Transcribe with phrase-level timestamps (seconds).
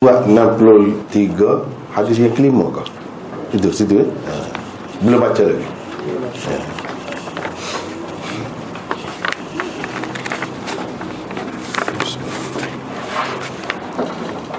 [0.00, 2.80] Surat 63 Hadis yang kelima ke?
[3.52, 4.08] Itu, situ eh?
[4.08, 4.48] Ha.
[5.04, 5.60] Belum baca lagi
[6.48, 6.56] ha.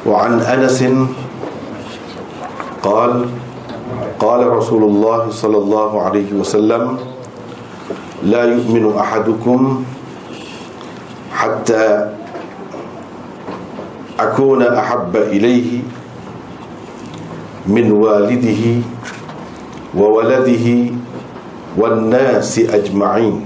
[0.05, 0.79] وعن أنس
[2.85, 3.25] قال
[4.21, 6.83] قال رسول الله صلى الله عليه وسلم
[8.29, 9.59] لا يؤمن أحدكم
[11.33, 11.85] حتى
[14.29, 15.81] akuna ahabba ilaihi
[17.65, 18.81] min walidihi
[19.93, 20.93] wa waladihi
[21.77, 23.41] wan nasi ajma'in.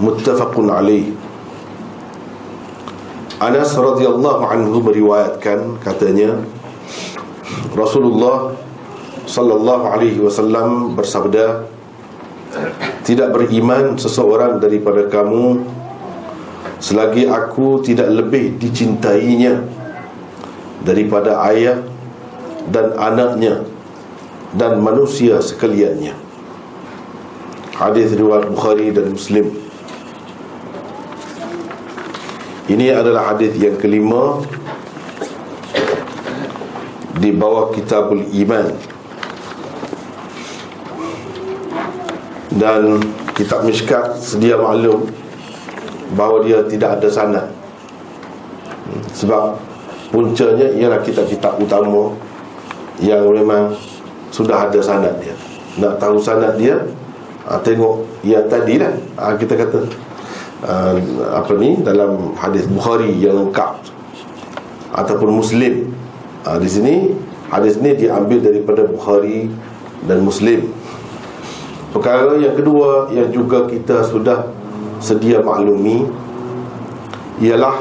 [0.00, 1.12] Muttafaqun alayh.
[3.40, 6.40] Anas radhiyallahu anhu meriwayatkan katanya
[7.72, 8.52] Rasulullah
[9.24, 11.64] sallallahu alaihi wasallam bersabda
[13.06, 15.62] tidak beriman seseorang daripada kamu
[16.80, 19.60] selagi aku tidak lebih dicintainya
[20.80, 21.84] daripada ayah
[22.72, 23.68] dan anaknya
[24.56, 26.16] dan manusia sekaliannya.
[27.76, 29.52] Hadis riwayat Bukhari dan Muslim.
[32.70, 34.40] Ini adalah hadis yang kelima
[37.20, 38.72] di bawah Kitabul Iman.
[42.50, 43.00] Dan
[43.32, 45.08] kitab Mishkat sedia maklum
[46.14, 47.46] bahawa dia tidak ada sanad.
[49.14, 49.58] Sebab
[50.10, 52.14] puncanya ialah kitab-kitab utama
[52.98, 53.74] yang memang
[54.34, 55.34] sudah ada sanad dia.
[55.78, 56.82] Nak tahu sanad dia,
[57.46, 58.94] ha, tengok yang tadi lah.
[59.18, 59.86] Ha, kita kata
[60.66, 60.94] uh,
[61.34, 63.80] apa ni dalam hadis Bukhari yang lengkap
[64.94, 65.94] ataupun Muslim.
[66.42, 66.94] Uh, di sini
[67.48, 69.50] hadis ni diambil daripada Bukhari
[70.04, 70.70] dan Muslim.
[71.90, 74.46] Perkara yang kedua yang juga kita sudah
[75.00, 76.06] sedia maklumi
[77.40, 77.80] ialah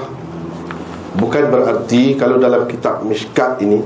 [1.19, 3.83] bukan berarti kalau dalam kitab Mishkat ini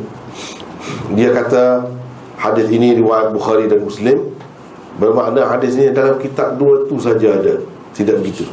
[1.18, 1.90] dia kata
[2.38, 4.38] hadis ini riwayat Bukhari dan Muslim
[5.02, 7.58] bermakna hadis ini dalam kitab dua tu saja ada
[7.97, 8.46] tidak begitu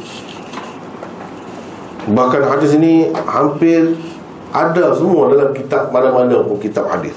[2.09, 3.93] Bahkan hadis ini hampir
[4.49, 7.13] ada semua dalam kitab mana-mana pun kitab hadis.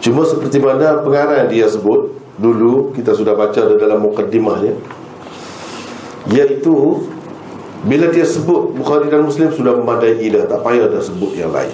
[0.00, 2.08] Cuma seperti mana pengarang dia sebut
[2.40, 4.72] dulu kita sudah baca dalam mukaddimahnya
[6.28, 7.06] iaitu
[7.80, 11.72] bila dia sebut Bukhari dan Muslim sudah memadai dah tak payah dah sebut yang lain.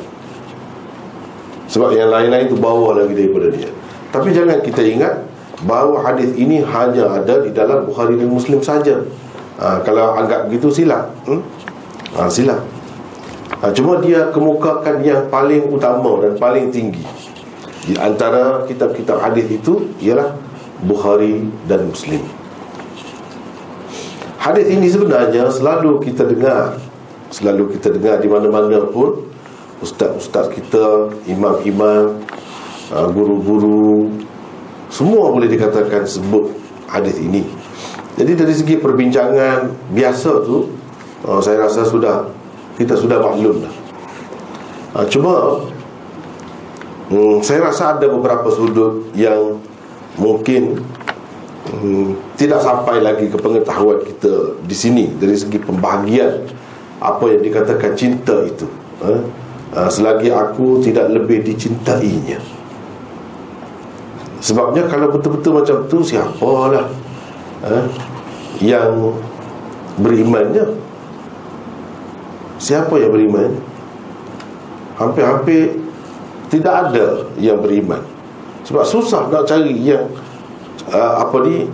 [1.66, 3.66] Sebab yang lain-lain itu bawah lagi daripada dia.
[4.14, 5.26] Tapi jangan kita ingat
[5.66, 9.02] bahawa hadis ini hanya ada di dalam Bukhari dan Muslim saja.
[9.58, 11.10] Ha, kalau anggap begitu silap.
[11.26, 11.42] Hmm?
[12.16, 12.60] ha, silap
[13.60, 17.04] ha, Cuma dia kemukakan yang paling utama dan paling tinggi
[17.86, 20.34] Di antara kitab-kitab hadis itu Ialah
[20.82, 22.20] Bukhari dan Muslim
[24.46, 26.78] Hadis ini sebenarnya selalu kita dengar.
[27.34, 29.26] Selalu kita dengar di mana-mana pun.
[29.82, 32.16] Ustaz-ustaz kita, imam-imam
[32.88, 34.08] ha, Guru-guru
[34.88, 36.48] Semua boleh dikatakan sebut
[36.88, 37.44] hadis ini.
[38.16, 40.72] Jadi dari segi perbincangan biasa tu
[41.28, 42.24] oh, Saya rasa sudah
[42.78, 43.74] Kita sudah maklum dah.
[44.94, 45.60] Ha, Cuma
[47.12, 49.60] hmm, Saya rasa ada beberapa sudut Yang
[50.16, 50.80] Mungkin
[51.70, 56.46] hmm, Tidak sampai lagi ke pengetahuan kita Di sini Dari segi pembahagian
[57.02, 58.66] Apa yang dikatakan cinta itu
[59.02, 59.12] ha?
[59.76, 62.38] Ha, Selagi aku tidak lebih dicintainya
[64.38, 66.86] Sebabnya kalau betul-betul macam tu Siapalah
[67.66, 67.76] ha?
[68.62, 69.18] Yang
[69.96, 70.76] Berimannya
[72.56, 73.52] Siapa yang beriman?
[74.96, 75.76] Hampir-hampir
[76.52, 78.00] Tidak ada yang beriman
[78.64, 80.04] Sebab susah nak cari yang
[80.92, 81.66] uh, Apa ni?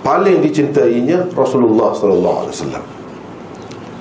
[0.00, 2.48] Paling dicintainya Rasulullah SAW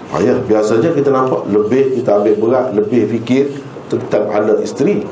[0.10, 5.04] Ayah, biasanya kita nampak Lebih kita ambil berat Lebih fikir tentang anak isteri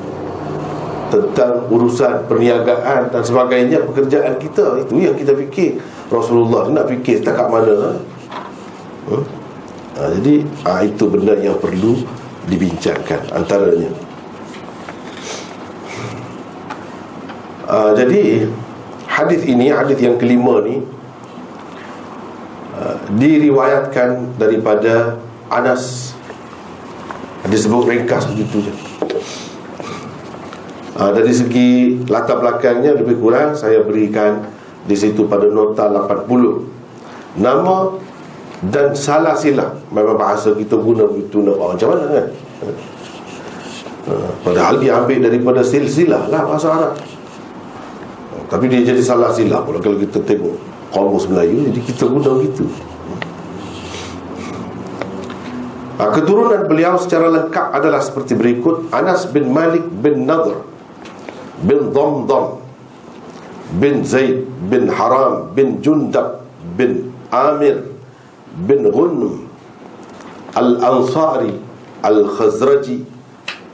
[1.11, 4.79] Tentang urusan perniagaan Dan sebagainya Pekerjaan kita.
[4.81, 5.83] Itu yang kita fikir.
[6.07, 7.99] Rasulullah nak fikir setakat mana?
[9.11, 9.23] Hmm?
[9.99, 11.99] ha, Jadi ha, itu benda yang perlu
[12.47, 14.06] dibincangkan antaranya
[17.67, 18.47] ha, Jadi
[19.05, 20.81] hadis ini, hadis yang kelima ni
[22.73, 25.19] ha, Diriwayatkan daripada
[25.51, 26.15] Anas.
[27.47, 28.73] Disebut ringkas begitu je.
[30.97, 34.49] Ha, Dari segi latar belakangnya lebih kurang Saya berikan
[34.87, 37.77] di situ pada nota 80 Nama
[38.57, 39.77] dan salah silap.
[39.93, 42.27] Memang bahasa kita guna begitu nak macam mana kan?
[44.07, 46.93] Ha, padahal dia ambil daripada silsilah lah bahasa Arab
[48.47, 50.55] tapi dia jadi salah silap pula kalau kita tengok
[50.95, 52.63] kamus Melayu jadi kita guna begitu
[55.99, 58.87] ha, Keturunan beliau secara lengkap adalah seperti berikut.
[58.95, 60.63] Anas bin Malik bin Nadr
[61.65, 62.63] Bin Dhamdham
[63.83, 66.47] Bin Zaid bin Haram Bin Jundab
[66.79, 67.83] bin Amir
[68.63, 69.43] Bin Ghunnum
[70.55, 71.51] Al-Ansari
[71.99, 73.03] Al-Khazraji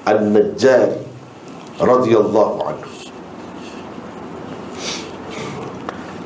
[0.10, 1.04] Al-Najjari
[1.78, 2.93] radhiyallahu anhu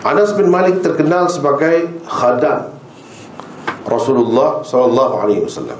[0.08, 2.72] Anas bin Malik terkenal sebagai khadam
[3.84, 5.76] Rasulullah sallallahu alaihi wasallam.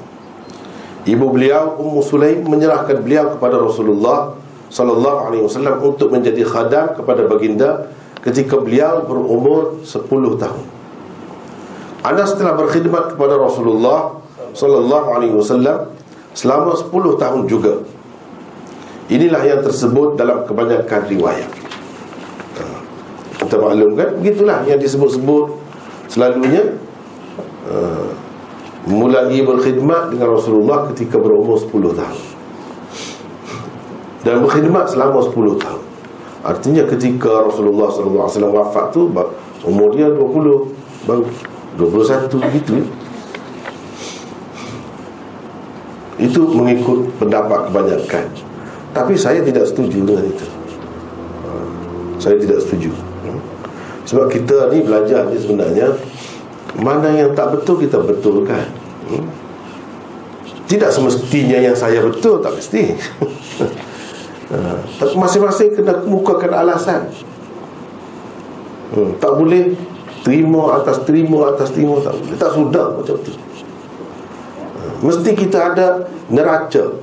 [1.08, 4.36] Ibu beliau Ummu Sulaim menyerahkan beliau kepada Rasulullah
[4.68, 7.88] sallallahu alaihi wasallam untuk menjadi khadam kepada baginda
[8.20, 10.04] ketika beliau berumur 10
[10.44, 10.66] tahun.
[12.04, 14.12] Anas telah berkhidmat kepada Rasulullah
[14.52, 15.88] sallallahu alaihi wasallam
[16.36, 17.80] selama 10 tahun juga.
[19.08, 21.57] Inilah yang tersebut dalam kebanyakan riwayat.
[23.48, 24.20] Kita maklum kan?
[24.20, 25.56] Begitulah yang disebut-sebut
[26.12, 26.76] Selalunya
[27.72, 28.12] uh,
[28.92, 32.20] Mulai berkhidmat dengan Rasulullah Ketika berumur 10 tahun.
[34.28, 35.84] Dan berkhidmat selama 10 tahun.
[36.44, 39.08] Artinya ketika Rasulullah SAW wafat tu
[39.64, 41.24] Umur dia 20 Baru
[41.80, 42.84] 21 begitu
[46.20, 48.26] Itu mengikut pendapat kebanyakan.
[48.92, 50.46] Tapi saya tidak setuju dengan itu.
[52.18, 53.07] Saya tidak setuju.
[54.08, 55.92] Sebab kita ni belajar ni sebenarnya
[56.80, 58.72] Mana yang tak betul kita betulkan
[59.12, 59.28] hmm.
[60.68, 62.96] Tidak semestinya yang saya betul Tak mesti
[64.56, 67.12] ha, masing-masing kena kemukakan alasan
[68.96, 69.20] hmm.
[69.20, 69.76] Tak boleh
[70.24, 73.32] Terima atas terima atas terima Tak boleh Tak sudah macam tu
[74.98, 76.96] Mesti kita ada neraca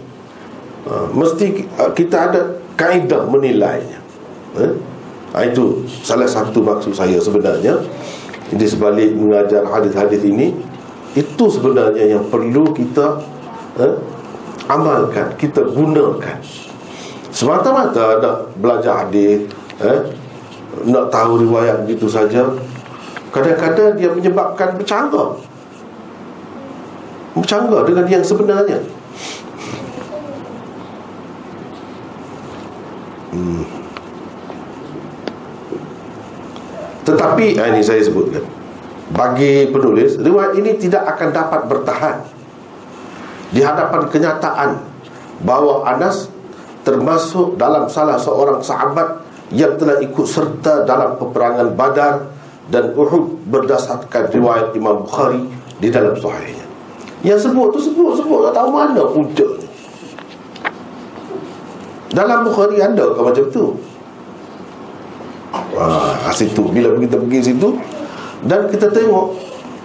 [0.88, 2.40] ha, Mesti ha, kita ada
[2.80, 4.00] kaedah menilainya
[4.56, 4.93] ha?
[5.42, 7.74] Itu salah satu maksud saya sebenarnya.
[8.54, 10.52] Di sebalik mengajar hadis-hadis ini
[11.16, 13.18] Itu sebenarnya yang perlu kita
[13.80, 13.86] ha,
[14.68, 16.38] Amalkan, kita gunakan.
[17.32, 19.48] Semata-mata nak belajar hadis
[19.80, 20.06] ha,
[20.84, 22.52] Nak tahu riwayat begitu saja
[23.32, 25.40] Kadang-kadang dia menyebabkan bercanggah
[27.34, 28.78] Bercanggah dengan yang sebenarnya.
[33.34, 33.73] Hmm.
[37.04, 38.40] Tetapi ah, ini saya sebutkan
[39.12, 42.16] Bagi penulis Riwayat ini tidak akan dapat bertahan.
[43.52, 44.70] Di hadapan kenyataan
[45.44, 46.32] Bahawa Anas
[46.84, 49.20] Termasuk dalam salah seorang sahabat
[49.52, 52.32] Yang telah ikut serta dalam peperangan Badar
[52.72, 55.44] Dan Uhud Berdasarkan riwayat Imam Bukhari
[55.76, 56.64] Di dalam sahihnya.
[57.20, 59.68] Yang sebut tu sebut-sebut Tak tahu mana puncaknya.
[62.14, 63.74] Dalam Bukhari ada ke macam tu
[65.78, 66.62] Ah, situ.
[66.70, 67.78] Bila kita pergi situ
[68.44, 69.26] dan kita tengok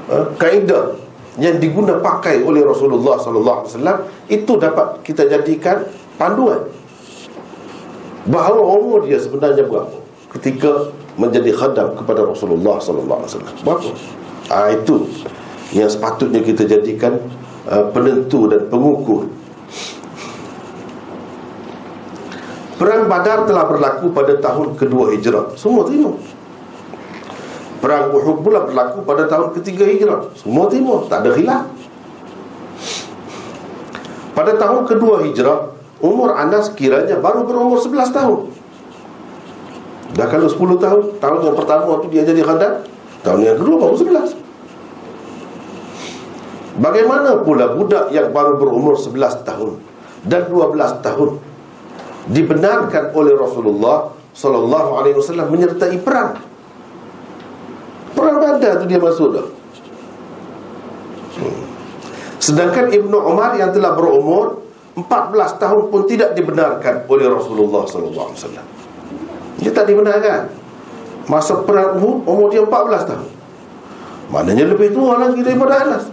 [0.10, 0.98] uh, kaedah
[1.40, 5.88] yang diguna pakai oleh Rasulullah sallallahu alaihi wasallam itu dapat kita jadikan
[6.20, 6.68] panduan.
[8.28, 9.96] Bahawa umur dia sebenarnya berapa?
[10.30, 13.56] Ketika menjadi khadam kepada Rasulullah sallallahu alaihi wasallam.
[13.64, 13.90] Berapa?
[14.50, 15.08] Ah itu
[15.72, 17.22] yang sepatutnya kita jadikan
[17.70, 19.30] uh, penentu dan pengukur
[22.80, 25.52] Perang Badar telah berlaku pada tahun kedua hijrah.
[25.60, 26.16] Semua terima
[27.84, 30.32] Perang Uhud pula berlaku pada tahun ketiga hijrah.
[30.40, 31.68] Semua terima, tak ada khilaf.
[34.32, 38.56] Pada tahun kedua hijrah Umur Anas kiranya baru berumur 11 tahun.
[40.16, 42.82] Dah kalau 10 tahun Tahun yang pertama tu dia jadi khadat
[43.22, 44.42] Tahun yang kedua baru 11
[46.82, 49.78] Bagaimana pula budak yang baru berumur 11 tahun
[50.26, 51.38] Dan 12 tahun
[52.30, 56.38] dibenarkan oleh Rasulullah sallallahu alaihi wasallam menyertai perang.
[58.14, 59.48] Perang Badar tu dia masuk dah.
[62.40, 64.64] Sedangkan Ibnu Umar yang telah berumur
[64.96, 68.68] 14 tahun pun tidak dibenarkan oleh Rasulullah sallallahu alaihi wasallam.
[69.60, 70.42] Dia tak dibenarkan.
[71.30, 73.30] Masa perang Uhud umur dia 14 tahun.
[74.30, 76.06] Maknanya lebih tua lagi daripada Anas.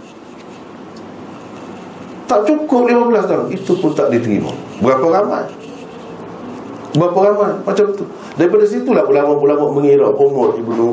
[2.27, 3.45] Tak cukup 15 tahun.
[3.49, 4.51] Itu pun tak diterima.
[4.83, 5.66] Berapa ramai?
[6.97, 8.03] Berapa ramai macam tu.
[8.33, 10.87] Daripada situlah ulama-ulama mengira Umur Ibnu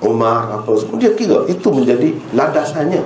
[0.00, 0.96] Umar apa semua.
[0.96, 3.04] Dia kira itu menjadi landasannya.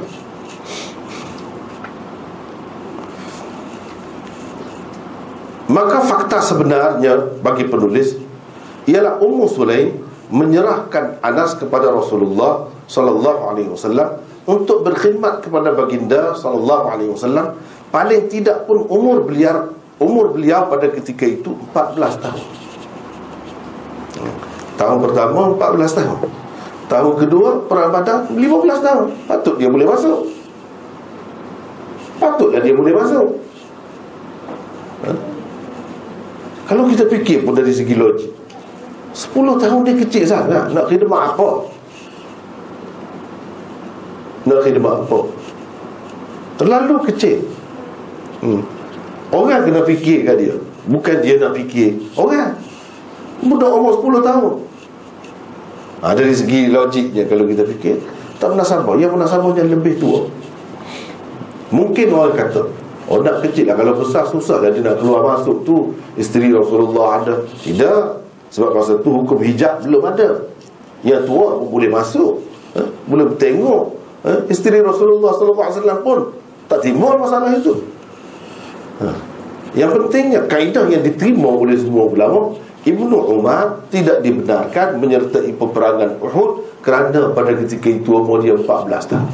[5.64, 8.14] Maka fakta sebenarnya bagi penulis
[8.86, 16.84] ialah Ummu Sulaim menyerahkan Anas kepada Rasulullah sallallahu alaihi wasallam untuk berkhidmat kepada baginda sallallahu
[16.86, 17.58] alaihi wasallam.
[17.90, 22.44] Paling tidak pun umur beliau Umur beliau pada ketika itu 14 tahun.
[24.76, 26.18] Tahun pertama 14 tahun.
[26.84, 28.36] Tahun kedua Perang Badar 15
[28.84, 29.06] tahun.
[29.24, 30.28] Patut dia boleh masuk.
[32.24, 33.28] Sepatutlah dia boleh masuk.
[35.04, 35.10] Ha?
[36.64, 38.32] Kalau kita fikir pun dari segi logik
[39.12, 40.72] 10 tahun dia kecil sangat.
[40.72, 41.48] Nak khidmat apa?
[44.48, 45.18] Nak khidmat apa?
[46.60, 47.38] Terlalu kecil.
[48.44, 48.64] Hmm.
[49.34, 50.54] Orang kena fikirkan dia.
[50.86, 51.98] Bukan dia nak fikir.
[52.14, 52.54] Orang.
[53.42, 54.52] Budak umur 10 tahun.
[56.04, 57.96] Ha, Dari segi logiknya Kalau kita fikir
[58.36, 60.28] Tak pernah sabar Yang pernah sabar yang lebih tua.
[61.72, 62.62] Mungkin orang kata
[63.08, 63.76] Oh nak kecil lah.
[63.76, 65.66] Kalau besar susah lah Dia nak keluar masuk.
[65.66, 65.76] Tu
[66.14, 67.34] Isteri Rasulullah ada.
[67.58, 68.04] Tidak.
[68.54, 70.46] Sebab masa tu hukum hijab belum ada.
[71.02, 72.38] Yang tua pun boleh masuk.
[72.78, 72.80] Ha?
[73.10, 73.82] Boleh tengok.
[74.24, 74.46] Ha?
[74.48, 76.32] Isteri Rasulullah SAW pun
[76.64, 77.93] Tak timbul masalah itu
[79.02, 79.10] ha?
[79.74, 86.84] Yang pentingnya Kaedah yang diterima oleh semua ulama Ibnu Umar tidak dibenarkan menyertai peperangan Uhud
[86.84, 89.30] kerana pada ketika itu umur dia 14 tahun.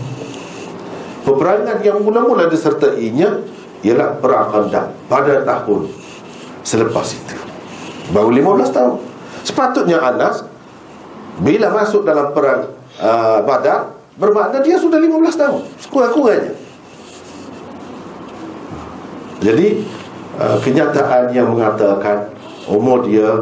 [1.27, 3.43] Peperangan yang mula-mula disertainya
[3.83, 5.91] ialah perang Khandaq pada tahun
[6.63, 7.37] selepas itu.
[8.15, 8.95] Baru 15 tahun.
[9.43, 10.47] Sepatutnya Anas
[11.43, 12.71] bila masuk dalam perang
[13.03, 15.61] uh, Badar bermakna dia sudah 15 tahun.
[15.83, 16.55] Sekurang-kurangnya.
[19.41, 19.81] Jadi
[20.37, 22.29] uh, kenyataan yang mengatakan
[22.69, 23.41] umur dia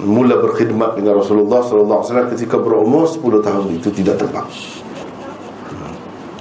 [0.00, 4.46] mula berkhidmat dengan Rasulullah sallallahu alaihi wasallam ketika berumur 10 tahun itu tidak tepat.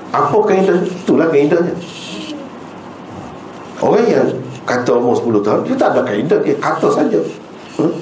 [0.09, 1.75] Apa kaedah itulah kaedahnya.
[3.79, 4.27] Orang yang
[4.63, 7.19] kata umur 10 tahun dia tak ada kaedah dia kata saja.
[7.81, 7.93] Hmm?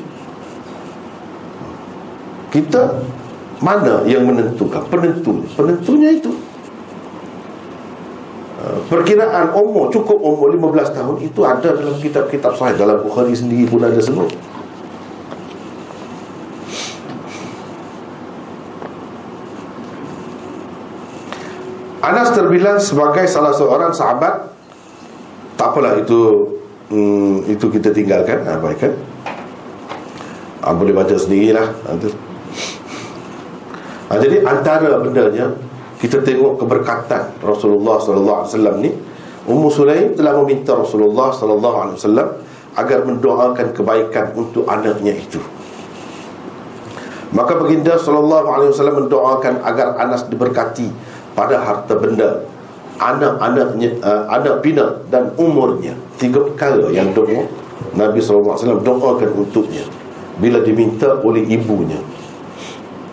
[2.51, 3.01] Kita
[3.57, 6.29] mana yang menentukan penentu penentunya itu
[8.85, 12.77] perkiraan umur cukup umur 15 tahun itu ada dalam kitab-kitab sahih.
[12.77, 14.29] Dalam Bukhari sendiri pun ada sebut
[22.07, 24.55] Anas terbilang sebagai salah seorang sahabat.
[25.59, 26.47] Tak apalah itu
[26.87, 28.47] hmm, itu kita tinggalkan.
[28.47, 28.95] Apa kan?
[30.63, 31.67] Ah, boleh baca sendirilah.
[31.83, 31.99] Ah,
[34.07, 35.51] ah, jadi antara bendanya
[35.97, 38.91] kita tengok keberkatan Rasulullah sallallahu alaihi wasallam ni.
[39.47, 42.27] Ummu Sulaim telah meminta Rasulullah sallallahu alaihi wasallam
[42.77, 45.41] agar mendoakan kebaikan untuk anaknya itu.
[47.33, 50.91] Maka baginda sallallahu alaihi wasallam mendoakan agar Anas diberkati
[51.33, 52.45] pada harta benda
[52.97, 55.97] anak-anaknya uh, anak bina dan umurnya.
[56.21, 57.45] Tiga perkara yang doa
[57.97, 59.85] Nabi SAW doakan untuknya
[60.37, 61.97] bila diminta oleh ibunya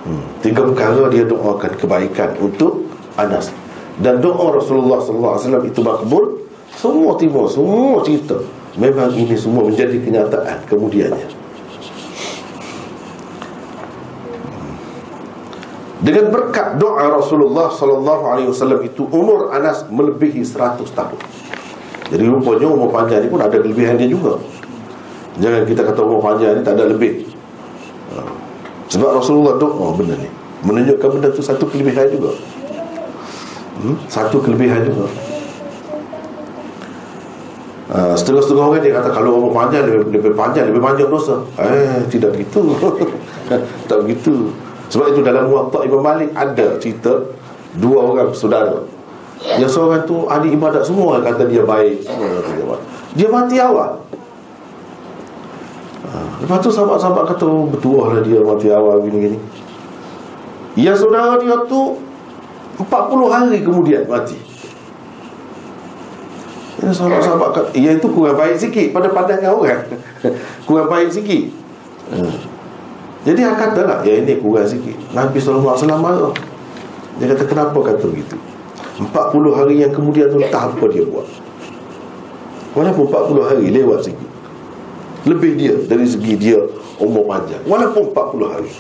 [0.09, 0.45] hmm.
[0.45, 3.51] tiga perkara dia doakan kebaikan untuk Anas
[4.01, 6.45] dan doa Rasulullah SAW itu makbul
[6.75, 8.39] semua timur semua cerita
[8.75, 11.45] memang ini semua menjadi kenyataan kemudiannya
[16.05, 21.21] Dengan berkat doa Rasulullah sallallahu alaihi wasallam itu umur Anas melebihi 100 tahun.
[22.13, 24.37] Jadi rupanya umur panjang ni pun ada kelebihan dia juga.
[25.41, 27.25] Jangan kita kata umur panjang ni tak ada lebih.
[28.95, 30.31] Sebab Rasulullah doa benda ni
[30.65, 32.31] menunjukkan benda tu satu kelebihan juga.
[33.83, 33.99] Hmm?
[34.07, 35.11] Satu kelebihan juga.
[37.85, 41.43] Uh, setengah-setengah orang dia kata kalau umur panjang lebih, lebih panjang lebih panjang dosa.
[41.61, 42.73] Eh tidak begitu.
[43.91, 44.55] tak begitu.
[44.89, 47.29] Sebab itu dalam Muwatta Imam Malik ada cerita
[47.77, 48.79] dua orang saudara.
[49.61, 52.83] Yang seorang tu ahli ibadat semua kata dia baik, semua kata dia baik.
[53.15, 54.01] Dia mati awal.
[56.05, 59.41] Ha, lepas tu sahabat-sahabat kata oh, betul lah dia mati awal gini-gini.
[60.77, 61.97] Yang saudara dia tu
[62.77, 62.89] 40
[63.31, 64.37] hari kemudian mati.
[66.85, 69.83] Ini sahabat-sahabat kata, ya itu kurang baik sikit pada pandangan orang.
[70.69, 71.49] kurang baik sikit.
[72.13, 72.55] Hmm.
[73.25, 76.37] Jadi dia kata lah Ya ini kurang sikit Nabi SAW marah
[77.17, 78.37] Dia kata kenapa kata begitu
[79.01, 79.11] 40
[79.57, 81.25] hari yang kemudian tu Tak apa dia buat
[82.77, 84.31] Walaupun 40 hari lewat sikit
[85.25, 86.61] Lebih dia dari segi dia
[87.01, 87.65] Umur panjang.
[87.65, 88.73] Walaupun 40 hari.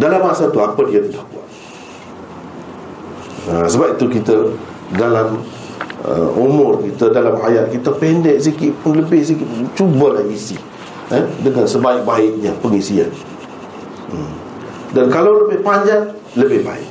[0.00, 1.48] Dalam masa tu apa dia tidak buat?
[3.50, 4.36] Ha, Sebab itu kita
[4.96, 5.42] Dalam
[6.06, 10.56] uh, umur kita Dalam hayat kita pendek sikit pun Lebih sikit Cubalah isi
[11.10, 13.10] eh, Dengan sebaik-baiknya pengisian.
[14.10, 14.32] Hmm.
[14.94, 16.88] Dan kalau lebih panjang Lebih baik.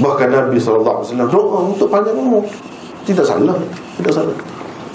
[0.00, 2.46] Bahkan Nabi SAW doa untuk panjang umur.
[3.04, 3.58] Tidak salah
[4.00, 4.36] Tidak salah.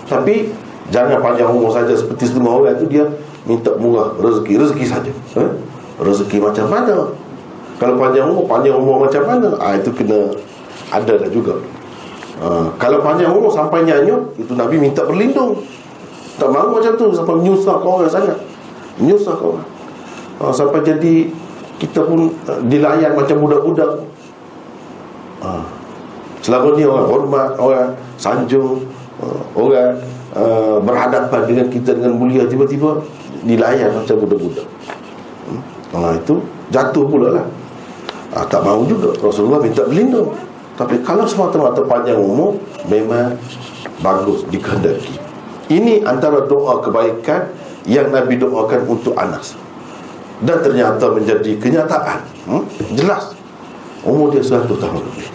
[0.10, 3.06] Tapi Jangan panjang umur saja Seperti semua orang itu dia
[3.46, 4.58] Minta murah rezeki.
[4.58, 5.12] Rezeki saja.
[5.38, 5.52] Eh?
[6.02, 7.10] Rezeki macam mana?
[7.82, 9.50] Kalau panjang umur Panjang umur macam mana?
[9.58, 10.30] Ah, Itu kena
[10.94, 11.58] Ada dah juga.
[12.38, 15.66] Ah, Kalau panjang umur Sampai nyanyuk Itu Nabi minta berlindung.
[16.38, 18.38] Tak mahu macam tu Sampai menyusah kau orang sangat.
[19.02, 19.70] Menyusah kau orang.
[20.42, 21.34] Ha, Sampai jadi
[21.82, 24.06] Kita pun uh, dilayan macam budak-budak.
[25.42, 25.50] Ha.
[26.46, 28.86] Selama ni orang hormat Orang sanjung
[29.20, 30.00] uh, orang
[30.36, 33.02] uh, berhadapan dengan kita dengan mulia tiba-tiba
[33.48, 34.68] dilayan macam budak-budak.
[35.96, 36.36] Uh, itu
[36.70, 37.46] jatuh pula lah.
[38.36, 39.16] Uh, tak mahu juga.
[39.24, 40.36] Rasulullah minta berlindung.
[40.76, 42.60] Tapi kalau semata-mata panjang umur
[42.92, 43.40] memang
[44.04, 45.16] bagus dikehendaki.
[45.72, 47.48] Ini antara doa kebaikan
[47.88, 49.56] yang Nabi doakan untuk Anas.
[50.44, 52.20] Dan ternyata menjadi kenyataan.
[52.46, 52.68] Hmm?
[52.94, 53.32] jelas.
[54.04, 55.02] Umur dia 100 tahun.
[55.02, 55.35] lebih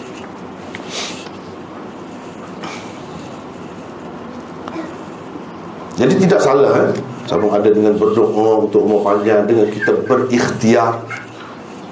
[5.99, 6.89] Jadi tidak salah eh?
[7.27, 11.03] Sama ada dengan berdoa untuk umur panjang Dengan kita berikhtiar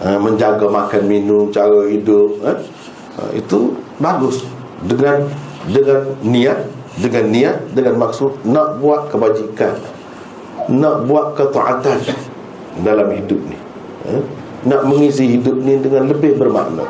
[0.03, 2.57] eh, Menjaga makan minum Cara hidup eh?
[3.19, 3.29] eh?
[3.43, 4.47] Itu bagus
[4.87, 5.27] Dengan
[5.67, 6.59] dengan niat
[6.95, 9.75] Dengan niat Dengan maksud Nak buat kebajikan
[10.71, 11.99] Nak buat ketaatan
[12.79, 13.59] Dalam hidup ni
[14.07, 14.23] eh?
[14.63, 16.87] Nak mengisi hidup ni Dengan lebih bermakna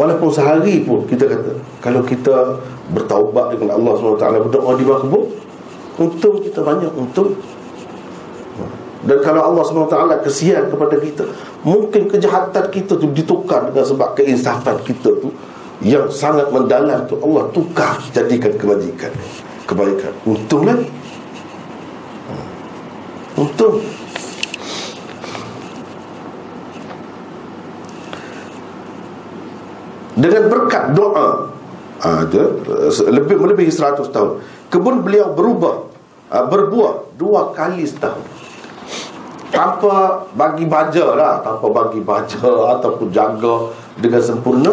[0.00, 1.52] Walaupun sehari pun kita kata
[1.84, 2.56] Kalau kita
[2.96, 5.47] bertaubat dengan Allah SWT Berdoa di makbul
[5.98, 7.34] Untung kita banyak untung
[9.02, 11.26] Dan kalau Allah SWT kesian kepada kita
[11.66, 15.34] Mungkin kejahatan kita tu ditukar Dengan sebab keinsafan kita tu
[15.82, 19.10] Yang sangat mendalam tu Allah tukar jadikan kebajikan
[19.68, 20.12] Kebaikan.
[20.24, 20.88] Untung lagi.
[23.36, 23.84] Untung.
[30.18, 31.52] Dengan berkat doa
[32.00, 32.42] ada
[33.12, 34.40] lebih melebihi 100 tahun.
[34.72, 35.87] Kebun beliau berubah
[36.32, 38.24] uh, berbuah dua kali setahun.
[39.48, 44.72] Tanpa bagi baja lah tanpa bagi baja ataupun jaga dengan sempurna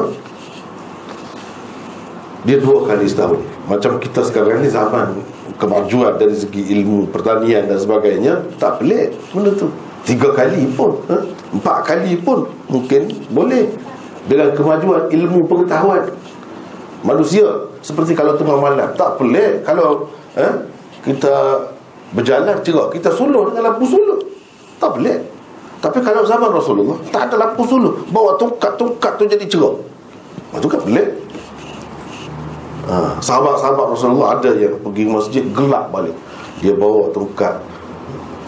[2.46, 3.42] dia dua kali setahun.
[3.66, 5.18] Macam kita sekarang ni zaman
[5.58, 9.72] kemajuan dari segi ilmu pertanian dan sebagainya tak pelik benda tu.
[10.06, 11.18] Tiga kali pun ha?
[11.50, 13.74] empat kali pun mungkin boleh.
[14.26, 16.10] Dengan kemajuan ilmu pengetahuan
[17.06, 17.46] manusia
[17.86, 19.66] seperti kalau tengah malam tak pelik.
[19.66, 20.54] Kalau eh,
[21.06, 21.34] kita
[22.12, 24.20] berjalan cerah kita suluh dengan lampu suluh.
[24.82, 25.18] Tak boleh.
[25.80, 27.94] Tapi kalau zaman Rasulullah tak ada lampu suluh.
[28.10, 29.76] Bawa tungkat-tungkat tu jadi cerah
[30.56, 31.08] itu kan boleh.
[32.86, 36.14] Ha, sahabat-sahabat Rasulullah ada yang pergi masjid gelap balik.
[36.64, 37.60] Dia bawa tungkat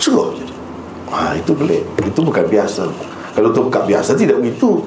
[0.01, 0.53] cerah jadi
[1.13, 1.81] ha, itu boleh.
[2.01, 2.89] Itu bukan biasa.
[3.37, 4.81] Kalau tungkat biasa tidak begitu.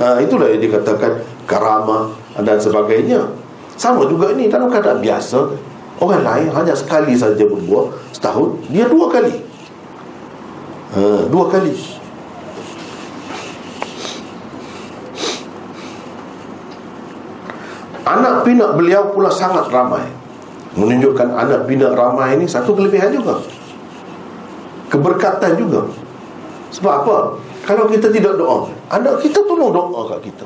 [0.00, 3.24] Ha, itulah yang dikatakan karamah dan sebagainya.
[3.74, 5.50] Sama juga ini dalam keadaan biasa
[6.02, 8.56] Orang lain hanya sekali saja berbuah Setahun.
[8.72, 9.34] Dia dua kali.
[10.94, 11.74] Ha, Dua kali.
[18.04, 20.04] Anak pinak beliau pula sangat ramai.
[20.74, 23.42] Menunjukkan anak pinak ramai ini Satu kelebihan juga.
[24.88, 25.84] Keberkatan juga.
[26.74, 27.16] Sebab apa?
[27.64, 30.44] Kalau kita tidak doa Anak kita tolong doa kat kita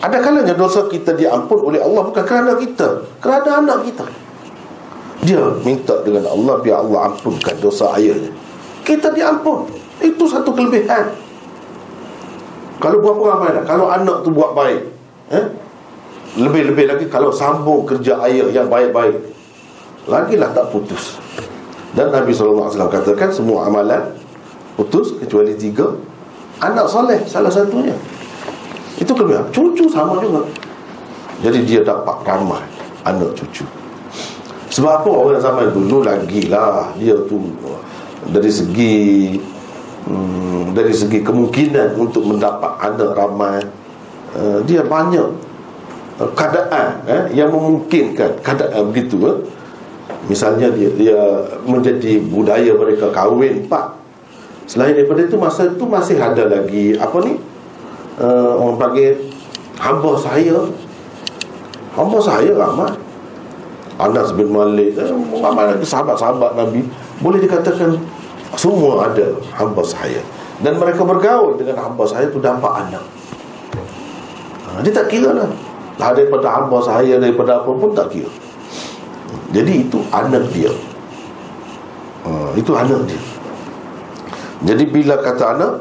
[0.00, 4.04] ada kalanya dosa kita diampun oleh Allah bukan kerana kita, kerana anak kita.
[5.20, 8.32] Dia minta dengan Allah biar Allah ampunkan dosa ayahnya.
[8.80, 9.68] Kita diampun.
[10.00, 11.12] Itu satu kelebihan.
[12.80, 13.64] Kalau berapa ramai dah?
[13.68, 14.80] Kalau anak tu buat baik,
[15.36, 15.46] eh?
[16.40, 19.20] Lebih-lebih lagi kalau sambung kerja ayah yang baik-baik.
[20.08, 21.20] Lagilah tak putus.
[21.92, 24.16] Dan Nabi SAW katakan semua amalan
[24.80, 25.92] putus kecuali tiga.
[26.64, 27.92] Anak soleh salah satunya.
[29.00, 30.44] Itu kelebihan Cucu sama juga.
[31.40, 32.60] Jadi dia dapat ramai
[33.08, 33.64] Anak cucu.
[34.70, 36.92] Sebab apa orang zaman dulu lagi lah.
[37.00, 37.40] Dia tu
[38.28, 39.34] Dari segi
[40.04, 43.58] hmm, Dari segi kemungkinan Untuk mendapat anak ramai
[44.36, 45.28] uh, Dia banyak
[46.20, 49.38] uh, Keadaan eh, Yang memungkinkan Keadaan begitu eh.
[50.28, 51.20] Misalnya dia, dia
[51.64, 53.96] Menjadi budaya mereka Kahwin empat
[54.68, 57.49] Selain daripada itu Masa itu masih ada lagi Apa ni
[58.20, 59.16] uh, orang panggil
[59.80, 60.56] hamba saya
[61.96, 62.92] hamba saya ramai.
[64.00, 65.12] Anas bin Malik eh,
[65.44, 66.80] ramai lagi sahabat-sahabat Nabi.
[67.20, 68.00] Boleh dikatakan
[68.56, 70.24] semua ada hamba saya
[70.64, 73.04] dan mereka bergaul dengan hamba saya tu dapat anak.
[74.64, 75.52] Ha, dia tak kira lah.
[76.00, 78.32] Lah daripada hamba saya daripada apa pun tak kira.
[79.52, 80.72] Jadi itu anak dia.
[82.24, 83.20] Ha, itu anak dia.
[84.64, 85.72] Jadi bila kata anak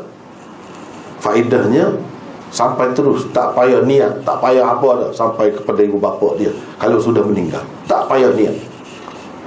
[1.23, 2.08] faedahnya
[2.49, 6.49] Sampai terus Tak payah niat Tak payah apa dah Sampai kepada ibu bapa dia.
[6.81, 8.57] Kalau sudah meninggal Tak payah niat.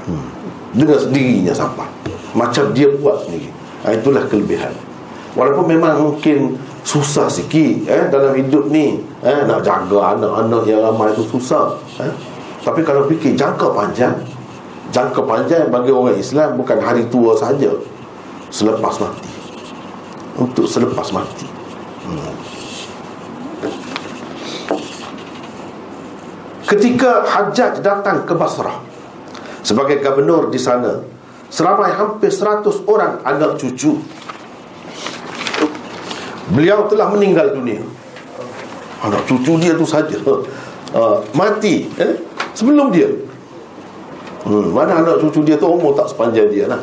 [0.07, 0.27] Hmm.
[0.73, 1.87] Dengan sendirinya sampai.
[2.33, 3.51] Macam dia buat sendiri.
[3.85, 4.73] Ha, Itulah kelebihan.
[5.35, 11.15] Walaupun memang mungkin Susah sikit eh, Dalam hidup ni eh, Nak jaga anak-anak yang ramai
[11.15, 12.15] itu susah eh.
[12.63, 14.19] Tapi kalau fikir jangka panjang
[14.91, 17.71] Jangka panjang bagi orang Islam Bukan hari tua saja
[18.51, 19.31] Selepas mati.
[20.37, 21.47] Untuk selepas mati
[26.73, 28.81] Ketika Hajjaj datang ke Basrah
[29.61, 31.05] Sebagai gubernur di sana
[31.53, 34.01] Seramai hampir 100 orang anak cucu.
[36.49, 37.85] Beliau telah meninggal dunia.
[39.05, 40.17] Anak cucu dia tu saja.
[40.97, 42.17] Uh, Mati eh?
[42.57, 43.05] Sebelum dia.
[44.49, 45.69] Hmm, Mana anak cucu dia tu?
[45.69, 46.81] Umur tak sepanjang dia lah.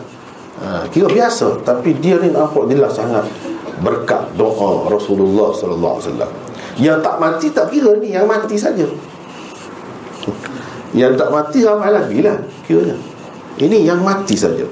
[0.62, 1.66] Uh, Kira biasa.
[1.66, 3.26] Tapi dia ni nampak jelas sangat
[3.82, 5.98] Berkat doa Rasulullah SAW
[6.78, 8.84] Yang tak mati tak kira ni Yang mati saja
[10.94, 12.98] Yang tak mati ramai lagi lah Kiranya
[13.62, 14.66] Ini yang mati saja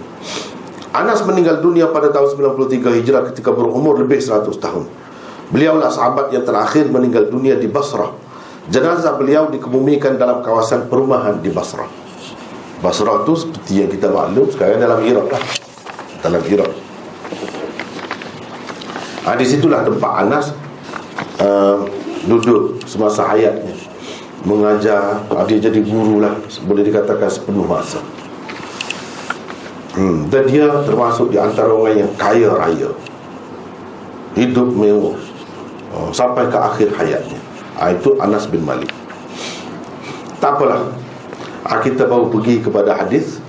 [0.97, 4.89] Anas meninggal dunia pada tahun 93 Hijrah ketika berumur lebih 100 tahun.
[5.53, 8.17] Beliaulah sahabat yang terakhir meninggal dunia di Basrah.
[8.65, 11.85] Jenazah beliau dikebumikan dalam kawasan perumahan di Basrah.
[12.81, 15.43] Basrah tu seperti yang kita maklum sekarang dalam Iraq lah.
[16.25, 16.71] Dalam Iraq.
[19.29, 20.49] Ha, di situlah tempat Anas
[21.45, 21.85] uh,
[22.25, 23.76] duduk semasa hayatnya
[24.45, 26.35] mengajar ha, dia jadi guru lah.
[26.67, 28.03] Boleh dikatakan sepenuh masa.
[29.97, 30.29] Hmm.
[30.29, 32.91] Dan dia termasuk di antara orang yang kaya raya.
[34.37, 35.17] Hidup mewah.
[35.97, 37.39] Oh, Sampai ke akhir hayatnya.
[37.81, 38.93] Ha, Itu Anas bin Malik.
[40.37, 40.85] Tak apalah.
[41.65, 43.41] Ha, Kita baru pergi kepada hadis.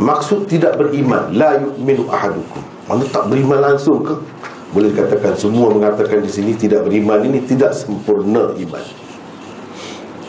[0.00, 1.28] Maksud tidak beriman.
[1.36, 2.64] La yu'minu ahadukum.
[2.88, 4.16] Mana tak beriman langsung ke?
[4.72, 8.99] Boleh dikatakan semua mengatakan di sini Tidak beriman ini tidak sempurna iman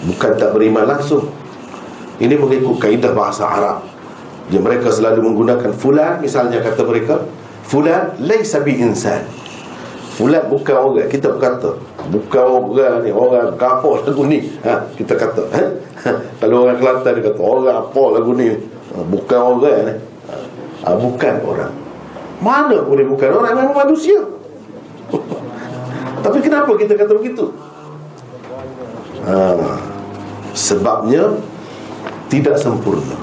[0.02, 1.30] Bukan tak beriman langsung
[2.18, 3.92] Ini mengikut kaedah bahasa Arab
[4.52, 7.24] dia mereka selalu menggunakan fulan misalnya kata mereka
[7.64, 9.24] fulan laisa bi insan.
[10.20, 11.80] Fulan bukan orang kita berkata
[12.12, 14.52] bukan orang ni orang apa lagu ni.
[14.68, 15.64] Ha kita kata ha?
[16.44, 18.52] kalau orang Kelantan dia kata orang apa lagu ni.
[18.52, 19.94] Ha, bukan orang ni.
[20.84, 21.74] Ha, bukan orang.
[22.44, 24.20] Mana boleh bukan orang memang manusia.
[26.28, 27.56] Tapi kenapa kita kata begitu?
[29.22, 29.54] Ha,
[30.58, 31.38] sebabnya
[32.26, 33.18] tidak sempurna.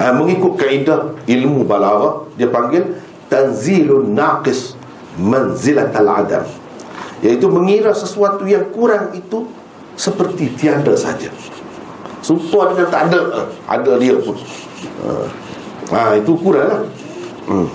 [0.00, 2.96] Ha, mengikut kaedah ilmu balarah dia panggil
[3.28, 4.72] tanzilun naqis
[5.20, 6.48] manzilat al-adam.
[7.20, 9.44] Iaitu mengira sesuatu yang kurang itu
[9.94, 11.28] seperti tiada saja.
[12.24, 14.38] Sumpah dengan tak ada eh, ada dia pun.
[15.04, 15.10] Ha,
[15.92, 16.82] ha itu kurang lah.
[17.42, 17.68] Hmm.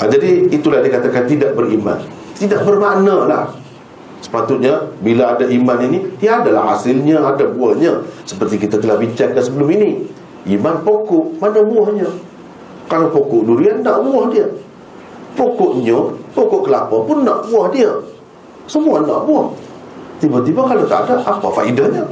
[0.00, 2.02] ha, jadi itulah dikatakan tidak beriman.
[2.34, 3.44] Tidak bermakna lah
[4.28, 8.04] Sepatutnya bila ada iman ini Dia adalah hasilnya, ada buahnya.
[8.28, 10.04] Seperti kita telah bincangkan sebelum ini.
[10.52, 12.12] Iman pokok, mana buahnya?
[12.92, 14.44] Kalau pokok durian, nak buah dia.
[15.32, 17.88] Pokoknya, pokok kelapa pun nak buah dia.
[18.68, 19.48] Semua nak buah.
[20.20, 22.04] Tiba-tiba kalau tak ada, apa faedahnya?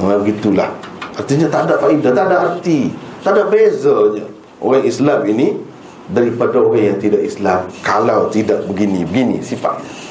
[0.00, 0.72] Nah, begitulah.
[1.20, 2.88] Artinya tak ada faedah, tak ada arti.
[3.20, 4.24] Tak ada bezanya.
[4.60, 5.68] Orang Islam ini
[6.10, 10.09] Daripada orang yang tidak Islam Kalau tidak begini, begini sifatnya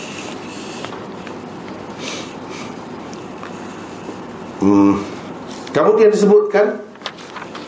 [4.64, 4.94] hmm.
[5.70, 6.82] Kemudian disebutkan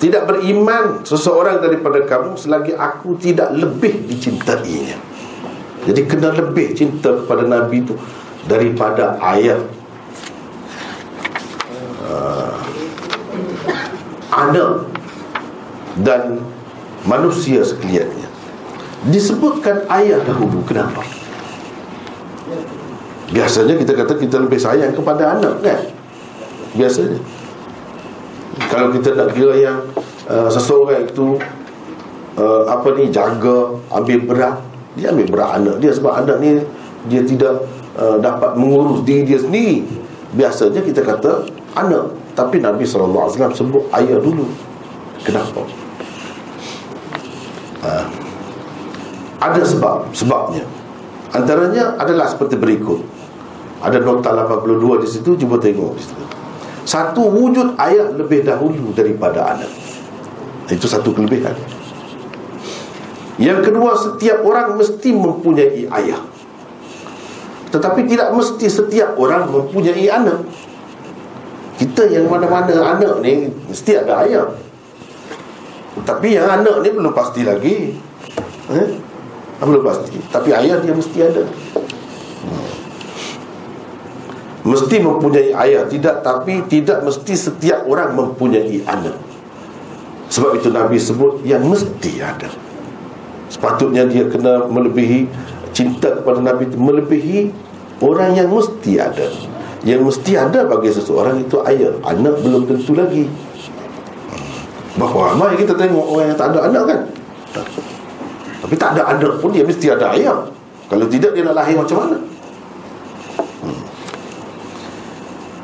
[0.01, 4.97] Tidak beriman seseorang daripada kamu Selagi aku tidak lebih dicintainya.
[5.81, 7.93] Jadi kena lebih cinta kepada Nabi itu
[8.45, 9.61] Daripada ayah.
[12.01, 12.53] Uh,
[14.31, 14.89] Anak
[16.01, 16.41] Dan
[17.05, 18.29] manusia sekaliannya.
[19.09, 21.01] Disebutkan ayah dahulu Kenapa?
[23.31, 25.79] Biasanya kita kata kita lebih sayang kepada anak kan
[26.75, 27.19] biasanya.
[28.67, 29.79] Kalau kita nak kira yang
[30.27, 31.39] uh, seseorang itu
[32.35, 34.57] uh, apa ni jaga ambil berat
[34.95, 36.59] dia ambil berat anak dia sebab anak ni
[37.07, 37.63] dia tidak
[37.95, 39.87] uh, dapat mengurus diri dia sendiri.
[40.31, 42.15] Biasanya kita kata anak.
[42.31, 44.47] Tapi Nabi SAW sebut ayah dulu.
[45.27, 45.67] Kenapa?
[47.83, 48.05] Uh,
[49.41, 50.63] ada sebab sebabnya.
[51.35, 53.03] Antaranya adalah seperti berikut.
[53.81, 56.40] Ada nota 82 di situ cuba tengok di situ
[56.81, 59.69] satu wujud ayah lebih dahulu daripada anak
[60.71, 61.53] Itu satu kelebihan.
[63.37, 66.21] Yang kedua Setiap orang mesti mempunyai ayah
[67.69, 70.41] Tetapi tidak mesti setiap orang mempunyai anak.
[71.77, 74.49] Kita yang mana-mana anak ni Mesti ada ayah
[76.01, 77.93] Tapi yang anak ni belum pasti lagi.
[78.71, 78.87] Eh?
[79.61, 80.17] Belum pasti.
[80.33, 81.45] Tapi ayah dia mesti ada
[84.61, 89.17] Mesti mempunyai ayah Tidak Tapi tidak mesti setiap orang mempunyai anak
[90.29, 92.49] Sebab itu Nabi sebut Yang mesti ada.
[93.49, 95.25] Sepatutnya dia kena melebihi
[95.73, 97.39] Cinta kepada Nabi itu Melebihi
[98.01, 99.29] orang yang mesti ada.
[99.81, 103.25] Yang mesti ada bagi seseorang itu ayah Anak belum tentu lagi.
[104.97, 106.99] Bahawa ramai kita tengok orang yang tak ada anak kan?
[108.61, 110.47] Tapi tak ada anak pun dia mesti ada ayah
[110.85, 112.30] Kalau tidak dia nak lahir macam mana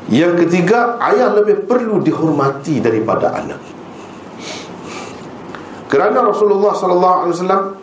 [0.08, 3.60] Yang ketiga Ayah lebih perlu dihormati daripada anak.
[5.88, 7.76] Kerana Rasulullah SAW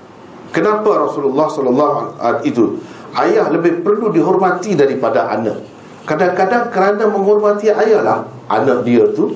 [0.49, 2.81] Kenapa Rasulullah SAW itu
[3.13, 5.61] Ayah lebih perlu dihormati daripada anak?
[6.05, 9.33] Kadang-kadang kerana menghormati ayah lah Anak dia tu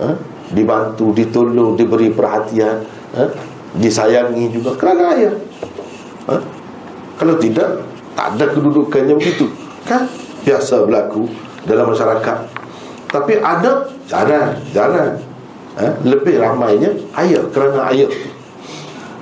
[0.00, 0.16] ha,
[0.52, 2.80] Dibantu, ditolong, diberi perhatian
[3.16, 3.28] ha,
[3.72, 5.32] Disayangi juga kerana ayah.
[6.28, 6.36] Ha?
[7.16, 7.84] Kalau tidak
[8.16, 9.48] Tak ada kedudukannya begitu.
[9.88, 10.08] Kan?
[10.44, 11.28] Biasa berlaku
[11.68, 12.38] dalam masyarakat
[13.10, 15.16] Tapi anak Jarang, jarang
[15.78, 15.86] ha?
[16.04, 18.10] Lebih ramainya ayah Kerana ayah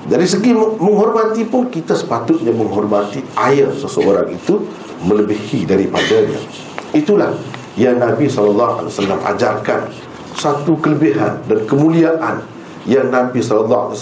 [0.09, 4.64] dari segi menghormati pun kita sepatutnya menghormati ayah seseorang itu
[5.05, 6.40] melebihi daripadanya.
[6.96, 7.37] Itulah
[7.76, 9.92] yang Nabi SAW ajarkan
[10.33, 12.40] satu kelebihan dan kemuliaan
[12.88, 13.92] yang Nabi SAW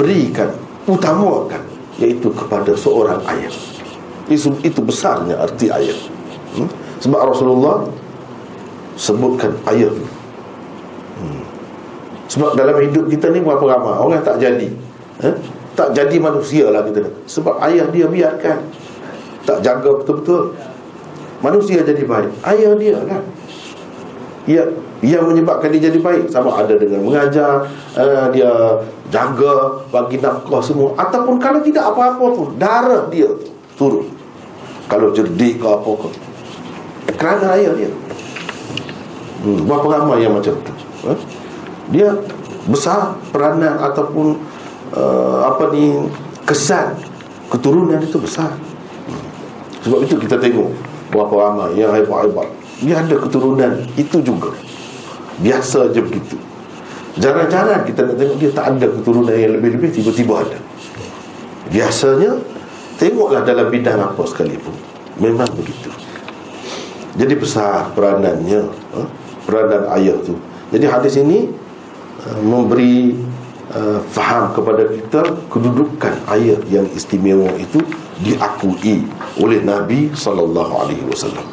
[0.00, 0.48] berikan,
[0.88, 1.60] utamakan
[2.00, 3.52] iaitu kepada seorang ayah.
[4.32, 5.98] Itu, itu besarnya arti ayah.
[6.56, 6.68] Hmm?
[7.02, 7.82] Sebab Rasulullah
[8.94, 9.90] sebutkan ayah.
[11.18, 11.42] Hmm.
[12.30, 14.70] Sebab dalam hidup kita ni berapa ramai orang tak jadi.
[15.26, 15.34] Eh?
[15.72, 18.58] Tak jadi manusia lah kita Sebab ayah dia biarkan.
[19.42, 20.54] Tak jaga betul-betul.
[21.42, 22.30] Manusia jadi baik.
[22.46, 23.22] Ayah dia kan?
[24.46, 24.62] Ya,
[25.02, 27.66] yang menyebabkan dia jadi baik sama ada dengan mengajar
[27.98, 28.50] uh, dia
[29.10, 30.94] jaga bagi nafkah semua.
[30.94, 33.26] Ataupun kalau tidak apa-apa pun darah dia
[33.74, 34.06] turun.
[34.86, 36.31] Kalau cerdik ke apa ke
[37.16, 37.90] kerana ayah dia.
[39.42, 40.72] Hmm, berapa ramai yang macam tu?
[41.10, 41.18] Eh?
[41.90, 42.08] dia
[42.70, 44.38] besar peranan ataupun
[44.94, 45.98] uh, apa ni
[46.48, 46.96] kesan
[47.52, 48.54] keturunan itu besar.
[49.82, 50.70] Sebab itu kita tengok
[51.12, 52.48] berapa ramai yang hebat-hebat.
[52.80, 54.54] Dia ada keturunan itu juga.
[55.42, 56.38] Biasa je begitu.
[57.18, 60.58] Jarang-jarang kita nak tengok dia tak ada keturunan yang lebih-lebih tiba-tiba ada.
[61.68, 62.40] Biasanya
[62.96, 64.72] tengoklah dalam bidang apa sekalipun.
[65.20, 65.92] Memang begitu
[67.16, 68.62] jadi besar peranannya
[68.96, 69.08] eh,
[69.44, 70.38] peranan ayah tu
[70.72, 71.52] jadi hadis ini
[72.24, 73.12] uh, memberi
[73.76, 75.20] uh, faham kepada kita
[75.52, 77.84] kedudukan ayat yang istimewa itu
[78.24, 79.04] diakui
[79.36, 80.08] oleh Nabi
[81.04, 81.44] wasallam.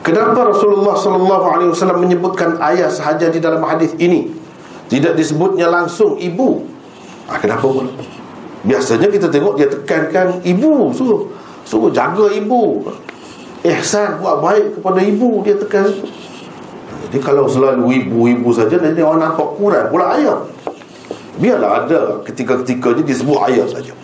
[0.00, 4.39] Kenapa Rasulullah sallallahu alaihi wasallam menyebutkan ayah sahaja di dalam hadis ini?
[4.90, 6.66] Tidak disebutnya langsung ibu.
[7.30, 7.94] Ah, kenapa pula?
[8.66, 11.30] Biasanya kita tengok dia tekankan ibu suruh
[11.62, 12.82] suruh jaga ibu.
[13.62, 15.86] Ihsan buat baik kepada ibu dia tekan.
[17.06, 20.42] Jadi kalau selalu ibu-ibu saja nanti orang nampak kurang pula ayah.
[21.38, 23.94] Biarlah ada ketika-ketikanya disebut ayah saja.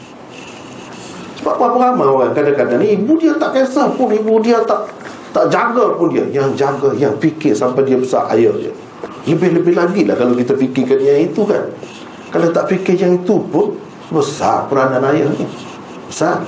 [1.43, 4.87] Sebab apa ramai orang kadang-kadang ni ibu dia tak kisah pun ibu dia tak
[5.35, 6.31] tak jaga pun dia.
[6.31, 8.73] Yang jaga yang fikir sampai dia besar ayah dia
[9.27, 11.67] lebih-lebih lagi lah kalau kita fikirkan yang itu kan.
[12.31, 13.75] Kalau tak fikir yang itu pun
[14.11, 15.47] besar peranan ayah ni.
[16.07, 16.47] Besar.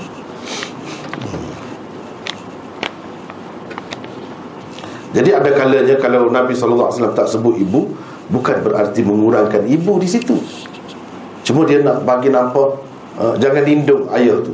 [5.10, 7.90] Jadi ada kalanya kalau Nabi SAW tak sebut ibu
[8.28, 10.36] Bukan berarti mengurangkan ibu di situ.
[11.48, 12.76] Cuma dia nak bagi nampak
[13.16, 14.52] uh, Jangan lindung ayah tu.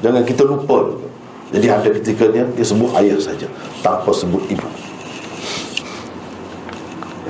[0.00, 0.94] Jangan kita lupa.
[1.50, 3.46] Jadi ada ketikanya dia sebut ayah saja
[3.78, 4.66] Tanpa sebut ibu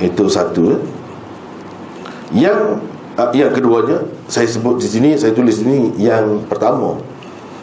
[0.00, 0.76] Itu satu.
[2.34, 2.82] Yang
[3.16, 6.98] uh, Yang keduanya Saya sebut di sini Saya tulis di sini Yang pertama.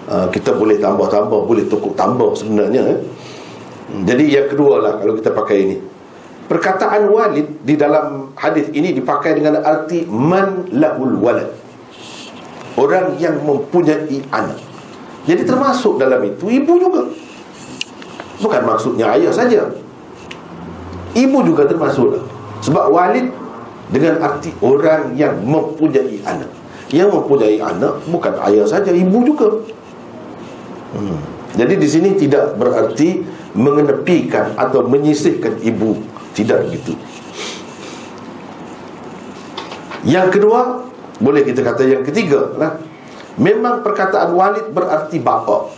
[0.07, 2.99] Uh, Kita boleh tambah-tambah Boleh tukuk tambah sebenarnya eh.
[3.93, 5.77] Jadi yang kedua lah kalau kita pakai ini.
[6.49, 11.53] Perkataan walid di dalam hadis ini dipakai dengan arti Man lahul walad.
[12.73, 14.57] Orang yang mempunyai anak.
[15.29, 17.05] Jadi termasuk dalam itu ibu juga.
[18.41, 19.82] Bukan maksudnya ayah saja
[21.13, 22.21] Ibu juga termasuk.
[22.63, 23.29] Sebab walid
[23.91, 26.47] dengan arti orang yang mempunyai anak
[26.89, 29.51] Yang mempunyai anak bukan ayah saja, ibu juga
[30.95, 31.19] hmm.
[31.53, 33.21] Jadi di sini tidak berarti
[33.53, 36.01] mengenepikan atau menyisihkan ibu
[36.33, 36.97] tidak begitu
[40.03, 40.83] yang kedua
[41.23, 42.75] boleh kita kata yang ketiga lah.
[43.39, 45.71] memang perkataan walid berarti bapa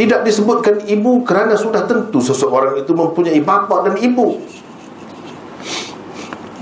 [0.00, 4.40] tidak disebutkan ibu kerana sudah tentu seseorang itu mempunyai bapa dan ibu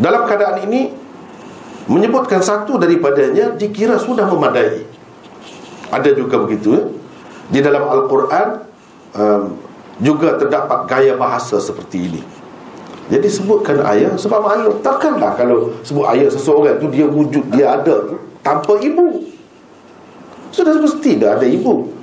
[0.03, 0.90] dalam keadaan ini
[1.87, 4.83] menyebutkan satu daripadanya dikira sudah memadai
[5.94, 6.83] ada juga begitu ya?
[7.48, 8.48] di dalam Al-Quran
[9.16, 9.42] um,
[9.98, 12.22] juga terdapat gaya bahasa seperti ini.
[13.09, 18.20] Jadi sebutkan ayah sebab maklum takkanlah kalau sebut ayah seseorang tu dia wujud dia ada
[18.44, 19.24] tanpa ibu.
[20.53, 21.97] Sudah mesti dah ada ibu.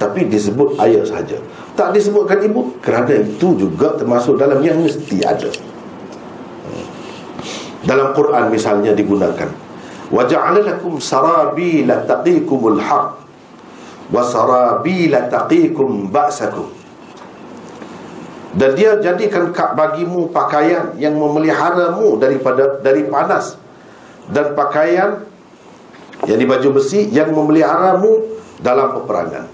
[0.00, 1.36] Tapi disebut ayah saja.
[1.76, 5.52] Tak disebutkan ibu kerana itu juga termasuk dalam yang mesti ada.
[7.84, 9.48] Dalam Quran misalnya digunakan
[10.10, 13.08] wa ja'ala lakum sarabila taqikumul haq
[14.10, 16.66] wa sarabila taqikum ba'sakum
[18.58, 23.54] dan dia jadikan bagimu pakaian yang memeliharamu daripada dari panas
[24.26, 25.22] dan pakaian
[26.26, 28.26] yang di baju besi yang memeliharamu
[28.58, 29.46] dalam peperangan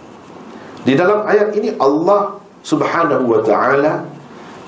[0.86, 4.06] di dalam ayat ini Allah Subhanahu wa taala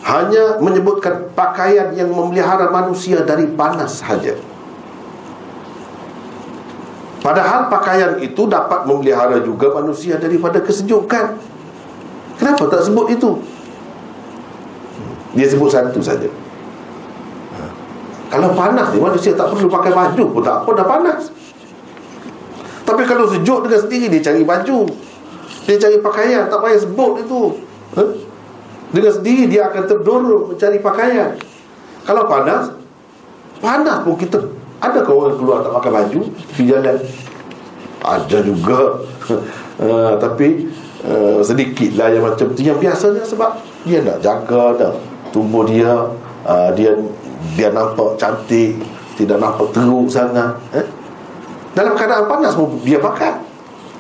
[0.03, 4.35] hanya menyebutkan pakaian yang memelihara manusia dari panas saja
[7.19, 11.37] Padahal pakaian itu dapat memelihara juga manusia daripada kesejukan.
[12.39, 13.43] Kenapa tak sebut itu?
[15.35, 16.31] Dia sebut satu saja.
[17.59, 17.63] Ha.
[18.31, 21.23] Kalau panas ni manusia tak perlu pakai baju pun tak apa dah panas.
[22.87, 24.79] Tapi kalau sejuk dengan sendiri dia cari baju.
[25.69, 27.41] Dia cari pakaian tak payah sebut itu.
[28.01, 28.03] Ha?
[28.89, 31.37] Dengan sendiri dia akan terdorong mencari pakaian.
[32.09, 32.73] Kalau panas
[33.61, 34.41] panas pun kita
[34.79, 36.21] ada kau orang keluar tak pakai baju
[36.55, 36.99] Di jalan
[37.99, 39.03] Ada juga
[39.83, 40.71] uh, Tapi
[41.03, 44.95] uh, Sedikit lah yang macam tu Yang biasanya sebab Dia nak jaga dah
[45.35, 45.91] Tubuh dia
[46.47, 46.95] uh, Dia
[47.59, 48.79] dia nampak cantik
[49.19, 50.87] Tidak nampak teruk sangat eh?
[51.75, 53.35] Dalam keadaan panas pun Dia pakai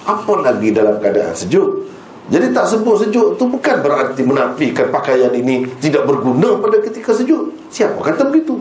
[0.09, 1.89] Apa lagi dalam keadaan sejuk
[2.29, 7.57] jadi tak sebut sejuk tu bukan berarti menafikan pakaian ini tidak berguna pada ketika sejuk.
[7.73, 8.61] Siapa kata begitu?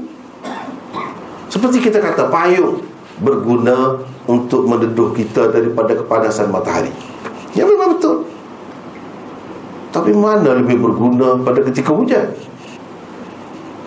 [1.51, 2.79] Seperti kita kata payung
[3.19, 6.91] berguna untuk mendeduh kita daripada kepanasan matahari.
[7.59, 8.23] Ya memang betul.
[9.91, 12.23] Tapi mana lebih berguna pada ketika hujan?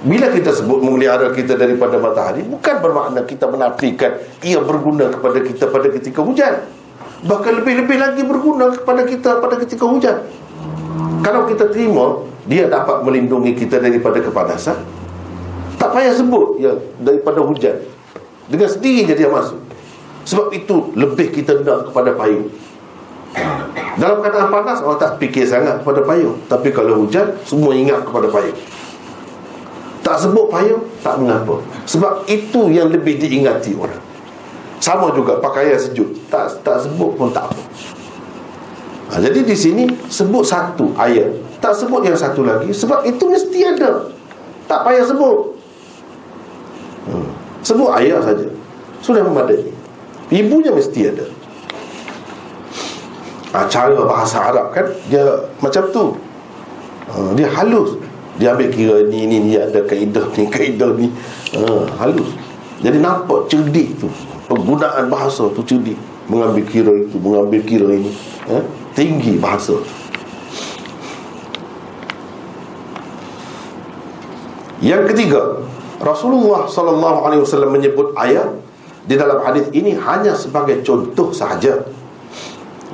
[0.01, 5.69] Bila kita sebut memelihara kita daripada matahari Bukan bermakna kita menafikan Ia berguna kepada kita
[5.69, 6.57] pada ketika hujan
[7.21, 10.25] Bahkan lebih-lebih lagi berguna kepada kita pada ketika hujan.
[11.21, 14.81] Kalau kita terima Dia dapat melindungi kita daripada kepanasan.
[15.77, 17.77] Tak payah sebut ya, Daripada hujan.
[18.49, 19.61] Dengan sendirinya dia masuk.
[20.25, 22.49] Sebab itu lebih kita nak kepada payung.
[24.01, 26.41] Dalam keadaan panas Orang tak fikir sangat kepada payung.
[26.49, 28.57] Tapi kalau hujan Semua ingat kepada payung.
[30.01, 31.61] Tak sebut payung Tak mengapa.
[31.85, 34.10] Sebab itu yang lebih diingati orang
[34.81, 36.09] Sama juga pakaian sejuk.
[36.33, 37.63] Tak tak sebut pun tak apa.
[39.13, 41.29] Ha, Jadi di sini Sebut satu ayat.
[41.61, 44.09] Tak sebut yang satu lagi Sebab itu mesti ada.
[44.65, 45.61] Tak payah sebut.
[47.05, 47.29] Hmm.
[47.61, 48.49] Sebut ayah saja.
[49.05, 49.69] Sudah memadai.
[50.33, 51.29] Ibunya mesti ada.
[53.53, 56.05] Ha, Cara bahasa Arab kan Dia macam tu.
[57.13, 58.01] Ha, Dia halus.
[58.41, 61.13] Dia ambil kira ni ni ni Ada kaedah ni kaedah ni.
[61.53, 62.33] Ha, Halus.
[62.81, 64.09] Jadi nampak cerdik tu
[64.71, 65.99] Penggunaan bahasa tu cerdik
[66.31, 68.15] Mengambil kira itu Mengambil kira ini
[68.47, 68.63] ha?
[68.95, 69.75] Tinggi bahasa
[74.79, 75.59] Yang ketiga
[75.99, 78.49] Rasulullah sallallahu alaihi wasallam menyebut ayat
[79.05, 81.85] di dalam hadis ini hanya sebagai contoh sahaja.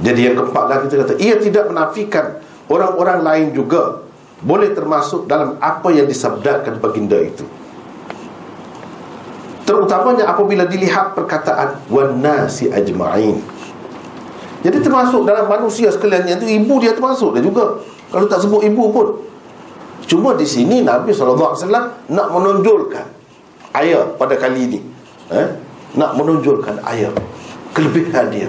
[0.02, 4.02] Jadi yang keempat lagi kita kata ia tidak menafikan orang-orang lain juga
[4.42, 7.46] boleh termasuk dalam apa yang disabdakan baginda itu.
[9.66, 13.42] Terutamanya apabila dilihat perkataan wan nasi ajma'in.
[14.62, 17.82] Jadi termasuk dalam manusia sekalian itu ibu dia termasuk dia juga.
[18.14, 19.26] Kalau tak sebut ibu pun
[20.06, 21.58] Cuma di sini Nabi SAW
[22.06, 23.06] nak menonjolkan
[23.74, 24.80] ayat pada kali ini.
[25.34, 25.48] Eh?
[25.98, 27.10] Nak menonjolkan ayat.
[27.74, 28.48] Kelebihan dia.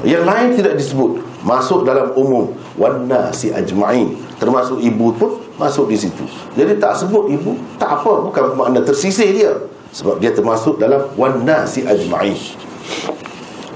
[0.00, 1.20] Yang lain tidak disebut.
[1.44, 2.56] Masuk dalam umum.
[2.80, 4.16] Wana si ajma'in.
[4.40, 6.24] Termasuk ibu pun masuk di situ.
[6.56, 8.24] Jadi tak sebut ibu, tak apa.
[8.24, 9.52] Bukan makna tersisih dia.
[9.90, 12.38] Sebab dia termasuk dalam wana si ajma'in.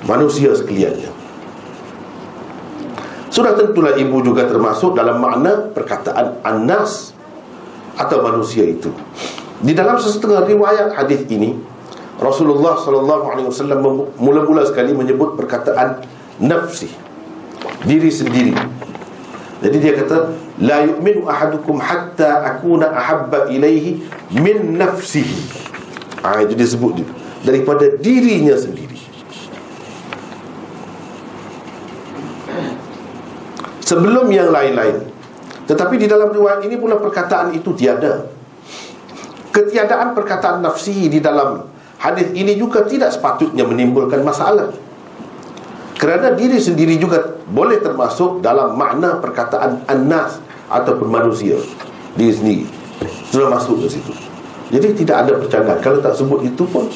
[0.06, 1.10] Manusia sekaliannya.
[3.34, 7.10] Sudah tentulah ibu juga termasuk dalam makna perkataan anas
[7.98, 8.94] atau manusia itu.
[9.58, 11.58] Di dalam sesetengah riwayat hadis ini,
[12.22, 16.06] Rasulullah sallallahu alaihi wasallam mula-mula sekali menyebut perkataan
[16.38, 16.86] nafsi,
[17.82, 18.54] diri sendiri.
[19.66, 20.30] Jadi dia kata,
[20.62, 23.98] la yu'minu ahadukum hatta akuna ahabba ilaihi
[24.30, 25.73] min nafsihi.
[26.24, 27.04] Ah itu disebut
[27.44, 28.94] daripada dirinya sendiri.
[33.84, 35.12] sebelum yang lain-lain.
[35.68, 38.28] Tetapi di dalam riwayat ini pula perkataan itu tiada.
[39.54, 41.62] Ketiadaan perkataan nafsi di dalam
[42.00, 44.72] hadis ini juga tidak sepatutnya menimbulkan masalah.
[45.94, 51.54] Kerana diri sendiri juga boleh termasuk dalam makna perkataan an-nas ataupun manusia.
[52.18, 52.64] Diri sendiri.
[53.30, 54.23] Sudah masuk ke situ
[54.72, 56.88] jadi tidak ada percanggahan kalau tak sebut itu pun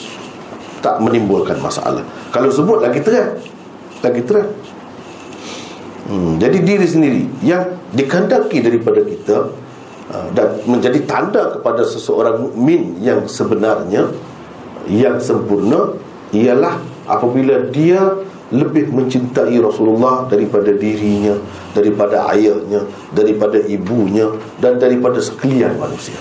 [0.80, 2.06] tak menimbulkan masalah.
[2.30, 3.34] Kalau sebut lagi terang.
[4.00, 4.50] Lagi terang.
[6.08, 9.52] Hmm, jadi diri sendiri yang dikandaki daripada kita
[10.08, 14.08] uh, dan menjadi tanda kepada seseorang mukmin yang sebenarnya
[14.88, 15.92] yang sempurna
[16.32, 18.00] ialah apabila dia
[18.48, 21.36] lebih mencintai Rasulullah daripada dirinya,
[21.76, 26.16] daripada ayahnya, daripada ibunya dan daripada sekalian manusia.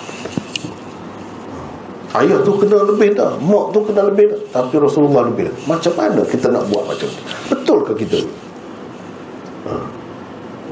[2.18, 5.56] Ayah tu kena lebih dah, mak tu kena lebih dah, tapi Rasulullah lebih dah.
[5.70, 7.22] Macam mana kita nak buat macam tu?
[7.54, 8.20] Betul ke kita?
[9.70, 9.72] Ha.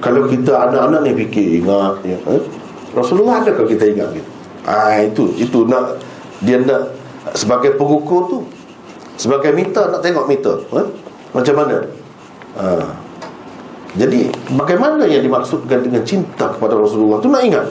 [0.01, 2.41] Kalau kita anak-anak ni fikir ingat ya, eh?
[2.95, 4.29] Rasulullah adakah kita ingat gitu?
[4.65, 6.01] Ah itu itu nak
[6.41, 6.95] dia nak
[7.35, 8.39] sebagai pengukur tu
[9.19, 10.87] sebagai meter nak tengok meter eh?
[11.31, 11.77] macam mana
[12.59, 12.83] ha.
[13.95, 17.65] jadi bagaimana yang dimaksudkan dengan cinta kepada Rasulullah tu nak ingat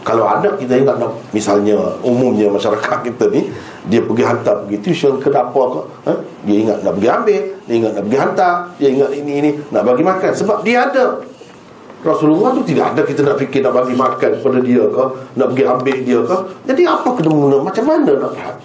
[0.00, 3.52] kalau anak kita ingat nak, misalnya umumnya masyarakat kita ni
[3.88, 6.12] dia pergi hantar pergi tuition ke dapur ke ha?
[6.44, 9.82] dia ingat nak pergi ambil dia ingat nak pergi hantar dia ingat ini ini nak
[9.84, 11.04] bagi makan sebab dia ada
[12.00, 15.04] Rasulullah tu tidak ada kita nak fikir nak bagi makan kepada dia ke
[15.36, 18.56] nak pergi ambil dia ke jadi apa kena mengena macam mana nak faham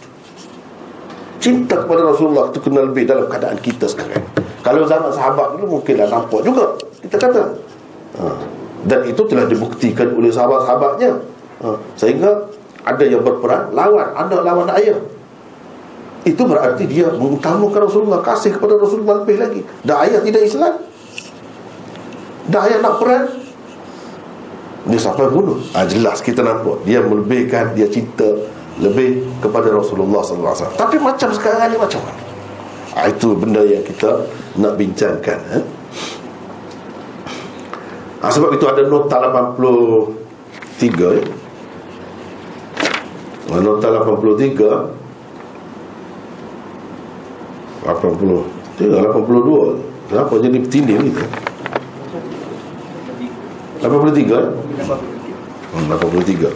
[1.44, 4.24] cinta kepada Rasulullah itu kena lebih dalam keadaan kita sekarang
[4.64, 6.74] kalau zaman sahabat dulu mungkinlah nampak juga
[7.04, 7.42] kita kata
[8.18, 8.34] ha.
[8.86, 11.12] Dan itu telah dibuktikan oleh sahabat-sahabatnya.
[11.56, 11.72] Ha.
[11.96, 12.52] sehingga
[12.84, 14.12] ada yang berperan lawan.
[14.14, 15.00] Anak lawan ayah
[16.26, 19.62] itu berarti dia mengutamakan Rasulullah kasih kepada Rasulullah lebih lagi.
[19.86, 20.74] Dan ayah tidak Islam.
[22.50, 23.24] Dan ayah nak peran.
[24.86, 25.58] Dia sampai bunuh.
[25.74, 26.86] Ha, jelas kita nampak.
[26.86, 28.30] Dia melebihkan dia cinta
[28.80, 32.24] lebih kepada Rasulullah SAW tapi macam sekarang ni macam mana?
[32.96, 34.28] Ha, itu benda yang kita
[34.60, 35.64] nak bincangkan eh?
[38.22, 41.26] Ha, sebab itu ada nota 83 eh?
[43.56, 45.06] nota 83
[47.86, 51.10] 80 82 Kenapa jadi petindih ni
[53.82, 54.54] 83 eh?
[55.74, 56.54] 83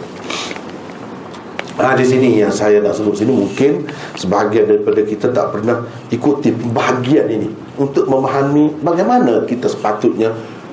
[1.80, 5.80] Ah di sini yang saya nak sebut sini mungkin sebahagian daripada kita tak pernah
[6.12, 7.48] ikuti pembahagian ini
[7.80, 10.28] untuk memahami bagaimana kita sepatutnya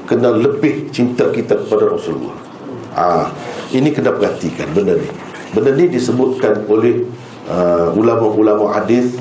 [0.08, 2.38] kena lebih cinta kita kepada Rasulullah.
[2.96, 3.28] Ah
[3.76, 5.08] ini kena perhatikan benda ni.
[5.52, 7.04] Benda ni disebutkan oleh
[7.52, 9.20] uh, ulama-ulama hadis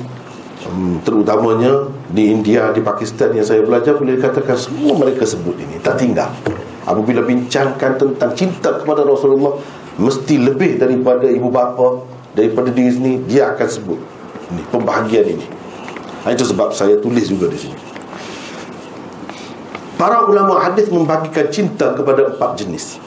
[0.65, 5.77] um, terutamanya di India, di Pakistan yang saya belajar boleh dikatakan semua mereka sebut ini
[5.83, 6.31] tak tinggal.
[6.87, 9.59] Apabila bincangkan tentang cinta kepada Rasulullah
[9.97, 12.05] mesti lebih daripada ibu bapa
[12.37, 13.99] daripada diri sendiri dia akan sebut
[14.53, 15.45] ini pembahagian ini
[16.21, 17.77] ha, itu sebab saya tulis juga di sini
[19.97, 23.01] para ulama hadis membagikan cinta kepada empat jenis.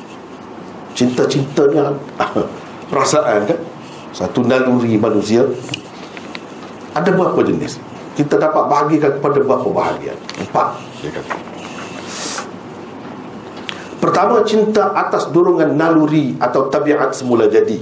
[0.99, 1.95] Cinta-cintanya
[2.91, 3.61] perasaan kan?
[4.11, 5.47] Satu naluri manusia.
[6.91, 7.79] Ada berapa jenis?
[8.19, 10.19] Kita dapat bahagikan kepada berapa bahagian?
[10.43, 10.75] Empat
[14.03, 17.79] Pertama cinta atas dorongan naluri atau tabiat semula jadi.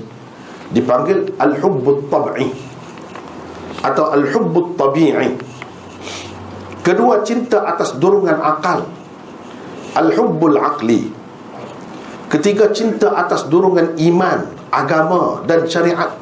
[0.68, 2.52] Dipanggil al-hubbut tab'i
[3.80, 5.32] atau al-hubbut tabi'i.
[6.84, 8.97] Kedua cinta atas dorongan akal
[9.98, 11.10] al-hubbul aqli.
[12.30, 16.14] Ketiga cinta atas dorongan iman, agama dan syariat.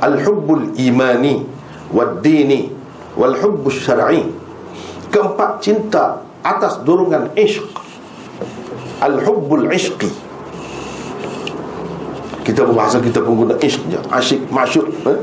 [0.00, 1.44] Al-hubbul imani
[1.90, 2.70] wad-dini
[3.18, 4.30] wal-hubbus syar'i.
[5.10, 7.66] Keempat cinta atas dorongan ishq.
[9.02, 10.08] Al-hubbul ishqi.
[12.46, 14.00] Kita berbahasa kita pun guna ishq je.
[14.08, 15.18] Asyik, masyuk eh?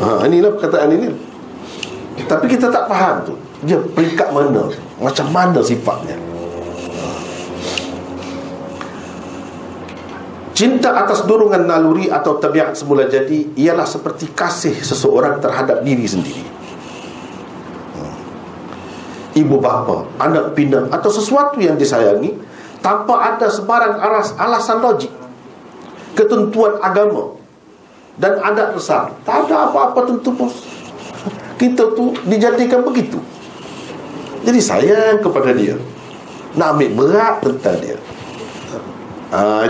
[0.00, 1.08] ha, Inilah perkataan ini.
[2.28, 3.34] Tapi kita tak faham tu.
[3.64, 4.68] Dia peringkat mana?
[5.00, 6.29] Macam mana sifatnya
[10.60, 16.44] Cinta atas dorongan naluri atau tabiat semula jadi Ialah seperti kasih seseorang terhadap diri sendiri.
[19.40, 22.36] Ibu bapa, anak pinang Atau sesuatu yang disayangi
[22.84, 24.04] tanpa ada sebarang
[24.36, 25.08] alasan logik
[26.12, 27.40] ketentuan agama
[28.20, 29.16] dan adat besar.
[29.24, 30.52] Tak ada apa-apa tentu pun
[31.56, 33.16] kita tu dijadikan begitu.
[34.44, 35.80] Jadi sayang kepada dia.
[36.52, 37.96] Nak ambil berat tentang dia.
[39.32, 39.64] Ha,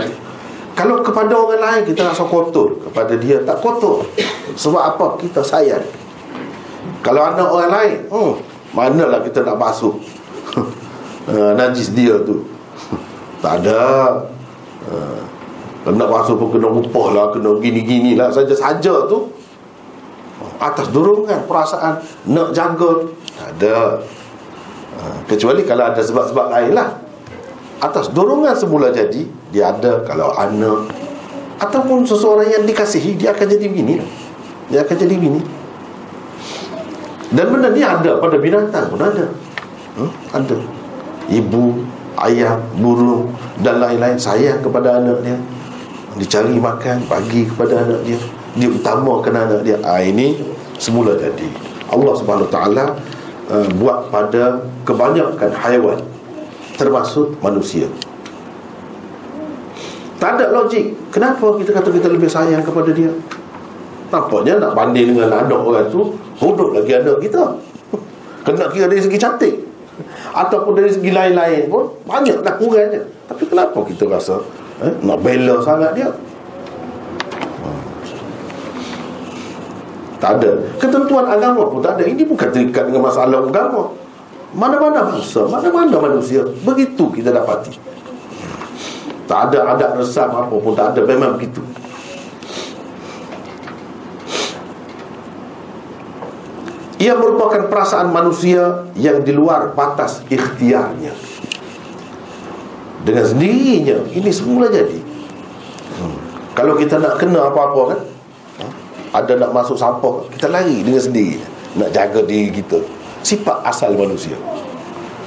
[0.71, 4.07] kalau kepada orang lain kita rasa kotor kepada dia tak kotor.
[4.55, 5.05] Sebab apa?
[5.19, 5.83] Kita sayang.
[7.03, 8.33] Kalau anak orang lain hmm,
[8.71, 9.95] manalah kita nak basuh.
[11.27, 12.45] Ha, najis dia tu.
[13.43, 14.21] Tak ada.
[14.85, 15.21] Uh,
[15.89, 19.33] Nak basuh pun kena upah lah Kena gini-gini lah Saja-saja tu.
[20.61, 23.97] Atas dorongan perasaan Nak jaga Tak ada.
[24.93, 27.01] Uh, Kecuali kalau ada sebab-sebab lain lah.
[27.81, 30.89] Atas dorongan semula jadi Dia ada kalau anak
[31.61, 34.01] Ataupun seseorang yang dikasihi Dia akan jadi begini
[34.71, 35.41] Dia akan jadi begini
[37.31, 39.23] Dan benda ni ada pada binatang pun ada.
[39.95, 40.11] Hmm?
[40.35, 40.59] Ada.
[41.31, 41.79] Ibu
[42.19, 43.31] ayam, burung
[43.63, 44.19] dan lain-lain.
[44.19, 45.39] Sayang kepada anak dia.
[46.19, 48.19] Dicari makan bagi kepada anak dia.
[48.59, 49.79] Dia utamakan anak dia.
[49.79, 50.43] Ha, ini
[50.75, 51.47] semula jadi.
[51.87, 52.99] Allah Subhanahu Taala
[53.47, 55.99] uh, buat pada kebanyakan haiwan
[56.75, 57.87] termasuk manusia
[60.21, 60.93] tak ada logik.
[61.09, 63.09] Kenapa kita kata kita lebih sayang kepada dia?
[64.13, 67.57] Nampaknya nak banding dengan anak orang tu bodoh lagi anak kita.
[68.45, 69.55] Kena kira dari segi cantik.
[70.29, 73.01] Ataupun dari segi lain-lain pun banyaklah kurangnya.
[73.25, 74.37] Tapi kenapa kita rasa
[74.85, 76.13] eh, nak bela sangat dia?
[80.21, 80.51] Tak ada.
[80.77, 82.05] Ketentuan agama pun tak ada.
[82.05, 83.89] Ini bukan terikat dengan masalah agama.
[84.51, 87.71] Mana-mana bangsa Mana-mana manusia Begitu kita dapati
[89.29, 91.01] Tak ada adat resam apa pun Tak ada.
[91.05, 91.61] Memang begitu.
[97.01, 101.13] Ia merupakan perasaan manusia Yang di luar batas ikhtiarnya.
[103.01, 104.99] Dengan sendirinya Ini semula jadi.
[105.97, 106.17] Hmm.
[106.53, 108.01] Kalau kita nak kena apa-apa kan
[109.11, 111.43] ada nak masuk sampah kita lari dengan sendiri.
[111.75, 112.79] Nak jaga diri kita.
[113.19, 114.39] Sifat asal manusia.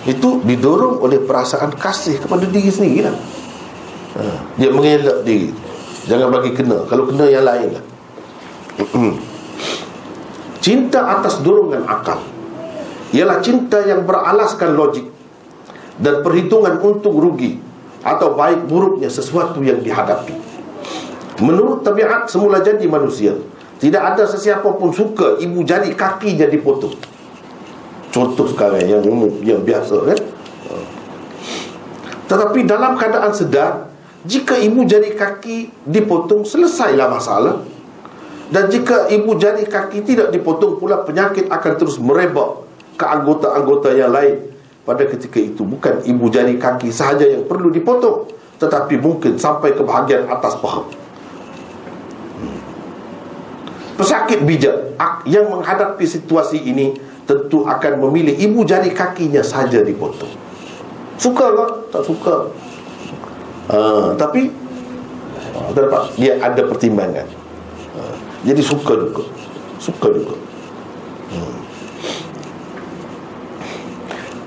[0.09, 3.17] Itu didorong oleh perasaan kasih kepada diri sendiri lah.
[4.19, 4.23] Ha.
[4.59, 5.51] dia mengelak diri
[6.07, 7.85] jangan bagi kena kalau kena yang lain lah
[10.65, 12.23] cinta atas dorongan akal
[13.15, 15.07] ialah cinta yang beralaskan logik
[16.03, 17.63] dan perhitungan untung rugi
[18.03, 20.35] atau baik buruknya sesuatu yang dihadapi
[21.39, 23.39] menurut tabiat semula jadi manusia
[23.85, 26.97] tidak ada sesiapa pun suka ibu jari kaki jadi potong.
[28.09, 29.05] Contoh sekarang yang
[29.43, 30.19] yang biasa kan.
[32.25, 33.93] Tetapi dalam keadaan sedar,
[34.25, 37.61] jika ibu jari kaki dipotong, selesailah masalah.
[38.49, 42.65] Dan jika ibu jari kaki tidak dipotong pula, penyakit akan terus merebak
[42.97, 44.53] ke anggota-anggota yang lain.
[44.85, 48.29] Pada ketika itu, bukan ibu jari kaki sahaja yang perlu dipotong.
[48.61, 51.05] Tetapi mungkin sampai ke bahagian atas paha
[53.95, 60.31] pesakit bijak yang menghadapi situasi ini tentu akan memilih ibu jari kakinya saja dipotong
[61.17, 61.67] suka ke?
[61.95, 62.51] tak suka
[63.71, 64.51] uh, tapi
[65.57, 65.69] uh,
[66.19, 67.27] dia ada pertimbangan.
[67.95, 69.25] Uh, jadi suka juga
[69.79, 70.37] suka juga
[71.31, 71.57] hmm.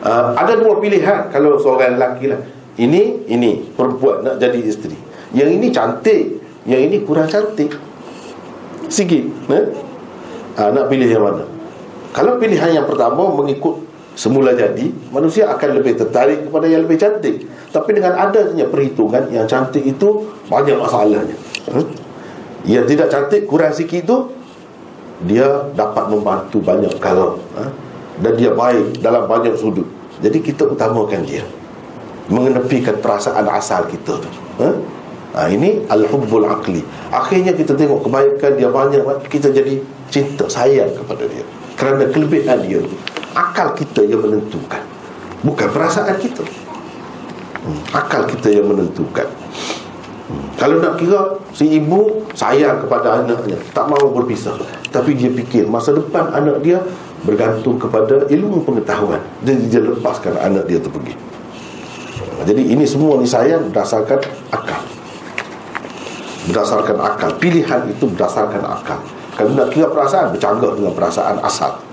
[0.03, 2.41] uh, ada dua pilihan kalau seorang lelaki lah.
[2.77, 3.73] Ini ini.
[3.73, 4.93] Perempuan nak jadi isteri.
[5.33, 6.23] Yang ini cantik.
[6.69, 7.73] Yang ini kurang cantik.
[8.87, 9.65] Sikit eh?
[10.57, 11.43] ha, nak pilih yang mana?
[12.13, 13.83] Kalau pilihan yang pertama mengikut
[14.17, 17.45] semula jadi manusia akan lebih tertarik kepada yang lebih cantik.
[17.69, 21.37] Tapi dengan adanya perhitungan yang cantik itu banyak masalahnya.
[21.69, 21.85] Hmm?
[22.67, 24.17] yang tidak cantik kurang sikit itu
[25.23, 27.71] dia dapat membantu banyak kalau ha?
[28.21, 29.87] dan dia baik dalam banyak sudut.
[30.19, 31.45] Jadi kita utamakan dia.
[32.27, 34.69] Mengenepikan perasaan asal kita tu ha?
[35.31, 36.83] ha, Ini Al-Hubbul Aqli.
[37.07, 38.99] Akhirnya kita tengok kebaikan dia banyak
[39.31, 39.79] Kita jadi
[40.11, 41.47] cinta, sayang kepada dia.
[41.79, 42.83] Kerana kelebihan dia
[43.37, 44.81] Akal kita yang menentukan.
[45.45, 46.41] Bukan perasaan kita.
[47.61, 49.29] Hmm, Akal kita yang menentukan.
[50.27, 54.57] Hmm, Kalau nak kira Si ibu sayang kepada anaknya Tak mahu berpisah.
[54.91, 56.81] Tapi dia fikir Masa depan anak dia
[57.23, 59.21] Bergantung kepada ilmu pengetahuan.
[59.45, 61.17] Jadi dia lepaskan anak dia tu pergi.
[62.45, 64.21] Jadi ini semua ni sayang berdasarkan
[64.53, 64.81] akal.
[66.45, 67.29] Berdasarkan akal.
[67.41, 69.01] Pilihan itu berdasarkan akal.
[69.33, 71.86] Kalau nak kira perasaan bercanggah dengan perasaan asal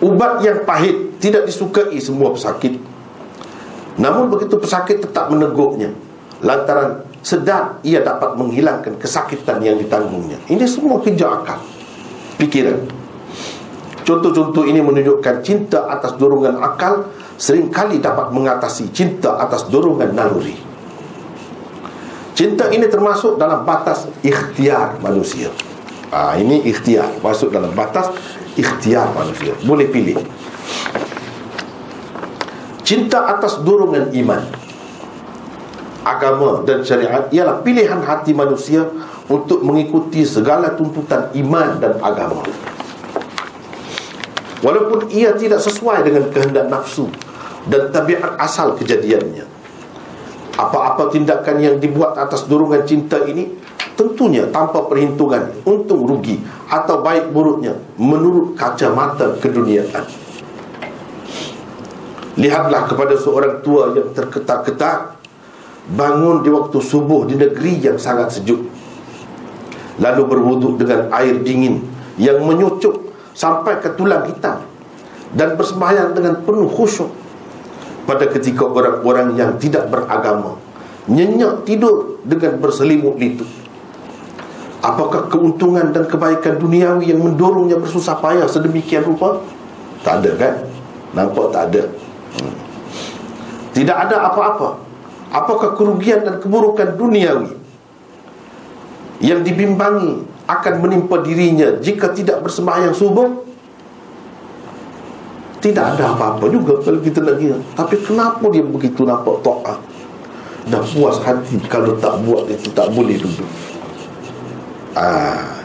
[0.00, 2.76] ubat yang pahit tidak disukai semua pesakit.
[4.00, 5.92] Namun begitu pesakit tetap meneguknya.
[6.40, 10.40] Lantaran sedar ia dapat menghilangkan kesakitan yang ditanggungnya.
[10.48, 11.60] Ini semua kerja akal.
[12.40, 13.00] Pikiran
[14.10, 17.06] contoh-contoh ini menunjukkan cinta atas dorongan akal
[17.38, 20.58] seringkali dapat mengatasi cinta atas dorongan naluri.
[22.34, 25.52] Cinta ini termasuk dalam batas ikhtiar manusia.
[26.10, 27.20] Ha, ini ikhtiar.
[27.22, 28.10] Masuk dalam batas
[28.56, 29.54] ikhtiar manusia.
[29.62, 30.18] Boleh pilih.
[32.82, 34.42] Cinta atas dorongan iman
[36.00, 38.88] agama dan syariat ialah pilihan hati manusia
[39.28, 42.42] untuk mengikuti segala tuntutan iman dan agama.
[44.60, 47.08] Walaupun ia tidak sesuai dengan kehendak nafsu
[47.68, 49.48] dan tabiat asal kejadiannya.
[50.60, 53.48] Apa-apa tindakan yang dibuat atas dorongan cinta ini
[53.96, 56.36] tentunya tanpa perhitungan untung rugi
[56.68, 60.04] atau baik buruknya menurut kacamata keduniaan.
[62.36, 65.16] Lihatlah kepada seorang tua yang terketar-ketar
[65.96, 68.60] bangun di waktu subuh di negeri yang sangat sejuk.
[69.96, 71.84] Lalu berwuduk dengan air dingin
[72.20, 74.64] yang menyucuk sampai ke tulang hitam
[75.32, 77.19] dan bersembahyang dengan penuh khusyuk
[78.04, 80.56] pada ketika orang-orang yang tidak beragama
[81.08, 83.44] nyenyak tidur dengan berselimut itu
[84.80, 89.44] Apakah keuntungan dan kebaikan duniawi yang mendorongnya bersusah payah sedemikian rupa?
[90.00, 90.54] Tak ada kan?
[91.12, 91.82] Nampak tak ada.
[92.40, 92.54] Hmm.
[93.76, 94.80] Tidak ada apa-apa.
[95.30, 97.60] Apakah kerugian dan keburukan duniawi
[99.20, 103.49] yang dibimbangi akan menimpa dirinya jika tidak bersembahyang subuh?
[105.60, 107.60] Tidak ada apa-apa juga kalau kita nak kira.
[107.76, 109.76] Tapi kenapa dia begitu nampak ta'ah?
[110.72, 113.48] Dah puas hati kalau tak buat itu tak boleh duduk.
[114.96, 115.60] Ah,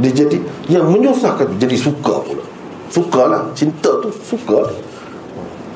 [0.00, 0.36] dia jadi
[0.68, 2.44] yang menyusahkan jadi suka pula.
[2.92, 3.48] Sukalah.
[3.56, 4.68] Cinta tu suka.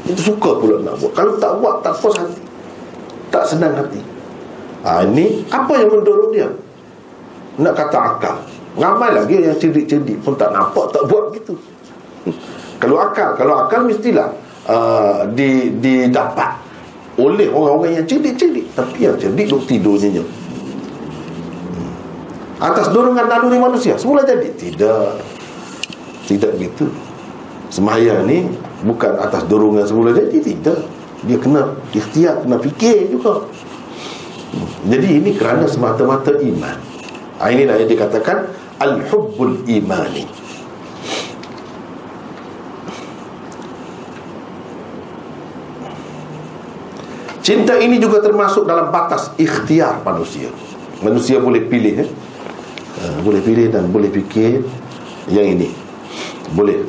[0.04, 1.16] Itu suka pula nak buat.
[1.16, 2.44] Kalau tak buat tak puas hati.
[3.32, 4.00] Tak senang hati.
[4.84, 6.48] Ah, ini apa yang mendorong dia?
[7.56, 8.36] Nak kata akal.
[8.76, 11.56] Ramai lagi yang cerdik-cerdik pun tak nampak tak buat gitu
[12.76, 14.32] kalau akal kalau akal mestilah
[14.68, 16.56] uh, di didapat
[17.16, 18.68] oleh orang-orang yang cerdik-cerdik.
[18.76, 20.24] Tapi yang cerdik duk tidurnya
[22.56, 24.48] atas dorongan naluri manusia semula jadi.
[24.52, 25.12] Tidak.
[26.26, 26.88] Tidak begitu.
[27.68, 28.48] Semaya ni
[28.84, 30.80] bukan atas dorongan semula jadi tidak.
[31.24, 33.44] Dia kena ikhtiar kena fikir juga.
[34.86, 36.78] Jadi ini kerana semata-mata iman.
[37.36, 38.48] Ha, inilah yang dikatakan
[38.80, 40.24] al-hubbul imani
[47.46, 50.50] Cinta ini juga termasuk dalam batas ikhtiar manusia.
[50.98, 52.10] Manusia boleh pilih eh?
[52.98, 54.66] uh, boleh pilih dan boleh fikir
[55.30, 55.70] yang ini.
[56.58, 56.82] Boleh.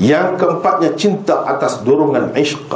[0.00, 2.72] Yang keempatnya cinta atas dorongan ishq.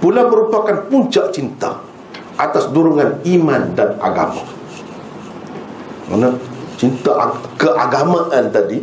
[0.00, 1.84] Pula merupakan puncak cinta
[2.40, 4.40] atas dorongan iman dan agama.
[6.08, 6.32] Mana?
[6.80, 8.80] Cinta keagamaan tadi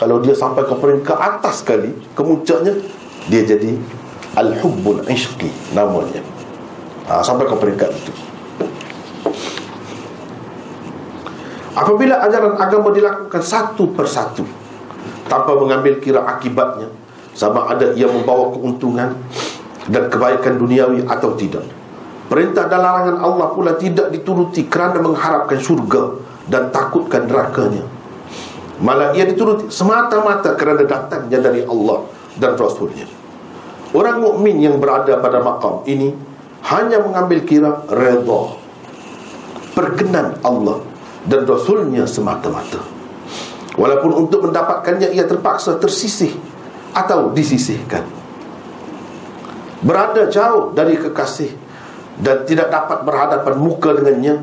[0.00, 2.72] kalau dia sampai ke peringkat atas sekali kemuncaknya
[3.28, 3.76] dia jadi
[4.36, 6.20] al-hubbul ishqi namanya.
[7.08, 8.12] Ha, sampai ke peringkat itu.
[11.78, 14.42] Apabila ajaran agama dilakukan satu persatu
[15.30, 16.90] Tanpa mengambil kira akibatnya
[17.38, 19.14] Sama ada ia membawa keuntungan
[19.86, 21.62] Dan kebaikan duniawi atau tidak.
[22.26, 26.18] Perintah dan larangan Allah pula tidak dituruti Kerana mengharapkan syurga
[26.50, 27.86] Dan takutkan nerakanya.
[28.82, 33.17] Malah ia dituruti semata-mata Kerana datangnya dari Allah dan Rasulnya
[33.96, 36.12] Orang mukmin yang berada pada makam ini
[36.68, 38.40] Hanya mengambil kira redha
[39.72, 40.82] Perkenan Allah
[41.28, 42.80] dan Rasulnya semata-mata.
[43.78, 46.34] Walaupun untuk mendapatkannya ia terpaksa tersisih
[46.92, 48.04] Atau disisihkan.
[49.80, 51.54] Berada jauh dari kekasih
[52.18, 54.42] Dan tidak dapat berhadapan muka dengannya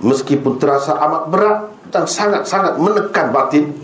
[0.00, 1.58] Meskipun terasa amat berat
[1.90, 3.74] Dan sangat-sangat menekan batin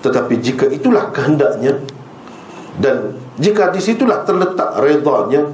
[0.00, 1.82] Tetapi jika itulah kehendaknya
[2.78, 5.50] Dan jika disitulah terletak redanya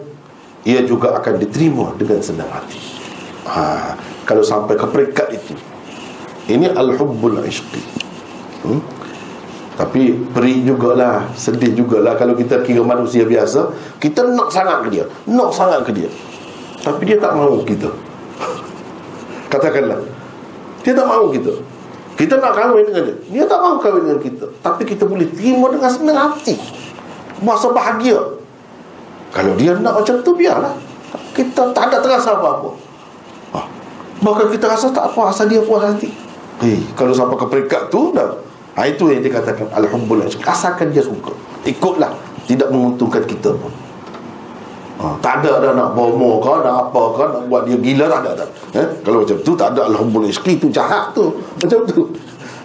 [0.68, 2.76] Ia juga akan diterima dengan senang hati.
[3.48, 3.96] Ha,
[4.28, 5.56] Kalau sampai ke peringkat itu.
[6.52, 7.80] Ini al-hubbul ishqi.
[8.68, 8.84] Hmm?
[9.80, 15.04] Tapi perih jugalah Sedih jugalah Kalau kita kira manusia biasa Kita nak sangat ke dia
[15.24, 16.10] Nak sangat ke dia.
[16.84, 17.88] Tapi dia tak mahu kita.
[19.52, 20.04] Katakanlah
[20.84, 21.52] Dia tak mahu kita.
[22.20, 24.46] Kita nak kahwin dengan dia Dia tak mahu kahwin dengan kita.
[24.60, 26.80] Tapi kita boleh terima dengan senang hati
[27.40, 28.20] Masa bahagia
[29.32, 30.76] Kalau dia nak macam tu biarlah
[31.36, 32.70] Kita tak ada terasa apa-apa
[33.56, 33.64] ha.
[34.20, 36.30] Maka kita rasa tak apa Asal dia puas hati
[36.60, 38.36] Eh, kalau sampai ke peringkat tu dah.
[38.76, 40.28] Ha, itu yang dikatakan alhamdulillah.
[40.44, 41.32] Asalkan dia suka.
[41.64, 42.12] Ikutlah.
[42.44, 43.72] Tidak menguntungkan kita pun.
[45.00, 48.20] Ha, tak ada dah nak bomo kau nak apa kau nak buat dia gila tak
[48.20, 48.46] ada, ada.
[48.76, 48.86] Eh?
[49.00, 51.40] Kalau macam tu tak ada alhamdulillah rezeki tu jahat tu.
[51.56, 52.12] Macam tu.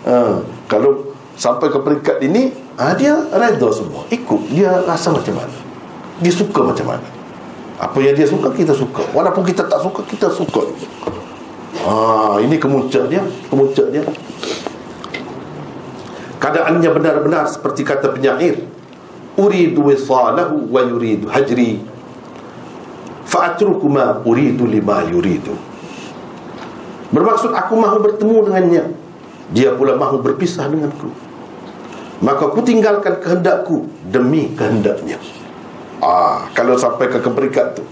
[0.03, 4.07] Ha, kalau sampai ke peringkat ini, ha, dia redha semua.
[4.11, 5.55] Ikut dia rasa macam mana.
[6.19, 7.07] Dia suka macam mana.
[7.75, 9.03] Apa yang dia suka kita suka.
[9.11, 10.63] Walaupun kita tak suka kita suka.
[11.85, 13.21] Ah, ini kemuncak dia,
[13.51, 14.01] kemuncak dia.
[16.39, 18.63] Keadaannya benar-benar seperti kata penyair.
[19.35, 21.83] Uridu wisalahu wa yuridu hajri.
[23.27, 25.51] Fa'atruku ma uridu lima yuridu.
[27.11, 28.83] Bermaksud aku mahu bertemu dengannya.
[29.51, 31.11] Dia pula mahu berpisah denganku.
[32.23, 35.19] Maka ku tinggalkan kehendakku demi kehendaknya.
[35.99, 37.83] Ah, kalau sampai ke keberikat tu.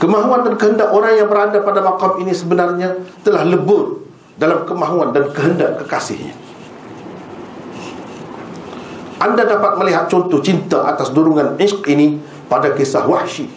[0.00, 4.04] Kemahuan dan kehendak orang yang berada pada makam ini sebenarnya telah lebur
[4.36, 6.34] dalam kemahuan dan kehendak kekasihnya.
[9.22, 12.20] Anda dapat melihat contoh cinta atas dorongan ishq ini
[12.50, 13.48] pada kisah Wahsy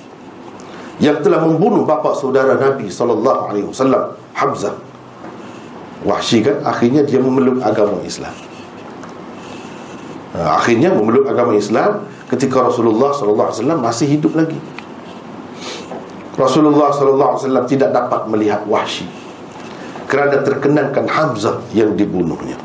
[1.03, 4.79] yang telah membunuh bapa saudara Nabi wasallam Hamzah.
[6.07, 8.46] Wahsy kan akhirnya dia memeluk agama Islam.
[10.37, 14.59] Akhirnya memeluk agama Islam ketika Rasulullah wasallam masih hidup lagi.
[16.37, 19.07] Rasulullah wasallam tidak dapat melihat Wahsy.
[20.07, 22.55] kerana terkenangkan Hamzah yang dibunuhnya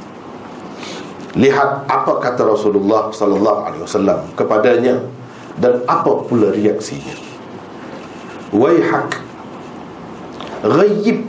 [1.35, 5.03] lihat apa kata Rasulullah wasallam kepadanya
[5.59, 7.17] dan apa pula reaksinya
[8.55, 9.19] waihak
[10.63, 11.25] ghayyib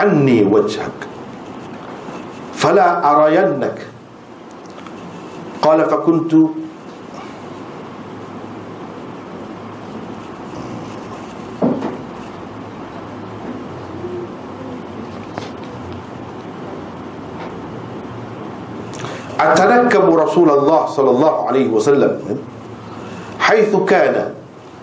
[0.00, 0.94] anni wajhak
[2.56, 3.90] fala arayannak
[5.66, 6.54] qala fakuntu
[19.36, 22.12] أتنكب رسول الله صلى الله عليه وسلم
[23.38, 24.32] حيث كان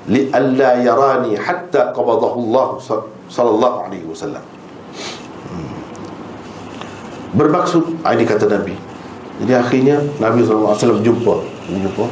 [0.08, 2.68] لئلا يراني حتى قبضه الله
[3.34, 4.44] صلى الله عليه وسلم.
[8.14, 8.93] ini kata Nabi.
[9.42, 11.36] Jadi akhirnya Nabi SAW jumpa.
[11.66, 12.06] Jumpa.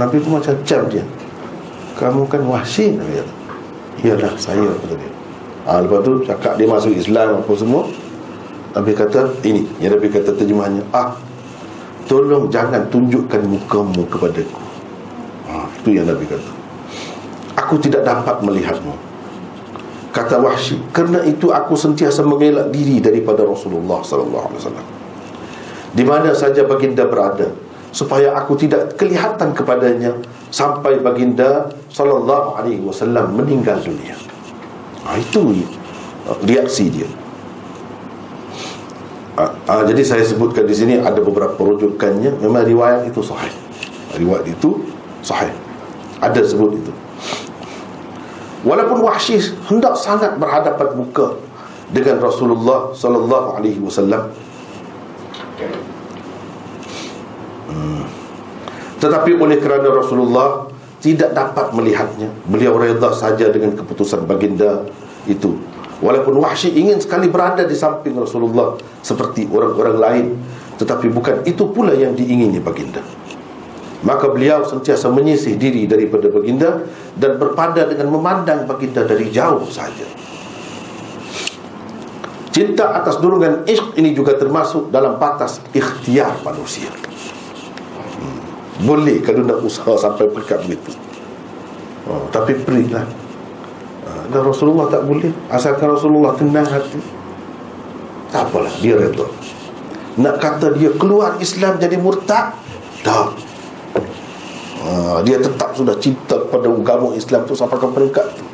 [0.00, 1.04] Nabi tu macam jam dia.
[2.00, 3.34] Kamu kan wahsi Nabi kata.
[4.00, 5.12] Iyalah saya kata dia.
[5.68, 7.84] Ha, lepas tu cakap dia masuk Islam apa semua
[8.72, 9.68] Nabi kata ini.
[9.76, 11.12] Yang Nabi kata terjemahannya ah
[12.08, 14.62] Tolong jangan tunjukkan mukamu kepadaku.
[15.46, 16.50] Ha, Itu yang Nabi kata.
[17.60, 18.94] Aku tidak dapat melihatmu
[20.14, 24.99] Kata Wahsy Kerana itu aku sentiasa mengelak diri Daripada Rasulullah SAW
[25.90, 27.50] Di mana saja baginda berada
[27.90, 30.14] Supaya aku tidak kelihatan kepadanya
[30.50, 34.14] Sampai baginda Sallallahu alaihi wasallam meninggal dunia.
[35.02, 35.50] Ha, Itu
[36.46, 37.08] reaksi dia.
[39.40, 42.38] Ha, jadi saya sebutkan di sini ada beberapa rujukannya.
[42.38, 43.50] Memang riwayat itu sahih.
[44.14, 44.86] Riwayat itu
[45.24, 45.50] sahih.
[46.22, 46.92] Ada sebut itu.
[48.60, 49.40] Walaupun Wahsy
[49.72, 51.32] hendak sangat berhadapan muka
[51.90, 54.28] dengan Rasulullah sallallahu alaihi wasallam
[57.70, 58.02] hmm.
[59.02, 64.84] tetapi oleh kerana Rasulullah tidak dapat melihatnya beliau redha saja dengan keputusan baginda
[65.24, 65.56] itu.
[66.00, 68.72] Walaupun Wahsy ingin sekali berada di samping Rasulullah
[69.04, 70.26] Seperti orang-orang lain
[70.80, 73.04] Tetapi bukan itu pula yang diingini baginda.
[74.00, 80.29] Maka beliau sentiasa menyisih diri daripada baginda Dan berpada dengan memandang baginda dari jauh saja
[82.50, 86.90] Cinta atas dorongan isk ini juga termasuk dalam batas ikhtiar manusia.
[86.90, 88.40] Hmm.
[88.82, 90.96] Boleh kalau nak usaha sampai pekat begitu
[92.08, 93.04] oh, Tapi perilah
[94.30, 95.30] dan Rasulullah tak boleh.
[95.50, 97.02] Asalkan Rasulullah tenang hati.
[98.30, 99.26] Tak apalah dia redha
[100.18, 102.52] nak kata dia keluar Islam jadi murtad
[103.00, 103.32] tak.
[104.80, 108.44] Ha, dia tetap sudah cinta kepada agama Islam tu sampai ke peringkat tu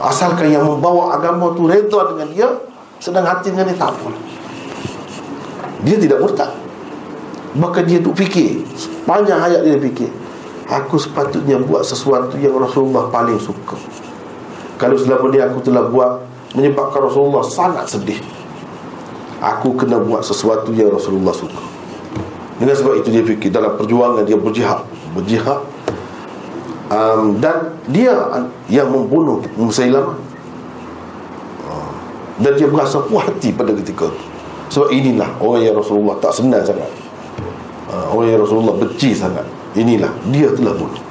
[0.00, 2.48] asalkan yang membawa agama tu redha dengan dia
[3.00, 4.10] sedang hati dengan dia tak apa
[5.80, 6.52] dia tidak murtad.
[7.56, 8.62] Maka dia duk fikir.
[9.08, 10.12] Panjang hayat dia fikir
[10.70, 13.74] Aku sepatutnya buat sesuatu yang Rasulullah paling suka.
[14.78, 18.18] Kalau selama ni aku telah buat Menyebabkan Rasulullah sangat sedih.
[19.38, 21.62] Aku kena buat sesuatu yang Rasulullah suka.
[22.58, 24.82] Dengan sebab itu dia fikir Dalam perjuangan dia berjihad.
[25.14, 25.62] Berjihad
[26.90, 28.12] um, Dan dia
[28.68, 30.18] yang membunuh Musailamah
[31.70, 31.92] uh,
[32.42, 34.26] Dan dia berasa puas hati pada ketika itu.
[34.70, 36.86] Sebab inilah orang yang Rasulullah tak senang sangat.
[37.90, 39.42] Uh, Orang yang Rasulullah benci sangat.
[39.74, 41.02] Inilah dia telah bunuh.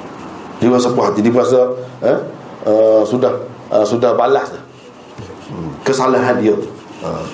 [0.64, 1.20] Dia rasa puas hati.
[1.20, 1.60] Dia rasa
[2.00, 2.18] eh,
[2.64, 3.32] uh, sudah
[3.72, 4.50] uh, sudah balas
[5.48, 6.54] hmm, kesalahan dia
[7.06, 7.24] uh.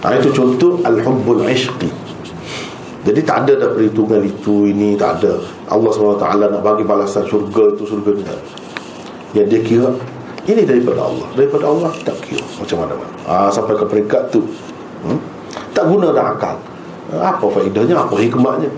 [0.00, 1.92] Ha, itu contoh Al-Hubbul Ishqi
[3.00, 5.40] Jadi tak ada dah perhitungan itu Ini tak ada.
[5.72, 8.24] Allah SWT nak bagi balasan syurga itu Syurga ni
[9.32, 9.88] Yang dia kira
[10.44, 11.28] Ini daripada Allah.
[11.32, 12.44] Daripada Allah tak kira.
[12.60, 12.94] Macam mana?
[13.24, 14.44] Ha, Sampai ke peringkat tu.
[15.00, 15.20] Hmm?
[15.80, 16.56] tak guna dah akal.
[17.16, 17.96] Apa faedahnya?
[18.04, 18.68] Apa hikmatnya?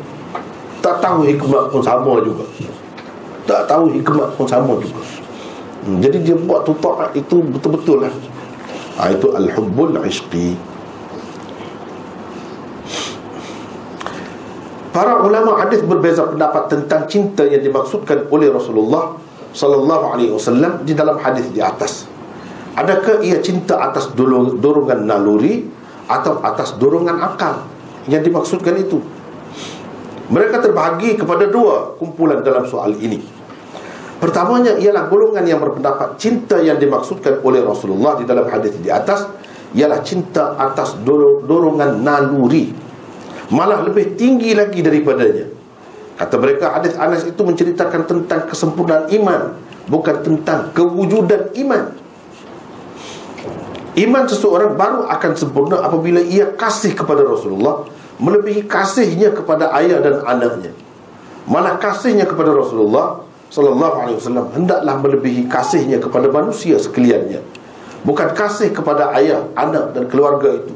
[0.79, 2.47] Tak tahu hikmat pun sama juga.
[3.43, 5.03] Tak tahu hikmat pun sama juga.
[5.83, 8.14] Hmm, jadi dia buat tutak itu betul-betul lah.
[9.03, 10.55] Ha, itu al-hubbul ishqi
[14.93, 19.16] Para ulama hadis berbeza pendapat tentang cinta yang dimaksudkan oleh Rasulullah
[19.57, 22.05] sallallahu alaihi wasallam di dalam hadis di atas.
[22.76, 25.64] Adakah ia cinta atas dorongan naluri
[26.12, 27.64] atau atas dorongan akal
[28.05, 29.01] yang dimaksudkan itu?
[30.28, 33.24] Mereka terbahagi kepada dua kumpulan dalam soal ini.
[34.20, 39.24] Pertamanya ialah golongan yang berpendapat cinta yang dimaksudkan oleh Rasulullah di dalam hadis di atas
[39.72, 41.01] ialah cinta atas
[41.49, 42.82] dorongan naluri
[43.51, 45.49] malah lebih tinggi lagi daripadanya.
[46.20, 49.59] Kata mereka hadis Anas itu menceritakan tentang kesempurnaan iman
[49.90, 51.99] bukan tentang kewujudan iman.
[53.93, 57.84] Iman seseorang baru akan sempurna apabila ia kasih kepada Rasulullah
[58.22, 60.70] Melebihi kasihnya kepada ayah dan anaknya.
[61.43, 67.43] Mana kasihnya kepada Rasulullah sallallahu alaihi wasallam hendaklah melebihi kasihnya kepada manusia sekaliannya.
[68.07, 70.70] Bukan kasih kepada ayah anak dan keluarga itu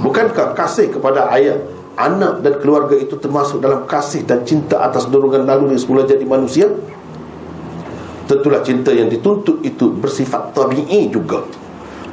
[0.00, 1.60] bukankah kasih kepada ayah
[2.00, 6.72] anak dan keluarga itu termasuk dalam kasih dan cinta atas dorongan naluri semula jadi manusia.
[8.24, 11.42] Tentulah cinta yang dituntut itu bersifat tabi'i juga.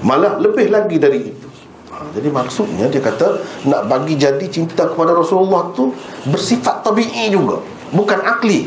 [0.01, 1.47] Malah lebih lagi dari itu.
[1.93, 3.37] Ha, jadi maksudnya dia kata
[3.69, 5.93] nak bagi jadi cinta kepada Rasulullah tu
[6.25, 7.61] bersifat tabi'i juga.
[7.93, 8.65] Bukan akli.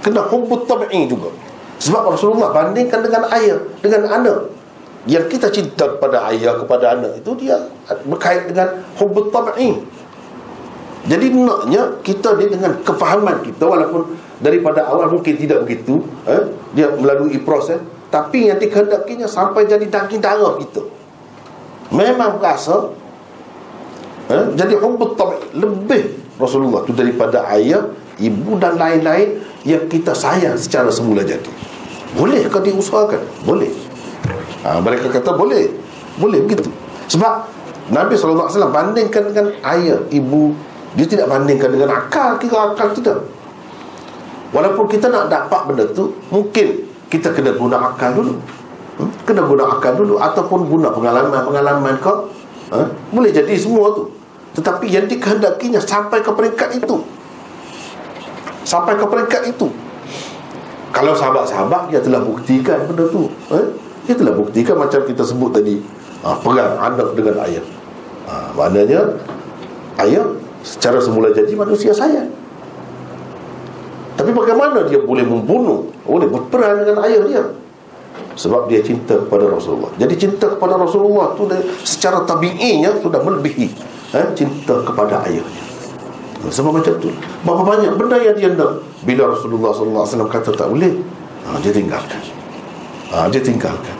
[0.00, 1.28] Kena hubbut tabi'i juga.
[1.80, 4.59] Sebab Rasulullah bandingkan dengan ayah dengan anak
[5.08, 7.56] yang kita cinta kepada ayah kepada anak itu dia
[8.04, 9.80] berkait dengan hubbut tabi'i
[11.08, 14.12] jadi naknya kita ni dengan kefahaman kita walaupun
[14.44, 17.80] daripada awal mungkin tidak begitu eh, dia melalui proses
[18.12, 20.82] tapi yang dikehendakinya sampai jadi daging darah kita.
[21.94, 22.92] Memang rasa
[24.28, 27.88] eh, jadi hubbut tabi'i lebih Rasulullah tu daripada ayah
[28.20, 31.48] ibu dan lain-lain yang kita sayang secara semula jadi.
[32.12, 33.22] Boleh ke diusahakan?
[33.46, 33.89] boleh
[34.64, 35.70] ha, mereka kata boleh.
[36.18, 36.68] Boleh begitu.
[37.10, 37.46] Sebab
[37.90, 40.54] Nabi SAW bandingkan dengan ayah, ibu.
[40.94, 42.38] Dia tidak bandingkan dengan akal.
[42.38, 43.22] Kira akal tidak
[44.50, 48.34] walaupun kita nak dapat benda tu mungkin kita kena guna akal dulu.
[49.00, 49.10] Hmm?
[49.24, 52.30] kena guna akal dulu ataupun guna pengalaman-pengalaman kau.
[52.70, 52.86] Ha?
[53.10, 54.06] boleh jadi semua tu.
[54.54, 57.02] Tetapi yang dikehendakinya sampai ke peringkat itu.
[58.62, 59.66] Sampai ke peringkat itu.
[60.90, 63.26] Kalau sahabat-sahabat dia telah buktikan benda tu.
[63.50, 63.66] Eh?
[64.06, 65.80] Dia telah buktikan macam kita sebut tadi
[66.24, 67.64] ha, perang anak dengan ayah
[68.28, 69.16] ha, maknanya
[70.04, 70.24] ayah
[70.64, 72.28] secara semula jadi manusia sayang
[74.20, 77.42] tapi bagaimana dia boleh membunuh boleh berperang dengan ayah dia?
[78.36, 79.88] Sebab dia cinta kepada Rasulullah.
[79.96, 81.48] Jadi cinta kepada Rasulullah tu
[81.88, 83.68] secara tabi'inya sudah melebihi
[84.12, 85.70] eh, cinta kepada ayahnya
[86.48, 87.12] sebab macam tu.
[87.44, 88.80] Berapa banyak benda yang dia nak.
[89.04, 90.92] Bila Rasulullah SAW kata tak boleh
[91.44, 92.39] ha, Dia tinggalkan
[93.10, 93.96] ha, Dia tinggalkan.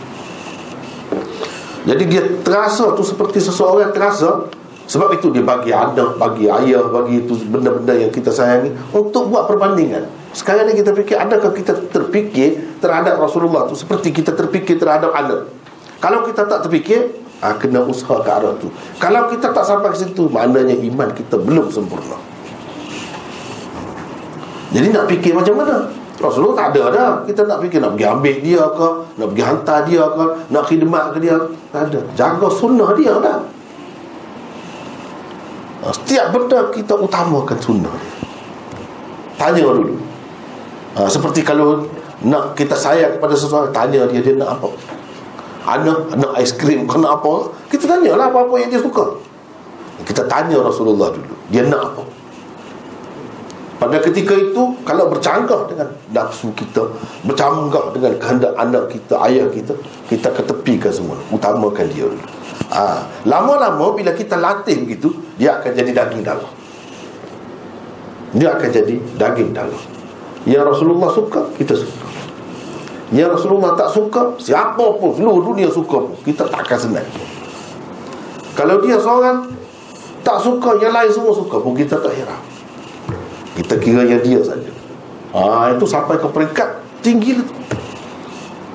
[1.85, 4.49] Jadi dia terasa tu seperti seseorang terasa.
[4.91, 9.47] Sebab itu dia bagi anak Bagi ayah Bagi itu benda-benda yang kita sayangi Untuk buat
[9.47, 10.03] perbandingan.
[10.35, 15.47] Sekarang ni kita fikir Adakah kita terfikir Terhadap Rasulullah tu Seperti kita terfikir terhadap anak?
[16.03, 17.07] Kalau kita tak terfikir
[17.39, 18.67] ha, Kena usaha ke arah tu.
[18.99, 22.19] Kalau kita tak sampai ke situ Maknanya iman kita belum sempurna.
[24.71, 26.00] Jadi nak fikir macam mana?
[26.21, 27.11] Rasulullah tak ada dah.
[27.25, 31.05] Kita nak fikir nak pergi ambil dia ke, nak pergi hantar dia ke, nak khidmat
[31.17, 31.37] ke dia.
[31.73, 32.01] Tak ada.
[32.13, 33.41] Jaga sunnah dia dah.
[35.81, 38.13] Setiap benda kita utamakan sunnah dia.
[39.41, 39.97] Tanya dulu.
[41.01, 41.89] Ha, seperti kalau
[42.21, 44.69] nak kita sayang kepada sesuatu, tanya dia dia nak apa.
[45.65, 47.49] Anak nak aiskrim ke nak apa?
[47.73, 49.17] Kita tanyalah apa-apa yang dia suka.
[50.05, 51.33] Kita tanya Rasulullah dulu.
[51.49, 52.20] Dia nak apa?
[53.81, 56.85] Pada ketika itu Kalau bercanggah dengan nafsu kita
[57.25, 59.73] Bercanggah dengan kehendak anak kita Ayah kita
[60.05, 62.05] Kita ketepikan semua Utamakan dia.
[62.77, 63.09] Ha.
[63.25, 66.51] Lama-lama bila kita latih begitu Dia akan jadi daging dalam.
[68.37, 69.81] Dia akan jadi daging dalam.
[70.45, 72.05] Yang Rasulullah suka Kita suka.
[73.17, 77.09] Yang Rasulullah tak suka Siapa pun Seluruh dunia suka pun Kita tak akan senang.
[78.53, 79.49] Kalau dia seorang
[80.21, 82.60] Tak suka Yang lain semua suka pun Kita tak heran
[83.59, 84.71] kita kira yang dia saja.
[85.31, 86.69] Ha, Itu sampai ke peringkat
[87.07, 87.39] tinggi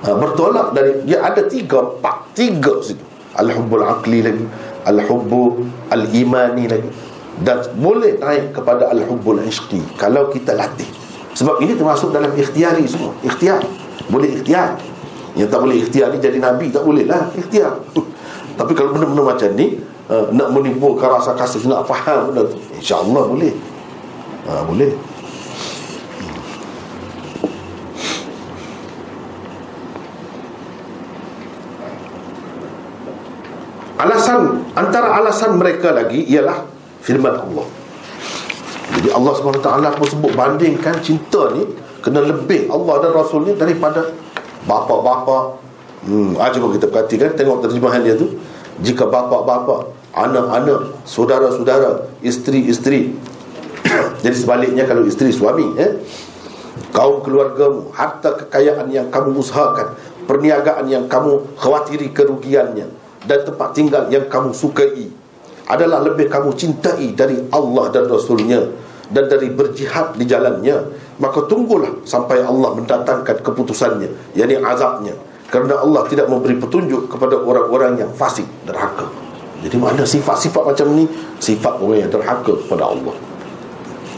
[0.07, 3.03] ha, Bertolak dari Dia ada tiga, empat, tiga situ.
[3.35, 4.45] Al-Hubbul Aqli lagi
[4.87, 6.89] Al-Hubbul Al-Imani lagi.
[7.35, 10.87] Dan boleh naik kepada Al-Hubbul Ishqi Kalau kita latih.
[11.35, 13.11] Sebab ini termasuk dalam ikhtiari semua.
[13.19, 13.59] Ikhtiar.
[14.07, 14.79] Boleh ikhtiar.
[15.35, 17.75] Yang tak boleh ikhtiar ni jadi Nabi Tak boleh lah ikhtiar.
[18.59, 19.75] Tapi kalau benda-benda macam ni
[20.07, 23.51] uh, Nak menimbulkan rasa kasih Nak faham benda tu InsyaAllah boleh
[24.45, 24.91] ha, boleh.
[33.95, 36.67] Alasan antara alasan mereka lagi ialah
[37.01, 37.65] firman Allah.
[38.95, 41.65] Jadi Allah SWT pun sebut bandingkan cinta ni
[42.05, 44.13] kena lebih Allah dan Rasul ni daripada
[44.69, 45.57] bapa-bapa.
[46.05, 48.37] Hmm, ah, cuba kita perhatikan tengok terjemahan dia tu.
[48.83, 53.15] Jika bapa-bapa anak-anak saudara-saudara isteri-isteri
[54.23, 56.01] jadi sebaliknya kalau isteri suami eh,
[56.91, 62.87] Kaum keluargamu Harta kekayaan yang kamu usahakan Perniagaan yang kamu khawatiri kerugiannya
[63.23, 65.07] Dan tempat tinggal yang kamu sukai
[65.67, 68.63] Adalah lebih kamu cintai dari Allah dan Rasulnya
[69.11, 70.75] Dan dari berjihad di jalannya
[71.19, 75.15] Maka tunggulah sampai Allah mendatangkan keputusannya Yang azabnya.
[75.45, 79.07] Kerana Allah tidak memberi petunjuk kepada orang-orang yang fasik derhaka.
[79.63, 81.05] Jadi mana sifat-sifat macam ni?
[81.39, 83.15] Sifat orang yang derhaka kepada Allah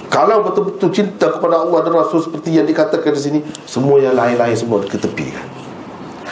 [0.08, 4.56] Kalau betul-betul cinta kepada Allah dan Rasul Seperti yang dikatakan di sini Semua yang lain-lain
[4.56, 5.44] semua diketepikan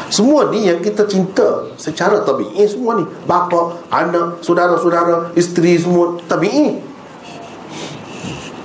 [0.07, 3.03] Semua ni yang kita cinta Secara tabi'i semua ni.
[3.27, 6.79] Bapa, anak, saudara-saudara Isteri semua tabi'i.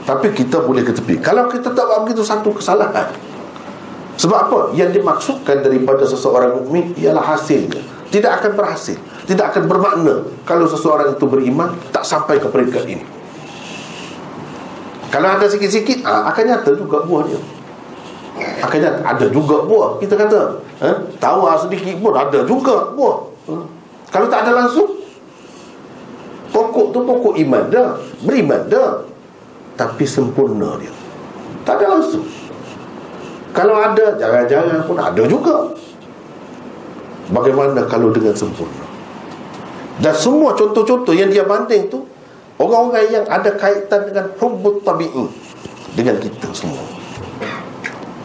[0.06, 3.10] Tapi kita boleh ketepi Kalau kita tak buat begitu satu kesalahan.
[4.14, 4.60] Sebab apa?
[4.78, 7.82] Yang dimaksudkan daripada seseorang mukmin Ialah hasilnya.
[8.14, 8.98] Tidak akan berhasil.
[9.26, 13.19] Tidak akan bermakna Kalau seseorang itu beriman Tak sampai ke peringkat ini
[15.10, 17.40] kalau ada sikit-sikit ah, Akan nyata juga buah dia.
[18.62, 20.40] Akan nyata Ada juga buah Kita kata.
[20.80, 23.18] Eh, Tawar sedikit pun Ada juga buah.
[23.50, 23.66] Hmm.
[24.14, 25.02] Kalau tak ada langsung
[26.50, 29.02] Pokok tu pokok iman dah Beriman dah
[29.74, 30.94] Tapi sempurna dia.
[31.66, 32.24] Tak ada langsung.
[33.50, 35.74] Kalau ada Jangan-jangan pun ada juga.
[37.30, 38.86] Bagaimana kalau dengan sempurna?
[39.98, 42.09] Dan semua contoh-contoh Yang dia banding tu
[42.60, 45.24] Orang-orang yang ada kaitan dengan hubbut tabi'i
[45.96, 46.84] Dengan kita semua.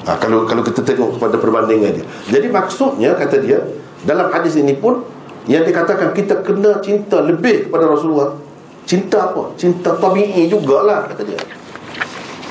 [0.04, 2.06] Ha, kalau, kalau kita tengok kepada perbandingan dia.
[2.28, 3.64] Jadi maksudnya kata dia
[4.04, 5.08] Dalam hadis ini pun
[5.48, 8.36] Yang dikatakan kita kena cinta lebih kepada Rasulullah.
[8.84, 9.56] Cinta apa?
[9.56, 11.40] Cinta tabi'i jugalah kata dia.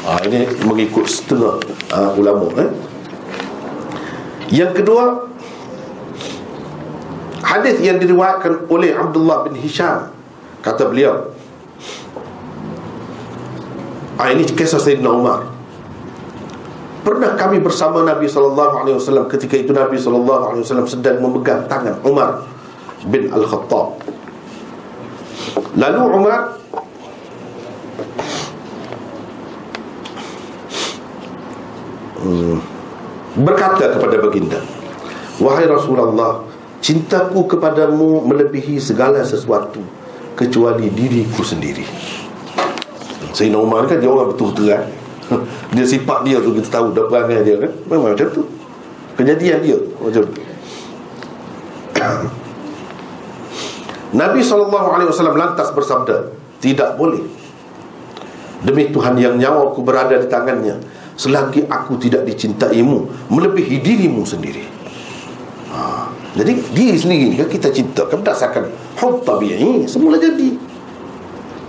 [0.09, 1.61] Ha, Ini mengikut setengah
[1.93, 2.71] uh, ulama eh?
[4.49, 5.29] Yang kedua
[7.45, 10.09] Hadis yang diriwayatkan oleh Abdullah bin Hisham.
[10.65, 11.29] Kata beliau
[14.15, 15.43] Ah ini kisah Sayyidina Umar.
[17.05, 21.67] Pernah kami bersama Nabi sallallahu alaihi wasallam ketika itu Nabi sallallahu alaihi wasallam sedang memegang
[21.69, 22.47] tangan Umar
[23.11, 24.01] bin Al-Khattab.
[25.77, 26.41] Lalu Umar
[32.25, 32.57] hmm,
[33.45, 34.63] berkata kepada baginda,
[35.43, 36.47] "Wahai Rasulullah,
[36.81, 39.83] cintaku kepadamu melebihi segala sesuatu
[40.39, 42.24] kecuali diriku sendiri."
[43.35, 44.87] Sayyidina Umar kan dia orang betul-betul kan?
[45.75, 47.73] Dia sifat dia tu kita tahu Dah perangai dia kan?
[47.89, 48.45] Memang macam tu.
[49.17, 50.35] Kejadian dia Macam tu.
[54.21, 54.69] Nabi SAW
[55.35, 56.29] lantas bersabda
[56.61, 57.25] Tidak boleh.
[58.65, 60.77] Demi Tuhan yang nyawa aku berada di tangannya
[61.17, 64.63] Selagi aku tidak dicintaimu Melebihi dirimu sendiri.
[65.73, 66.07] Ha.
[66.37, 68.69] Jadi diri sendiri kan kita cinta kan Berdasarkan
[69.01, 70.64] Hub tabi'i Semula jadi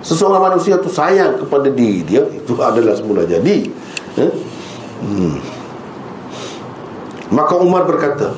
[0.06, 3.66] Seseorang manusia tu sayang kepada diri dia Itu adalah semula jadi
[4.22, 4.32] eh?
[5.02, 5.36] hmm.
[7.34, 8.30] Maka Umar berkata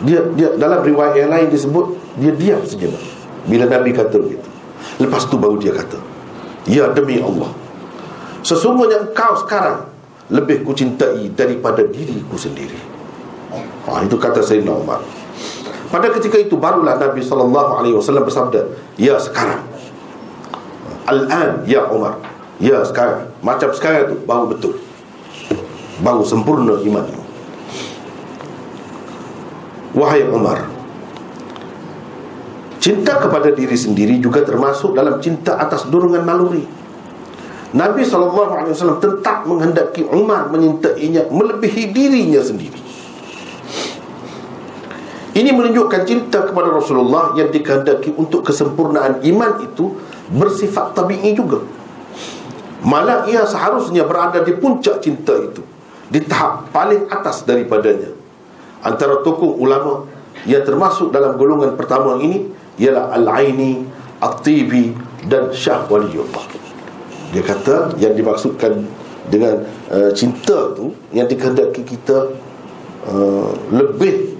[0.00, 3.04] dia, dia Dalam riwayat yang lain disebut Dia diam sejenak
[3.44, 4.48] Bila Nabi kata begitu
[4.96, 6.00] Lepas tu baru dia kata
[6.64, 7.52] Ya demi Allah
[8.40, 9.84] Sesungguhnya engkau sekarang
[10.32, 12.80] Lebih kucintai daripada diriku sendiri
[13.84, 15.04] ha, Itu kata Sayyidina Umar
[15.92, 18.64] Pada ketika itu barulah Nabi SAW bersabda
[18.96, 19.67] Ya sekarang
[21.08, 22.20] Al-an ya Umar
[22.60, 24.76] Ya sekarang Macam sekarang tu Baru betul
[26.04, 27.22] Baru sempurna imanmu
[29.96, 30.78] Wahai Umar
[32.78, 36.62] Cinta kepada diri sendiri juga termasuk dalam cinta atas dorongan maluri.
[37.74, 42.80] Nabi SAW tetap menghendaki Umar menyintainya melebihi dirinya sendiri.
[45.36, 49.94] Ini menunjukkan cinta kepada Rasulullah yang dikehendaki untuk kesempurnaan iman itu
[50.32, 51.64] bersifat tabi'i juga.
[52.84, 55.62] Malah ia seharusnya berada di puncak cinta itu.
[56.08, 58.14] Di tahap paling atas daripadanya.
[58.80, 60.06] Antara tokoh ulama
[60.46, 62.46] yang termasuk dalam golongan pertama ini
[62.78, 63.82] ialah Al-Aini
[64.22, 64.94] At-Tibi
[65.26, 66.58] dan Syah Waliullah
[67.32, 68.88] dia kata yang dimaksudkan
[69.28, 69.60] dengan
[69.92, 72.32] uh, cinta tu yang dikehendaki kita
[73.04, 74.32] uh, lebih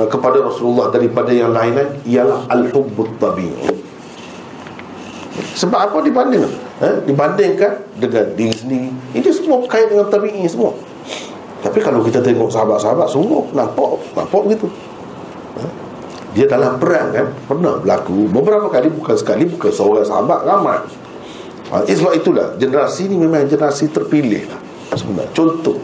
[0.00, 3.76] uh, kepada Rasulullah daripada yang lain-lain ialah Al-Hubbut Tabi'i
[5.42, 6.44] sebab apa dibanding?
[6.80, 8.90] Eh, dibandingkan dengan diri sendiri.
[9.14, 10.72] Ini semua berkait dengan tabi'i semua.
[11.60, 14.66] Tapi kalau kita tengok sahabat-sahabat semua nampak nampak begitu.
[15.60, 15.70] Eh?
[16.30, 20.78] Dia dalam perang kan pernah berlaku beberapa kali bukan sekali bukan seorang sahabat ramai.
[21.70, 24.60] Ha, sebab itulah generasi ini memang generasi terpilih lah
[24.96, 25.30] sebenarnya.
[25.36, 25.78] Contoh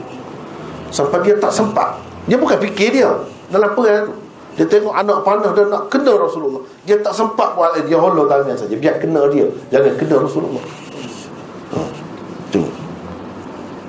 [0.91, 2.01] sampai dia tak sempat.
[2.27, 3.11] Dia bukan fikir dia
[3.53, 4.15] dalam perang tu.
[4.57, 6.65] Dia tengok anak panah dan nak kena Rasulullah.
[6.89, 8.73] Dia tak sempat buat dia hollow tangan saja.
[8.73, 9.45] Biar kena dia.
[9.69, 10.65] Jangan kena Rasulullah.
[11.77, 11.79] Ha.
[12.49, 12.73] Tengok.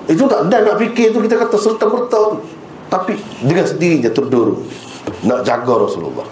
[0.08, 2.40] Itu tak dan nak fikir tu kita kata serta merta tu.
[2.88, 4.64] Tapi dengan sendirinya terdorong
[5.24, 6.28] nak jaga Rasulullah.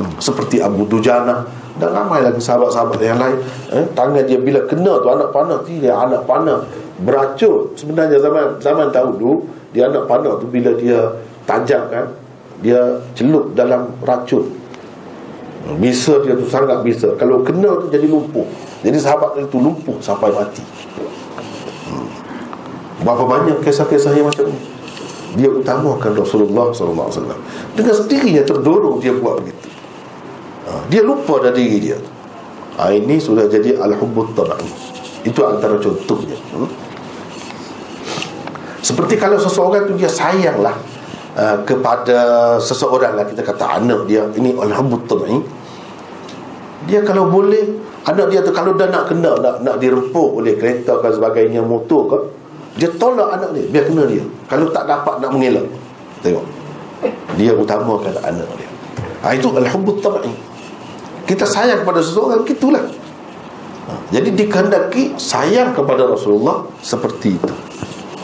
[0.00, 0.12] Hmm.
[0.20, 1.44] Seperti Abu Dujana
[1.78, 3.38] dan ramai lagi sahabat-sahabat yang lain
[3.70, 6.66] eh, tangan dia bila kena tu anak panah dia anak panah
[6.98, 10.98] beracun sebenarnya zaman zaman dahulu dia anak panah tu bila dia
[11.46, 12.10] tajam kan
[12.62, 14.50] dia celup dalam racun.
[15.78, 17.12] Bisa dia tu sangat bisa.
[17.20, 18.46] Kalau kena tu jadi lumpuh.
[18.80, 20.64] Jadi sahabat itu lumpuh sampai mati.
[22.98, 24.58] Berapa banyak kisah-kisah yang macam ni?
[25.38, 27.12] Dia utamakan Rasulullah SAW
[27.76, 29.68] Dengan sendirinya terdorong dia buat begitu.
[30.66, 31.98] Ha, Dia lupa dari diri dia
[32.80, 34.66] ha, Ini sudah jadi Al-Hubbut Taba'i
[35.22, 36.34] Itu antara contohnya.
[36.56, 36.66] Hmm?
[38.80, 40.74] Seperti kalau seseorang tu dia sayanglah
[41.38, 42.18] uh, Kepada
[42.58, 43.24] seseorang lah.
[43.24, 44.26] Kita kata anak dia.
[44.34, 45.38] Ini Al-Hubbut Taba'i
[46.90, 50.98] Dia kalau boleh Anak dia tu kalau dah nak kena Nak, nak dirempuk oleh kereta
[50.98, 52.18] dan sebagainya Motor ke
[52.78, 53.66] dia tolak anak dia.
[53.74, 54.22] Biar kena dia.
[54.46, 55.66] Kalau tak dapat nak mengelak.
[56.22, 56.46] Tengok.
[57.34, 58.70] Dia utamakan anak dia.
[59.22, 60.30] Ha, Itu Al-Hubbut Tabai
[61.26, 62.86] Kita sayang kepada seseorang Itulah
[63.86, 67.54] ha, Jadi dikehendaki Sayang kepada Rasulullah Seperti itu.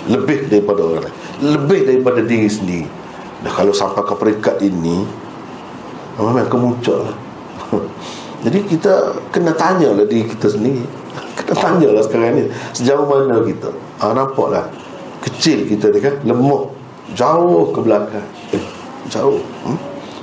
[0.06, 1.16] Lebih daripada orang lain.
[1.42, 3.03] Lebih daripada diri sendiri
[3.44, 5.04] Dan kalau sampai ke peringkat ini
[6.16, 7.16] Memang kemuncak lah
[8.48, 10.80] Jadi kita Kena tanya lah diri kita sendiri
[11.36, 13.68] Kena tanya lah sekarang ni Sejauh mana kita
[14.00, 14.64] ha, Nampaklah
[15.20, 16.72] Kecil kita ni kan Lemah
[17.12, 18.24] Jauh ke belakang
[18.56, 18.64] eh,
[19.12, 19.78] Jauh hmm?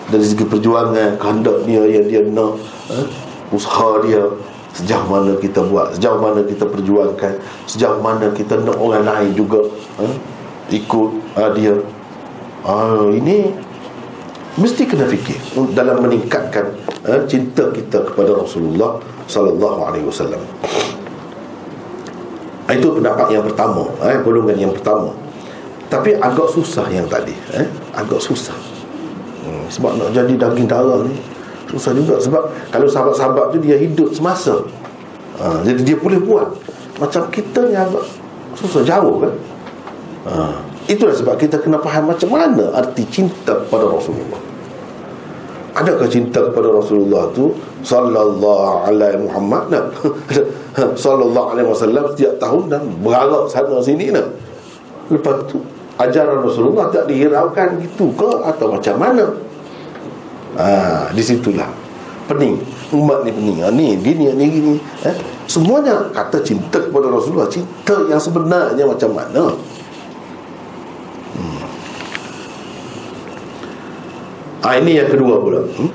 [0.10, 2.58] Dari segi perjuangan Kehendak dia yang dia nak
[2.90, 3.06] eh?
[3.54, 4.26] Usaha dia
[4.74, 7.38] Sejauh mana kita buat Sejauh mana kita perjuangkan
[7.70, 9.62] Sejauh mana kita nak orang lain juga
[10.02, 10.16] eh?
[10.72, 11.76] Ikut uh, dia
[12.66, 13.52] uh, Ini
[14.60, 15.40] Mesti kena fikir
[15.74, 16.70] Dalam meningkatkan
[17.08, 19.00] uh, Cinta kita kepada Rasulullah
[19.32, 20.44] Sallallahu Alaihi Wasallam.
[22.68, 25.12] Ah, itu pendapat yang pertama eh, Golongan yang pertama.
[25.92, 28.56] Tapi agak susah yang tadi eh, Agak susah.
[29.44, 31.16] Hmm, Sebab nak jadi daging darah ni
[31.68, 32.20] Susah juga.
[32.20, 34.64] Sebab kalau sahabat-sahabat tu Dia hidup semasa
[35.40, 36.48] ha, Jadi dia boleh buat.
[37.00, 38.04] Macam kita ni agak
[38.56, 39.34] Susah jauh kan?
[40.28, 44.42] Ha, Itulah sebab kita kena faham Macam mana arti cinta kepada Rasulullah
[45.72, 49.86] Adakah cinta kepada Rasulullah tu Sallallahu alaihi Muhammad nak
[50.76, 54.28] sallallahu alaihi wasallam setiap tahun dan beralak sana sini nak.
[55.12, 55.60] Lepas tu
[56.00, 59.26] ajaran Rasulullah tak dihiraukan gitu ke atau macam mana?
[60.56, 61.68] Ah, di situlah
[62.32, 62.56] pening.
[62.96, 63.58] Umat ni pening.
[63.64, 64.74] Ha, ni gini ni gini
[65.04, 65.16] eh.
[65.48, 69.52] Semuanya kata cinta kepada Rasulullah, cinta yang sebenarnya macam mana?
[71.38, 71.62] Hmm.
[74.62, 75.66] Ah, ini yang kedua pula.
[75.66, 75.92] Hmm?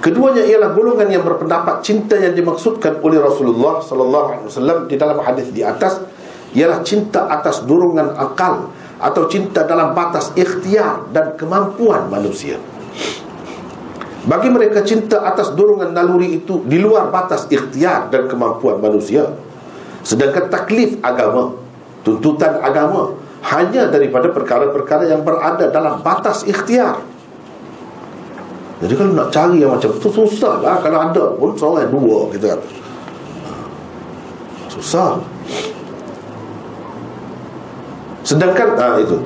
[0.00, 5.20] Keduanya ialah golongan yang berpendapat cinta yang dimaksudkan oleh Rasulullah sallallahu alaihi wasallam di dalam
[5.20, 6.00] hadis di atas
[6.56, 12.56] ialah cinta atas dorongan akal atau cinta dalam batas ikhtiar dan kemampuan manusia.
[14.24, 19.36] Bagi mereka cinta atas dorongan naluri itu di luar batas ikhtiar dan kemampuan manusia.
[20.00, 21.52] Sedangkan taklif agama,
[22.08, 27.00] tuntutan agama hanya daripada perkara-perkara yang berada dalam batas ikhtiar.
[28.80, 30.80] Jadi kalau nak cari yang macam tu susah lah.
[30.80, 32.68] Kalau ada pun seorang dua kita kata
[34.72, 35.20] Susah.
[38.24, 39.20] Sedangkan ah, itu.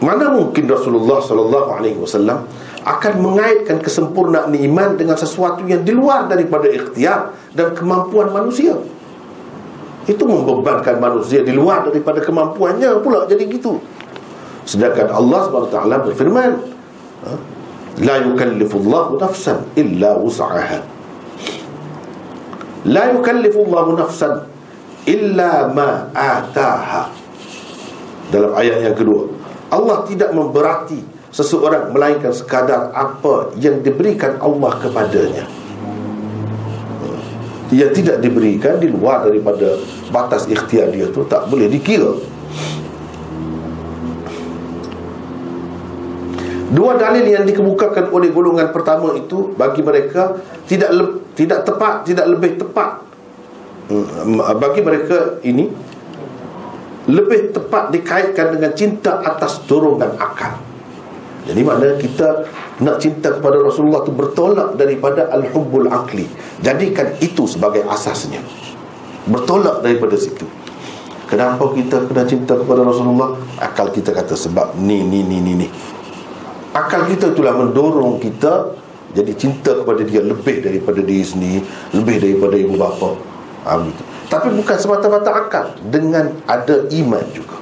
[0.00, 2.48] Mana mungkin Rasulullah Sallallahu Alaihi Wasallam
[2.80, 8.80] akan mengaitkan kesempurnaan iman dengan sesuatu yang di luar daripada ikhtiar dan kemampuan manusia.
[10.10, 13.78] Itu membebankan manusia di luar daripada kemampuannya pula jadi gitu.
[14.66, 15.78] Sedangkan Allah SWT
[16.10, 16.50] berfirman,
[17.22, 17.30] ha?
[18.02, 20.82] La yukallifullahu nafsan illa wus'aha.
[22.90, 24.50] La yukallifullahu nafsan
[25.06, 27.12] illa ma ataha.
[28.34, 29.30] Dalam ayat yang kedua,
[29.70, 35.44] Allah tidak memberati seseorang melainkan sekadar apa yang diberikan Allah kepadanya.
[37.70, 39.78] Ia tidak diberikan di luar daripada
[40.10, 42.12] batas ikhtiar dia tu tak boleh dikira
[46.70, 50.38] Dua dalil yang dikemukakan oleh golongan pertama itu bagi mereka
[50.70, 51.04] tidak le,
[51.34, 53.02] tidak tepat, tidak lebih tepat.
[53.90, 55.66] Hmm, bagi mereka ini
[57.10, 60.62] lebih tepat dikaitkan dengan cinta atas dorongan akal.
[61.50, 62.46] Jadi mana kita
[62.86, 66.30] nak cinta kepada Rasulullah itu bertolak daripada al-hubbul aqli.
[66.62, 68.38] Jadikan itu sebagai asasnya.
[69.30, 70.44] Bertolak daripada situ.
[71.30, 73.38] Kenapa kita kena cinta kepada Rasulullah?
[73.62, 75.68] Akal kita kata sebab ni ni ni ni ni
[76.74, 78.78] akal kita itulah mendorong kita
[79.10, 83.18] jadi cinta kepada dia lebih daripada diri sendiri lebih daripada ibu bapa
[83.66, 84.02] ha, gitu.
[84.30, 87.58] tapi bukan semata-mata akal dengan ada iman juga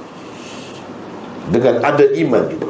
[1.49, 2.69] dengan ada iman juga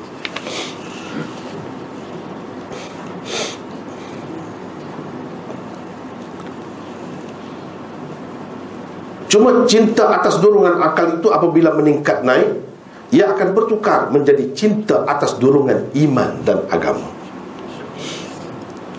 [9.28, 12.64] Cuma cinta atas dorongan akal itu apabila meningkat naik
[13.08, 17.08] ia akan bertukar menjadi cinta atas dorongan iman dan agama.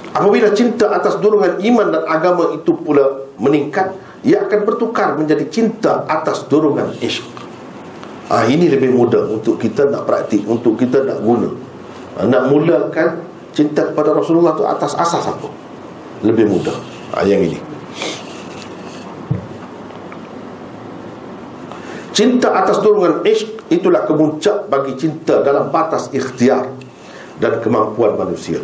[0.09, 3.93] Apabila cinta atas dorongan iman dan agama itu pula meningkat,
[4.25, 7.29] ia akan bertukar menjadi cinta atas dorongan isyq.
[8.29, 11.49] ah Ini lebih mudah untuk kita nak praktik Untuk kita nak guna
[12.15, 13.25] ah, Nak mulakan
[13.57, 15.49] cinta kepada Rasulullah tu atas asas apa
[16.21, 16.77] Lebih mudah
[17.17, 17.59] ah, Yang ini
[22.19, 26.67] Cinta atas dorongan ishq Itulah kemuncak bagi cinta Dalam batas ikhtiar
[27.39, 28.59] Dan kemampuan manusia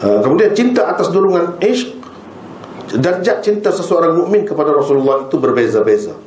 [0.00, 2.00] uh, Kemudian cinta atas dorongan ishq
[2.90, 6.18] Darjat cinta seseorang mukmin kepada Rasulullah itu berbeza-beza.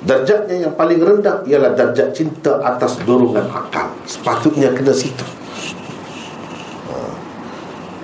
[0.00, 3.92] Darjatnya yang paling rendah ialah darjat cinta atas dorongan akal.
[4.08, 5.24] Sepatutnya kena situ.
[6.88, 6.96] Ha.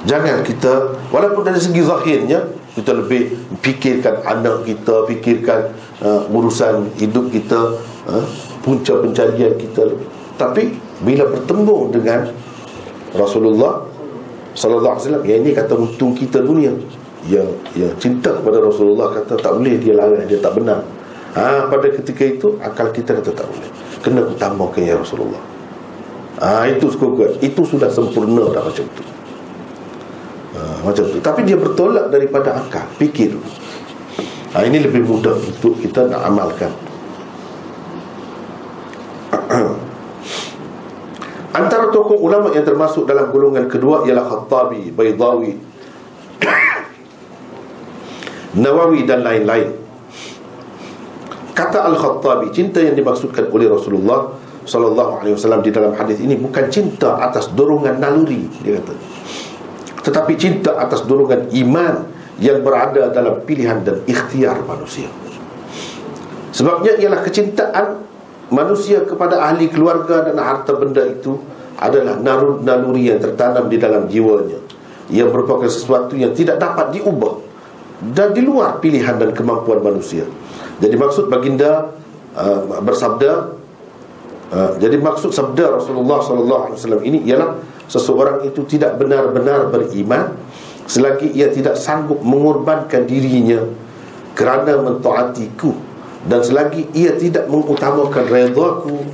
[0.04, 7.28] Jangan kita walaupun dari segi zahirnya kita lebih fikirkan anak kita, fikirkan uh, urusan hidup
[7.28, 7.77] kita,
[8.09, 8.24] uh,
[8.65, 9.93] punca pencarian kita.
[10.40, 10.73] Tapi
[11.05, 12.20] bila bertemu dengan
[13.12, 13.85] Rasulullah
[14.57, 16.73] sallallahu alaihi wasallam, yang ini kata untung kita dunia
[17.28, 17.47] yang
[17.78, 20.81] yang cinta kepada Rasulullah kata tak boleh dia larang dia tak benar.
[21.32, 23.70] Ha, pada ketika itu akal kita kata tak boleh.
[24.05, 25.40] Kena utamakan ya Rasulullah.
[26.43, 29.03] Ha, itu cukup Itu sudah sempurna dah macam tu.
[30.62, 31.18] Ha, macam tu.
[31.18, 33.34] Tapi dia bertolak daripada akal, fikir.
[34.55, 36.70] Ha, ini lebih mudah untuk kita nak amalkan.
[41.59, 45.59] Antara tokoh ulama yang termasuk dalam golongan kedua ialah Khattabi, Baydawi,
[48.62, 49.68] Nawawi dan lain-lain
[51.52, 54.32] Kata Al-Khattabi Cinta yang dimaksudkan oleh Rasulullah
[54.64, 58.97] Sallallahu alaihi wasallam di dalam hadis ini Bukan cinta atas dorongan naluri Dia kata
[60.02, 61.94] Tetapi cinta atas dorongan iman
[62.42, 65.06] Yang berada dalam pilihan dan ikhtiar manusia
[66.52, 67.86] Sebabnya ialah kecintaan
[68.52, 71.40] manusia kepada ahli keluarga dan harta benda itu
[71.80, 72.20] adalah
[72.60, 74.60] naluri yang tertanam di dalam jiwanya
[75.08, 77.40] yang merupakan sesuatu yang tidak dapat diubah
[78.12, 80.28] dan di luar pilihan dan kemampuan manusia.
[80.78, 81.90] Jadi maksud baginda
[82.36, 83.32] uh, bersabda
[84.52, 87.56] uh, jadi maksud sabda Rasulullah wasallam ini ialah
[87.93, 90.32] seseorang itu tidak benar-benar beriman
[90.89, 93.60] selagi ia tidak sanggup mengorbankan dirinya
[94.32, 95.77] kerana mentaatiku
[96.24, 99.05] dan selagi ia tidak mengutamakan redaku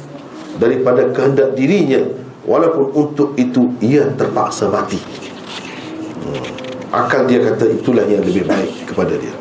[0.63, 2.07] daripada kehendak dirinya
[2.47, 5.01] walaupun untuk itu ia terpaksa mati.
[6.23, 6.47] Hmm.
[6.89, 9.35] Akal dia kata itulah yang lebih baik kepada dia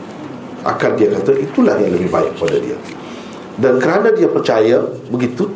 [0.68, 2.76] Akal dia kata itulah yang lebih baik kepada dia
[3.55, 5.47] Dan kerana dia percaya begitu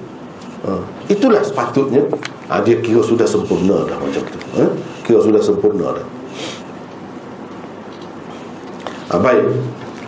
[0.64, 2.08] uh, Itulah sepatutnya
[2.52, 4.72] uh, Dia kira sudah sempurna dah macam tu uh,
[5.08, 6.06] Kira sudah sempurna dah
[9.16, 9.48] uh, Baik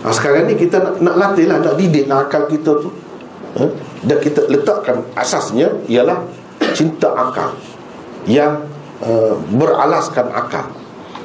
[0.03, 2.91] uh, Sekarang ni kita nak, nak latih lah Nak didik nak akal kita tu
[3.64, 3.70] uh,
[4.03, 6.28] Dan kita letakkan asasnya Ialah
[6.76, 7.56] cinta akal
[8.28, 8.68] Yang
[8.99, 10.84] uh, beralaskan akal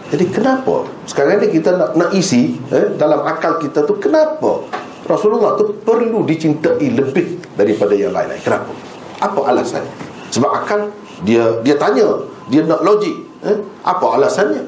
[0.08, 4.64] jadi kenapa sekarang ni kita nak, nak isi eh, dalam akal kita tu kenapa
[5.04, 8.40] Rasulullah tu perlu dicintai lebih daripada yang lain-lain.
[8.40, 8.72] Kenapa?
[9.20, 9.88] Apa alasannya?
[10.32, 10.92] Sebab akal
[11.22, 12.06] dia dia tanya,
[12.50, 13.14] dia nak logik.
[13.46, 13.58] Eh?
[13.82, 14.62] Apa alasannya?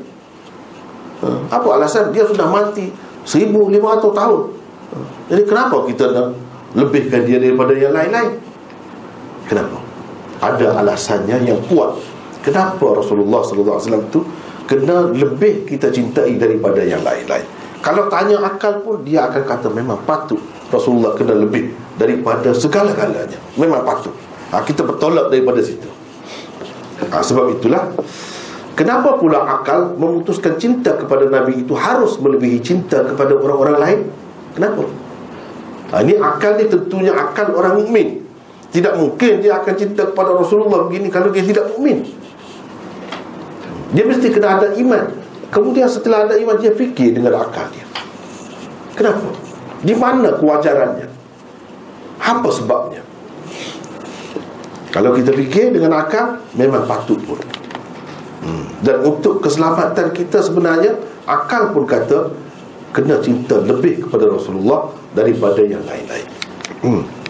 [1.27, 1.39] Eh?
[1.51, 2.91] Apa alasan dia sudah mati
[3.27, 4.41] 1500 tahun?
[4.97, 5.07] Eh?
[5.35, 6.27] Jadi kenapa kita nak
[6.75, 8.39] lebihkan dia daripada yang lain-lain?
[9.47, 9.79] Kenapa?
[10.41, 11.99] Ada alasannya yang kuat.
[12.41, 14.25] Kenapa Rasulullah sallallahu alaihi wasallam tu
[14.71, 17.43] kena lebih kita cintai daripada yang lain-lain
[17.83, 20.39] kalau tanya akal pun dia akan kata memang patut
[20.71, 24.15] Rasulullah kena lebih daripada segala-galanya memang patut
[24.55, 25.90] ha, kita bertolak daripada situ
[27.09, 27.97] ha, sebab itulah
[28.77, 34.01] kenapa pula akal memutuskan cinta kepada Nabi itu harus melebihi cinta kepada orang-orang lain
[34.53, 34.85] kenapa
[35.95, 38.21] ha, ini akal ni tentunya akal orang mukmin
[38.71, 42.05] tidak mungkin dia akan cinta kepada Rasulullah begini kalau dia tidak mukmin
[43.91, 45.21] dia mesti kena ada iman
[45.51, 47.87] Kemudian setelah ada iman Dia fikir dengan akal dia
[48.95, 49.27] Kenapa?
[49.83, 51.09] Di mana kewajarannya?
[52.21, 53.01] Apa sebabnya?
[54.91, 57.39] Kalau kita fikir dengan akal Memang patut pun
[58.43, 58.83] hmm.
[58.83, 62.35] Dan untuk keselamatan kita sebenarnya Akal pun kata
[62.91, 66.27] Kena cinta lebih kepada Rasulullah Daripada yang lain-lain
[66.83, 67.21] Hmm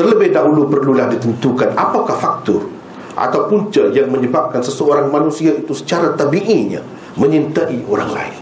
[0.00, 2.64] Terlebih dahulu perlulah ditentukan apakah faktor
[3.12, 6.80] atau punca yang menyebabkan seseorang manusia itu secara tabiinya
[7.20, 8.39] menyintai orang lain.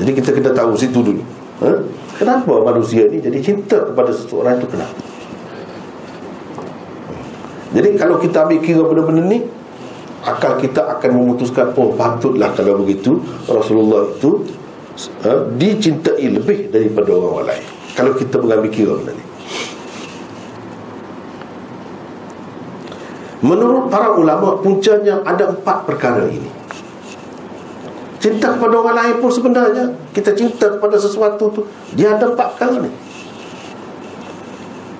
[0.00, 1.20] Jadi kita kena tahu situ dulu.
[1.60, 1.70] Ha?
[2.16, 4.96] Kenapa manusia ini jadi cinta kepada seseorang itu kenapa?
[7.70, 9.38] Jadi kalau kita ambil kira benda-benda ni
[10.26, 14.42] Akal kita akan memutuskan Oh patutlah kalau begitu Rasulullah itu
[15.22, 17.64] ha, Dicintai lebih daripada orang lain
[17.94, 19.24] Kalau kita mengambil kira benda ni
[23.40, 26.59] Menurut para ulama Puncanya ada empat perkara ini
[28.20, 31.64] Cinta kepada orang lain pun sebenarnya Kita cinta kepada sesuatu tu
[31.96, 32.92] Dia ada empat perkara ni.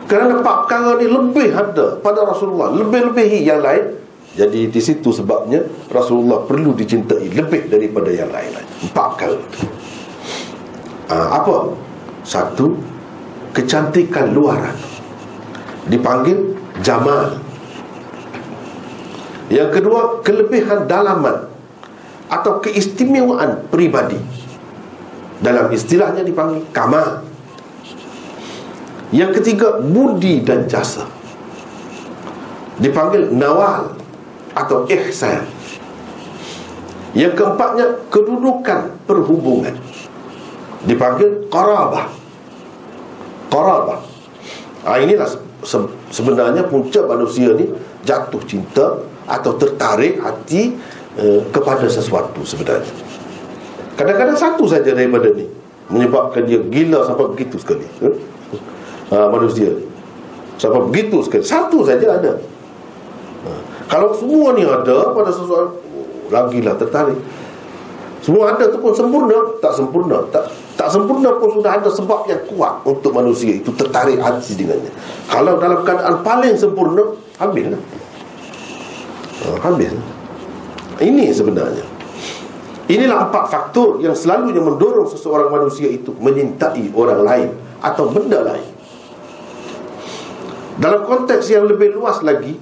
[0.08, 4.00] Kerana empat perkara ni Lebih ada pada Rasulullah Lebih-lebihi yang lain
[4.40, 5.60] Jadi di situ sebabnya
[5.92, 8.68] Rasulullah perlu dicintai Lebih daripada yang lain-lain.
[8.88, 9.38] Empat perkara
[11.12, 11.76] ha, Apa?
[12.24, 12.80] Satu
[13.50, 14.78] Kecantikan luaran.
[15.90, 16.54] Dipanggil
[16.86, 17.34] Jamal.
[19.50, 21.49] Yang kedua Kelebihan dalaman
[22.30, 24.16] Atau keistimewaan peribadi
[25.42, 27.26] Dalam istilahnya dipanggil Kamal.
[29.10, 31.10] Yang ketiga Budi dan jasa.
[32.78, 33.98] Dipanggil Nawal
[34.54, 35.42] Atau Ihsan.
[37.18, 39.74] Yang keempatnya Kedudukan perhubungan.
[40.86, 42.06] Dipanggil Qarabah.
[43.50, 44.00] Qarabah.
[44.86, 45.28] Ha, Inilah
[46.08, 47.68] sebenarnya punca manusia ni
[48.04, 48.96] jatuh cinta
[49.28, 50.72] atau tertarik hati
[51.18, 52.92] uh, kepada sesuatu sebenarnya.
[53.98, 55.44] Kadang-kadang satu saja daripada ni
[55.90, 57.84] menyebabkan dia gila sampai begitu sekali.
[58.00, 58.16] Eh?
[59.10, 59.74] Ha, manusia
[60.56, 61.42] sampai begitu sekali.
[61.42, 62.38] Satu saja ada.
[63.44, 63.50] Ha,
[63.90, 65.82] kalau semua ni ada pada sesuatu
[66.30, 67.18] lagilah tertarik.
[68.20, 69.32] Semua ada tu pun sempurna
[69.64, 70.44] Tak sempurna Tak
[70.76, 74.92] tak sempurna pun sudah ada sebab yang kuat Untuk manusia itu tertarik hati dengannya
[75.24, 77.80] Kalau dalam keadaan paling sempurna Habislah
[79.40, 79.96] ha, Habis
[81.00, 81.86] Ini sebenarnya.
[82.90, 88.66] Inilah empat faktor yang selalunya mendorong seseorang manusia itu Menyintai orang lain Atau benda lain.
[90.74, 92.58] Dalam konteks yang lebih luas lagi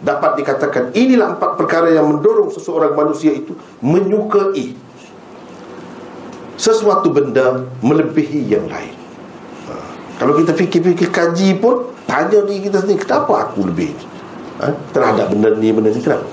[0.00, 3.52] Dapat dikatakan inilah empat perkara yang mendorong seseorang manusia itu
[3.84, 4.86] Menyukai
[6.56, 8.96] sesuatu benda melebihi yang lain.
[9.68, 9.74] Ha.
[10.16, 13.92] kalau kita fikir-fikir kaji pun tanya diri kita sendiri kenapa aku lebih
[14.64, 14.72] ha?
[14.96, 16.24] terhadap benda ni benda ni kenapa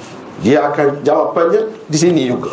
[0.44, 2.52] dia akan jawapannya di sini juga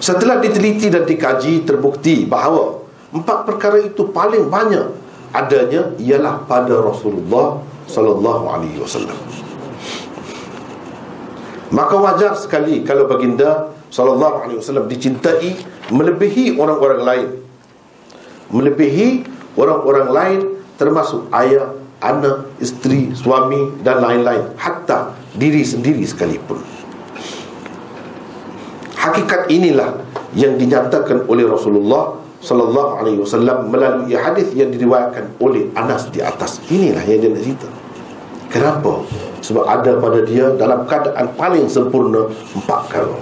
[0.00, 2.80] setelah diteliti dan dikaji terbukti bahawa
[3.12, 4.90] empat perkara itu paling banyak
[5.30, 9.16] adanya ialah pada Rasulullah sallallahu alaihi wasallam
[11.74, 15.58] maka wajar sekali kalau baginda sallallahu alaihi wasallam dicintai
[15.90, 17.28] melebihi orang-orang lain.
[18.54, 19.26] Melebihi
[19.58, 20.40] orang-orang lain
[20.78, 26.60] termasuk ayah, anak, isteri, suami dan lain-lain, hatta diri sendiri sekalipun.
[29.00, 30.00] Hakikat inilah
[30.36, 36.60] yang dinyatakan oleh Rasulullah sallallahu alaihi wasallam melalui hadis yang diriwayatkan oleh Anas di atas.
[36.68, 37.68] Inilah yang dia nak cerita.
[38.52, 39.02] Kenapa?
[39.42, 43.18] Sebab ada pada dia dalam keadaan paling sempurna empat kali.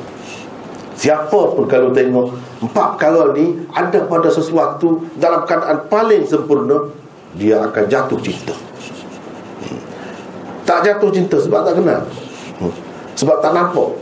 [0.92, 6.94] Siapa pun kalau tengok Empat perkara ni Ada pada sesuatu Dalam keadaan paling sempurna
[7.34, 8.54] Dia akan jatuh cinta.
[10.72, 12.00] Tak jatuh cinta sebab tak kenal.
[13.12, 13.92] Sebab tak nampak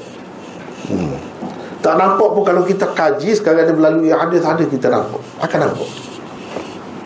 [0.87, 1.19] hmm.
[1.83, 5.91] Tak nampak pun kalau kita kaji Sekarang ada melalui hadis-hadis kita nampak Akan nampak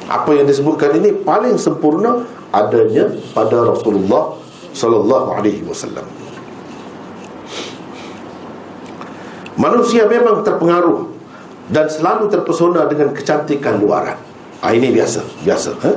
[0.04, 4.36] Apa yang disebutkan ini Paling sempurna Adanya pada Rasulullah
[4.76, 6.04] Sallallahu alaihi wasallam
[9.54, 11.14] Manusia memang terpengaruh
[11.70, 14.18] dan selalu terpesona dengan kecantikan luaran.
[14.60, 15.70] Ha, ini biasa, biasa.
[15.78, 15.90] Ha?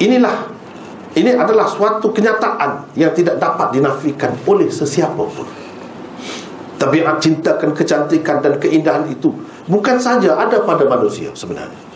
[0.00, 0.48] Inilah,
[1.12, 5.48] ini adalah suatu kenyataan yang tidak dapat dinafikan oleh sesiapa pun.
[6.80, 9.28] Tabiat cintakan kecantikan dan keindahan itu
[9.68, 11.92] bukan saja ada pada manusia sebenarnya.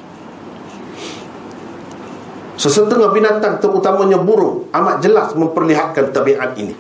[2.61, 6.77] Sesetengah binatang terutamanya burung amat jelas memperlihatkan tabiat ini.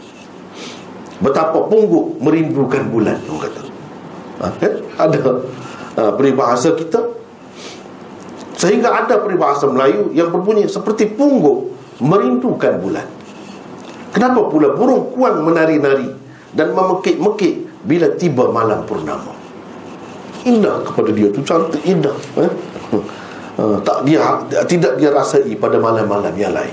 [1.16, 3.60] Betapa pungguk merindukan bulan Orang kata
[4.36, 4.72] ha, kan?
[5.00, 5.18] Ada
[5.96, 7.00] ha, peribahasa kita
[8.52, 13.06] Sehingga ada peribahasa Melayu Yang berbunyi seperti pungguk Merindukan bulan.
[14.16, 16.09] Kenapa pula burung kuang menari-nari
[16.56, 19.36] Dan memekik-mekik Bila tiba malam purnama?
[20.48, 22.52] Indah kepada dia tu Cantik indah eh?
[23.60, 26.73] uh, tak dia Tidak dia rasai pada malam-malam yang lain.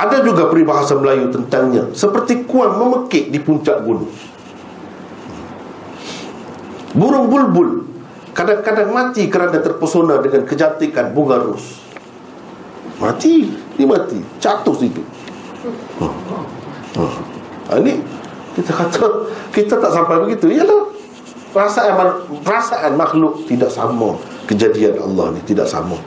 [0.00, 4.08] Ada juga peribahasa Melayu tentangnya Seperti kuan memekik di puncak gunung.
[6.96, 7.91] Burung bulbul
[8.32, 11.84] Kadang-kadang mati kerana terpesona dengan kecantikan bunga ros
[12.96, 14.20] Mati, dia mati.
[14.40, 15.02] Jatuh situ
[16.00, 16.08] ha.
[16.96, 17.76] Ha.
[17.80, 18.00] Ini
[18.52, 19.04] kita kata
[19.52, 20.48] Kita tak sampai begitu.
[20.48, 20.92] Yalah
[21.52, 21.92] Perasaan,
[22.40, 24.16] perasaan makhluk tidak sama.
[24.48, 26.00] Kejadian Allah ni tidak sama.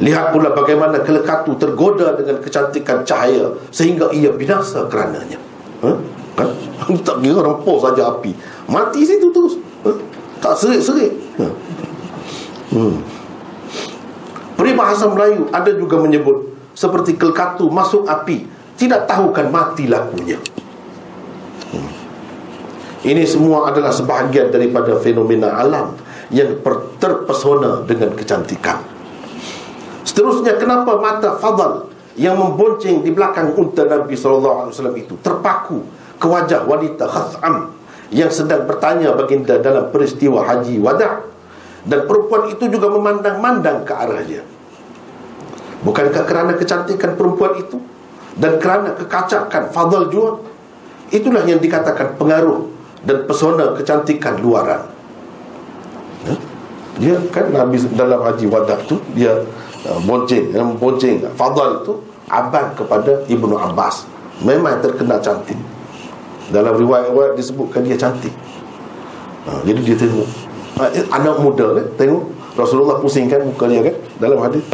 [0.00, 5.36] Lihat pula bagaimana kelekatu tergoda dengan kecantikan cahaya Sehingga ia binasa kerananya.
[5.84, 5.92] Ha?
[6.38, 6.48] Kan?
[7.06, 8.30] Tak kira pos saja api
[8.70, 9.90] Mati situ terus ha?
[10.38, 11.10] Tak serik-serik
[11.42, 11.46] ha.
[12.78, 12.96] hmm.
[14.54, 18.46] Peribahasa Melayu ada juga menyebut Seperti kelkatu masuk api
[18.78, 20.38] Tidak tahukan mati lakunya
[21.74, 21.90] hmm.
[23.02, 25.98] Ini semua adalah sebahagian daripada fenomena alam
[26.30, 26.62] Yang
[27.02, 28.78] terpesona dengan kecantikan
[30.06, 36.66] Seterusnya kenapa mata fadal Yang membonceng di belakang unta Nabi SAW itu Terpaku ke wajah
[36.66, 37.70] wanita khas'am
[38.10, 41.24] Yang sedang bertanya baginda dalam peristiwa haji wada'
[41.86, 44.42] Dan perempuan itu juga memandang-mandang ke arahnya
[45.86, 47.78] Bukankah kerana kecantikan perempuan itu?
[48.34, 50.42] Dan kerana kekacakan fadal juga
[51.14, 52.66] Itulah yang dikatakan pengaruh
[53.06, 54.82] Dan pesona kecantikan luaran.
[56.26, 56.34] Ya?
[56.98, 59.38] Dia kan Nabi dalam haji wadah tu Dia
[59.86, 60.50] uh, bonceng
[60.82, 61.94] bonceng Fadal itu
[62.28, 64.04] Abang kepada Ibnu Abbas.
[64.44, 65.56] Memang terkenal cantik
[66.48, 68.32] Dalam riwayat-riwayat disebutkan dia cantik.
[69.44, 70.28] Ha, Jadi dia tengok.
[70.80, 72.24] Ha, Anak muda kan Tengok.
[72.58, 74.64] Rasulullah pusingkan muka dia kan Dalam hadis.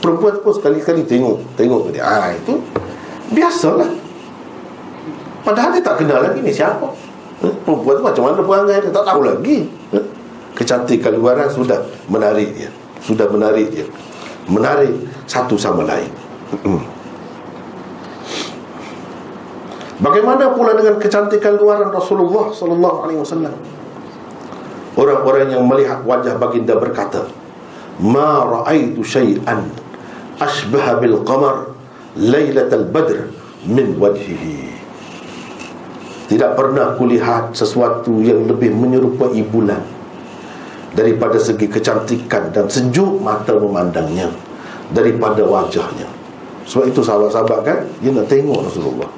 [0.00, 2.02] Perempuan pun sekali-kali tengok Tengok dia.
[2.04, 2.56] Ah itu
[3.30, 3.90] Biasalah.
[5.40, 6.88] Padahal dia tak kenal lagi ni siapa.
[7.40, 8.90] Eh, Perempuan tu macam mana perangai dia?
[8.92, 9.56] Tak tahu lagi.
[9.96, 10.04] Eh,
[10.56, 11.80] Kecantikan luaran sudah
[12.12, 12.68] menarik dia.
[13.00, 13.86] Sudah menarik dia.
[14.44, 14.92] Menarik
[15.24, 16.10] satu sama lain.
[16.66, 16.82] Hmm.
[20.00, 23.52] Bagaimana pula dengan kecantikan luaran Rasulullah sallallahu alaihi wasallam?
[24.96, 27.28] Orang-orang yang melihat wajah baginda berkata,
[28.00, 29.68] "Ma ra'aitu syai'an
[30.40, 31.68] ashbaha bil qamar
[32.16, 33.28] lailatal badr
[33.68, 34.72] min wajhihi.
[36.32, 39.82] Tidak pernah kulihat sesuatu yang lebih menyerupai bulan
[40.94, 44.32] daripada segi kecantikan dan sejuk mata memandangnya
[44.94, 46.06] daripada wajahnya.
[46.66, 49.10] Sebab itu sahabat-sahabat kan dia nak tengok Rasulullah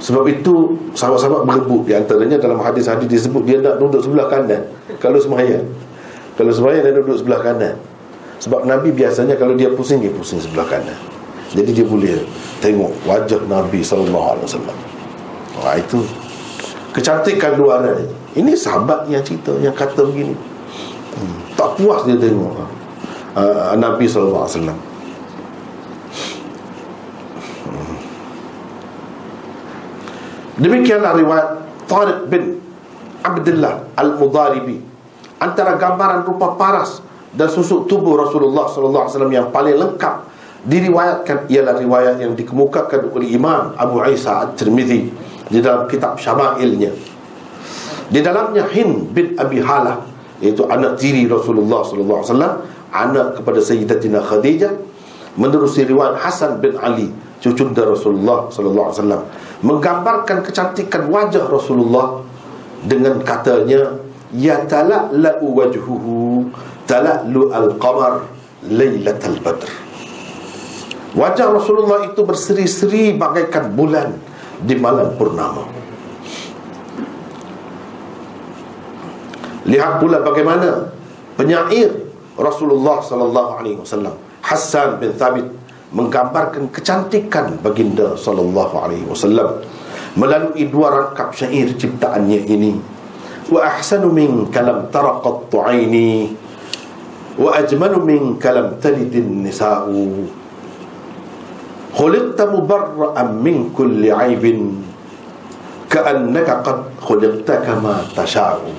[0.00, 1.84] sebab itu sahabat-sahabat berebut.
[1.84, 4.64] Di antaranya dalam hadis-hadis disebut dia nak duduk sebelah kanan.
[4.96, 5.68] Kalau semayang.
[6.40, 7.76] Kalau semayang dia duduk sebelah kanan.
[8.40, 10.96] Sebab Nabi biasanya kalau dia pusing Dia pusing sebelah kanan.
[11.52, 12.24] Jadi dia boleh
[12.64, 14.08] tengok wajah Nabi SAW
[15.60, 16.00] Wah itu
[16.94, 18.06] Kecantikan luaran ini
[18.38, 20.32] Ini sahabat yang cerita Yang kata begini.
[21.18, 22.54] Hmm, Tak puas dia tengok.
[23.34, 24.48] Uh, Nabi SAW
[30.60, 31.48] Demikianlah riwayat
[31.88, 32.60] Tariq bin
[33.24, 34.76] Abdullah Al-Mudaribi
[35.40, 37.00] Antara gambaran rupa paras
[37.32, 40.28] dan susuk tubuh Rasulullah wasallam yang paling lengkap
[40.68, 45.08] diriwayatkan ialah riwayat yang dikemukakan oleh Imam Abu Isa At-Tirmizi
[45.48, 46.92] di dalam kitab Syama'ilnya.
[48.12, 50.04] Di dalamnya Hind bin Abi Halah
[50.44, 54.76] iaitu anak tiri Rasulullah wasallam, anak kepada Sayyidatina Khadijah
[55.40, 57.08] menerusi riwayat Hasan bin Ali
[57.40, 59.24] cucunda Rasulullah wasallam
[59.60, 62.24] menggambarkan kecantikan wajah Rasulullah
[62.84, 64.00] dengan katanya
[64.32, 66.48] ya tala'la wajhuhu
[66.88, 68.24] tala'lu al-qamar
[68.64, 69.70] laylatal badr.
[71.10, 74.14] Wajah Rasulullah itu berseri-seri bagaikan bulan
[74.62, 75.66] di malam purnama.
[79.66, 80.88] Lihat pula bagaimana
[81.36, 81.92] penyair
[82.38, 85.59] Rasulullah sallallahu alaihi wasallam Hassan bin Thabit
[85.90, 89.58] menggambarkan kecantikan baginda sallallahu alaihi wasallam
[90.14, 92.78] melalui dua rangkap syair ciptaannya ini.
[93.50, 96.30] Wa ahsanu min kalam taraqat aini
[97.34, 100.30] wa ajmalu min kalam talidin nisa'u.
[101.90, 104.78] Khuliqta mubarra'an min kulli aibin
[105.90, 108.70] ka'annaka qad khuliqta kama tasha'u.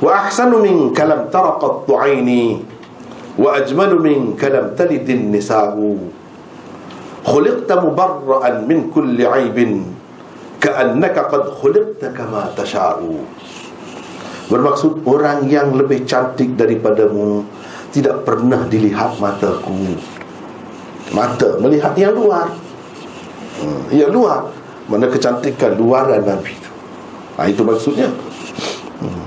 [0.00, 2.64] Wa ahsanu min kalam taraqat aini
[3.36, 6.10] wa ajmalu min kalam talidin nisa'u.
[7.20, 9.84] Khuliqta mubarra'an min kulli aibin
[10.58, 13.22] ka'annaka qad khuliqta kama tasha'u.
[14.50, 17.46] Bermaksud orang yang lebih cantik daripadamu
[17.94, 19.94] tidak pernah dilihat mataku.
[21.14, 22.50] Mata melihat yang luar.
[23.62, 24.50] Hmm, yang luar.
[24.90, 26.70] Mana kecantikan luaran Nabi itu.
[27.38, 28.10] Ha, itu maksudnya.
[29.00, 29.24] Hmm.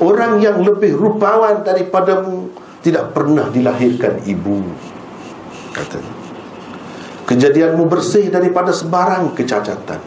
[0.00, 2.48] orang yang lebih rupawan daripadamu
[2.80, 4.64] tidak pernah dilahirkan ibu
[5.70, 6.20] katanya
[7.30, 10.02] kejadianmu bersih daripada sebarang kecacatan.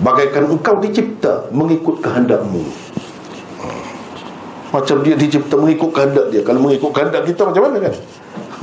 [0.00, 2.64] Bagaikan engkau dicipta mengikut kehendakmu.
[4.72, 6.40] Macam dia dicipta mengikut kehendak dia.
[6.40, 7.94] Kalau mengikut kehendak kita macam mana kan?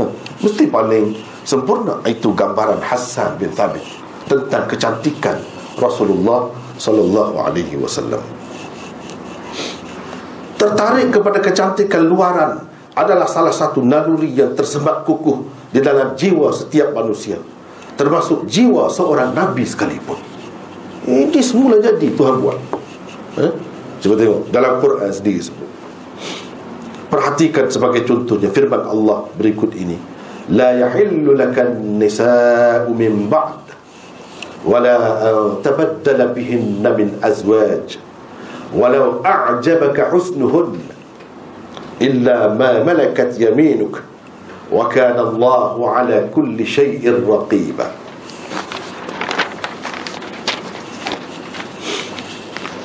[0.44, 1.14] Mesti paling
[1.46, 2.02] sempurna.
[2.10, 3.86] Itu gambaran Hassan bin Thabit
[4.26, 5.38] Tentang kecantikan
[5.78, 6.50] Rasulullah
[6.82, 8.26] Sallallahu Alaihi Wasallam.
[10.58, 12.69] Tertarik kepada kecantikan luaran
[13.00, 17.40] Adalah salah satu naluri yang tersemat kukuh Di dalam jiwa setiap manusia.
[17.96, 20.20] Termasuk jiwa seorang Nabi sekalipun.
[21.08, 22.60] Ini semula jadi Tuhan buat.
[23.40, 23.52] Eh?
[24.04, 25.70] Cuba tengok Dalam Quran sendiri sebut.
[27.10, 29.96] Perhatikan sebagai contohnya Firman Allah berikut ini.
[30.50, 33.70] La yahillu lakan nisa'u min ba'd
[34.66, 34.98] Wala
[35.62, 38.02] tabaddala bihinna min azwaj
[38.74, 40.99] Walau a'jabaka husnuhun
[42.00, 44.00] Illa ma malakat yaminuk
[44.72, 47.92] Wa kana Allahu ala kulli syai'in raqibah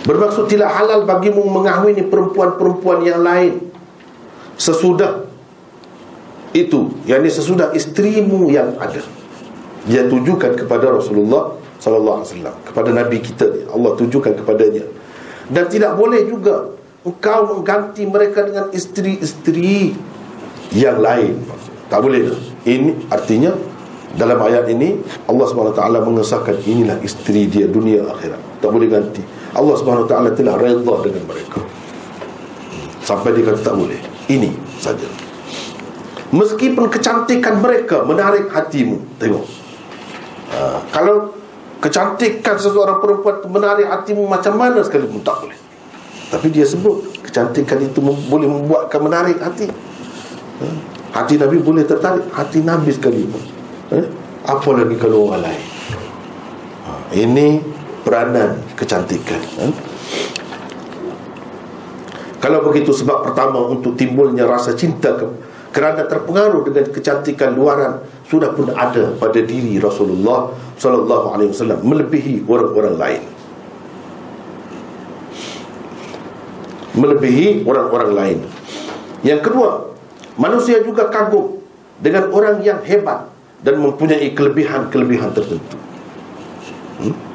[0.05, 3.73] Bermaksud tidak halal bagimu mengahwini perempuan-perempuan yang lain.
[4.61, 5.25] Sesudah
[6.53, 9.01] Itu Yang ini sesudah istrimu yang ada.
[9.89, 14.85] Dia tujukan kepada Rasulullah Sallallahu Alaihi Wasallam Kepada Nabi kita ni Allah tujukan kepadanya.
[15.49, 16.74] Dan tidak boleh juga
[17.05, 19.93] Engkau mengganti mereka dengan isteri-isteri
[20.73, 21.35] Yang lain
[21.93, 22.33] Tak boleh
[22.65, 23.53] Ini artinya
[24.17, 24.97] Dalam ayat ini
[25.29, 29.79] Allah SWT mengesahkan Inilah isteri dia dunia akhirat Tak boleh ganti Allah
[30.11, 31.63] taala telah redha dengan mereka.
[33.07, 34.01] Sampai dia kata tak boleh.
[34.27, 34.51] Ini
[34.83, 35.07] saja.
[36.35, 39.47] Meskipun kecantikan mereka menarik hatimu, tengok.
[40.51, 41.31] Ha, kalau
[41.79, 45.59] kecantikan seseorang perempuan menarik hatimu macam mana sekali pun tak boleh.
[46.35, 49.71] Tapi dia sebut kecantikan itu boleh membuatkan menarik hati.
[49.71, 50.67] Ha,
[51.23, 53.23] hati Nabi boleh tertarik, hati Nabi sekali.
[53.95, 54.03] Ha,
[54.51, 55.63] apa lagi kalau orang lain?
[56.83, 57.63] Ha, ini
[58.05, 59.73] peranan kecantikan eh?
[62.39, 65.25] kalau begitu sebab pertama untuk timbulnya rasa cinta ke,
[65.73, 72.45] kerana terpengaruh dengan kecantikan luaran sudah pun ada pada diri Rasulullah sallallahu alaihi wasallam melebihi
[72.45, 73.23] orang-orang lain
[76.95, 78.39] melebihi orang-orang lain.
[79.27, 79.93] Yang kedua
[80.39, 81.63] manusia juga kagum
[82.03, 83.31] dengan orang yang hebat
[83.63, 85.79] dan mempunyai kelebihan-kelebihan tertentu.
[87.03, 87.35] Hmm?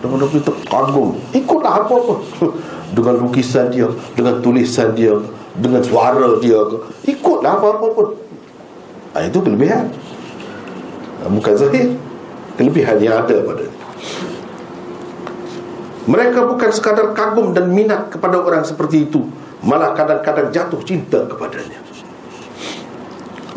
[0.00, 1.16] dengan kita kagum.
[1.36, 2.14] Ikutlah apa-apa.
[2.90, 3.86] Dengan lukisan dia
[4.18, 5.14] dengan tulisan dia
[5.54, 6.58] dengan suara dia.
[7.06, 8.18] Ikutlah apa-apa pun.
[9.14, 9.86] Ha, itu kelebihan.
[11.22, 11.94] Ha, bukan zahir
[12.58, 13.62] kelebihan yang ada pada
[16.08, 19.28] mereka bukan sekadar kagum dan minat kepada orang seperti itu
[19.60, 21.76] malah kadang-kadang jatuh cinta kepadanya.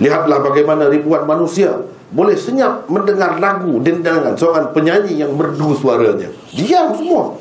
[0.04, 1.80] Lihatlah bagaimana ribuan manusia
[2.12, 6.28] boleh senyap mendengar lagu dendangan seorang penyanyi yang merdu suaranya.
[6.52, 7.40] Diam semua.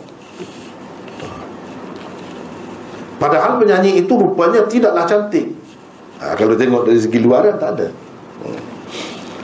[3.18, 5.54] Padahal penyanyi itu rupanya tidaklah cantik.
[6.22, 7.88] Ha, kalau tengok dari segi luaran tak ada.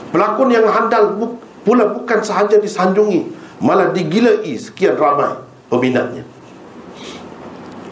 [0.09, 3.29] Pelakon yang handal bu- pula bukan sahaja disanjungi
[3.59, 6.25] malah digilai sekian ramai peminatnya.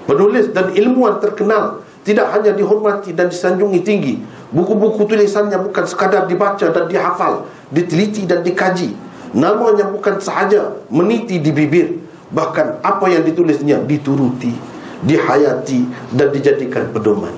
[0.08, 4.16] Penulis dan ilmuwan terkenal tidak hanya dihormati dan disanjungi tinggi.
[4.48, 8.96] Buku-buku tulisannya bukan sekadar dibaca dan dihafal Diteliti dan dikaji.
[9.36, 12.00] Namanya bukan sahaja meniti di bibir
[12.32, 14.56] Bahkan apa yang ditulisnya dituruti
[15.04, 15.84] Dihayati
[16.16, 17.36] dan dijadikan pedoman.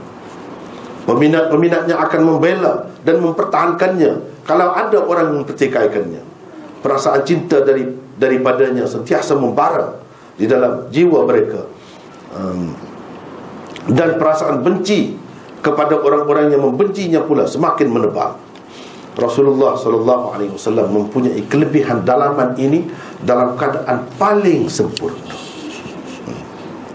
[1.10, 6.22] Peminat-peminatnya akan membela dan mempertahankannya Kalau ada orang mempertikaikannya.
[6.86, 7.90] Perasaan cinta dari
[8.22, 9.98] daripadanya sentiasa membara
[10.40, 11.68] Di dalam jiwa mereka
[12.32, 12.72] um,
[13.92, 15.20] Dan perasaan benci
[15.60, 18.40] kepada orang-orang yang membencinya pula semakin menebal.
[19.20, 22.88] Rasulullah sallallahu alaihi wasallam mempunyai kelebihan dalaman ini
[23.28, 25.36] dalam keadaan paling sempurna.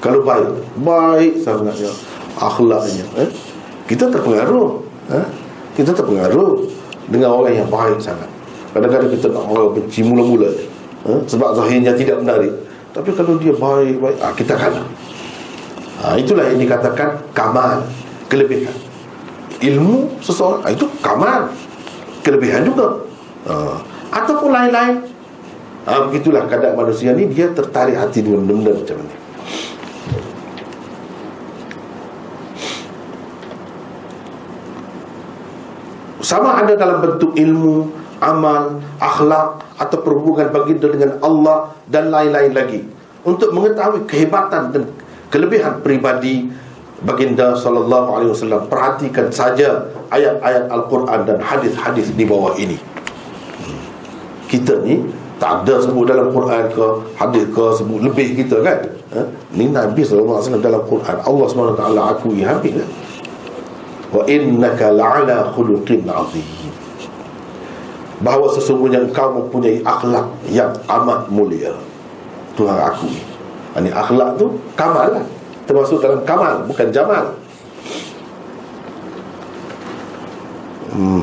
[0.01, 0.49] Kalau baik,
[0.81, 1.93] baik sangatnya
[2.41, 3.29] akhlaknya, eh?
[3.85, 4.81] Kita terpengaruh,
[5.13, 5.27] eh?
[5.77, 6.65] Kita terpengaruh
[7.09, 8.31] dengan orang yang baik sangat.
[8.73, 11.19] Kadang-kadang kita nak orang benci mula-mula eh?
[11.31, 12.51] sebab zahirnya tidak menarik.
[12.95, 14.87] Tapi kalau dia baik-baik, ah, kita kalah.
[15.99, 17.83] Ah, itulah yang dikatakan kamal
[18.31, 18.71] kelebihan.
[19.59, 21.51] Ilmu seseorang ah, itu kamal
[22.23, 23.03] kelebihan juga.
[23.45, 23.77] Uh,
[24.09, 25.05] ataupun lain-lain.
[25.85, 29.17] Uh, begitulah kadang manusia ni dia tertarik hati dengan benda macam ni.
[36.25, 42.81] Sama ada dalam bentuk ilmu amal, akhlak atau perhubungan baginda dengan Allah dan lain-lain lagi
[43.29, 44.83] untuk mengetahui kehebatan dan
[45.29, 46.49] kelebihan pribadi
[47.05, 52.81] baginda sallallahu alaihi wasallam perhatikan saja ayat-ayat al-Quran dan hadis-hadis di bawah ini.
[54.49, 55.05] Kita ni
[55.37, 56.87] tak ada sebut dalam Quran ke
[57.19, 58.79] hadis ke sebut lebih kita kan.
[59.13, 59.21] Ha?
[59.53, 62.91] Ni Nabi sallallahu alaihi wasallam dalam Quran Allah Subhanahu taala akui habis kan.
[64.15, 66.64] Wa innaka la'ala khuluqin 'azim.
[68.25, 71.77] Bahawa sesungguhnya engkau mempunyai akhlak yang amat mulia.
[72.57, 73.21] Tuhan akui.
[73.77, 75.25] Ini akhlak tu kamal lah
[75.65, 77.25] termasuk dalam kamal bukan jamal
[80.93, 81.23] hmm.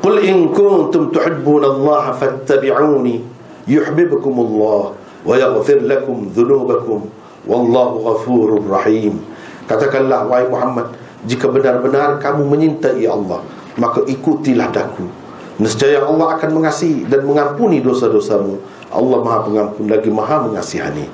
[0.00, 3.26] Qul in kuntum tuhibbuna Allah fattabi'uni
[3.66, 4.94] yuhibbukum Allah
[5.26, 7.10] wa yaghfir lakum dhunubakum
[7.44, 9.18] wallahu ghafurur rahim
[9.66, 10.94] katakanlah wahai Muhammad
[11.26, 13.42] jika benar-benar kamu menyintai Allah
[13.76, 15.06] maka ikutilah daku.
[15.56, 18.60] Nescaya Allah akan mengasihi dan mengampuni dosa-dosamu.
[18.92, 21.08] Allah Maha Pengampun lagi Maha Mengasihani.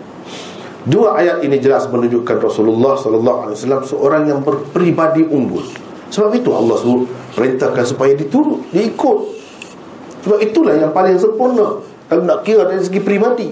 [0.83, 5.63] Dua ayat ini jelas menunjukkan Rasulullah wasallam seorang yang berpribadi unggul.
[6.11, 7.07] Sebab itu Allah suruh
[7.39, 9.19] perintahkan supaya diturut diikut.
[10.27, 11.79] Sebab itulah yang paling sempurna.
[12.11, 13.49] Kalau nak kira dari segi pribadi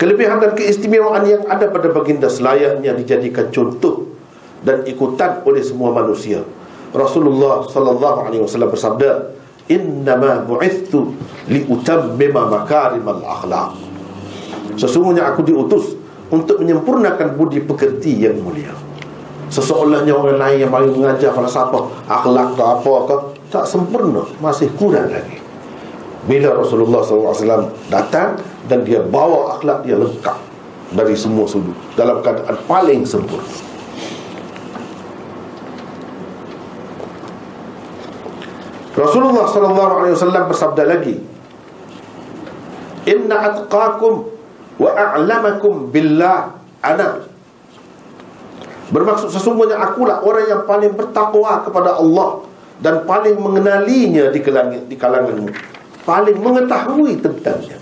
[0.00, 4.08] Kelebihan dan keistimewaan yang ada pada baginda selayaknya dijadikan contoh
[4.64, 6.44] dan ikutan oleh semua manusia.
[6.90, 9.30] Rasulullah sallallahu alaihi wasallam bersabda,
[9.70, 11.14] "Innama bu'ithtu
[11.46, 13.78] liutammima makarimal akhlaq."
[14.74, 15.94] Sesungguhnya aku diutus
[16.30, 18.74] untuk menyempurnakan budi pekerti yang mulia.
[19.50, 23.16] Seseolahnya orang lain yang mari mengajar falsafah, akhlak atau apa ke,
[23.50, 25.42] tak sempurna, masih kurang lagi.
[26.28, 28.36] Bila Rasulullah SAW datang
[28.68, 30.36] Dan dia bawa akhlak dia lengkap
[30.92, 33.69] Dari semua sudut Dalam keadaan paling sempurna
[39.00, 41.16] Rasulullah SAW bersabda lagi
[43.08, 44.28] Inna atqakum
[44.76, 46.52] Wa a'lamakum billah
[46.84, 47.24] Ana
[48.90, 52.44] Bermaksud sesungguhnya akulah orang yang paling bertakwa kepada Allah
[52.76, 55.48] Dan paling mengenalinya di kalangan, di kalanganmu
[56.04, 57.78] paling mengetahui tentangnya.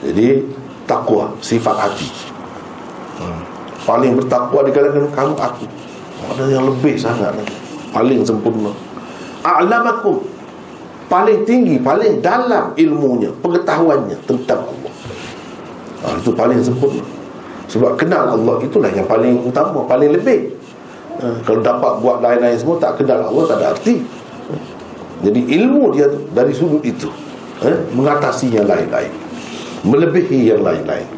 [0.00, 0.40] Jadi
[0.86, 2.08] takwa sifat hati.
[3.18, 3.40] Hmm.
[3.84, 5.66] Paling bertakwa di kalangan kamu aku.
[6.32, 7.36] Ada yang lebih sangat
[7.92, 8.72] paling sempurna.
[9.46, 10.26] A'lamakum
[11.06, 14.92] paling tinggi, paling dalam ilmunya, pengetahuannya tentang Allah.
[16.02, 17.02] Ha, itu paling sempurna.
[17.66, 20.54] Sebab kenal Allah itulah yang paling utama, paling lebih.
[21.22, 24.02] Ha, kalau dapat buat lain-lain semua tak kenal Allah tak ada arti.
[25.24, 27.08] Jadi ilmu dia dari sudut itu
[27.64, 29.08] eh, mengatasi yang lain-lain,
[29.86, 31.08] melebihi yang lain-lain.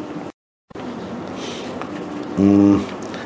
[2.39, 2.79] Hmm.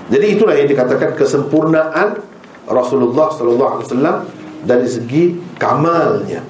[0.09, 2.17] Jadi itulah yang dikatakan kesempurnaan
[2.65, 4.17] Rasulullah sallallahu alaihi wasallam
[4.63, 6.41] dari segi kamalnya.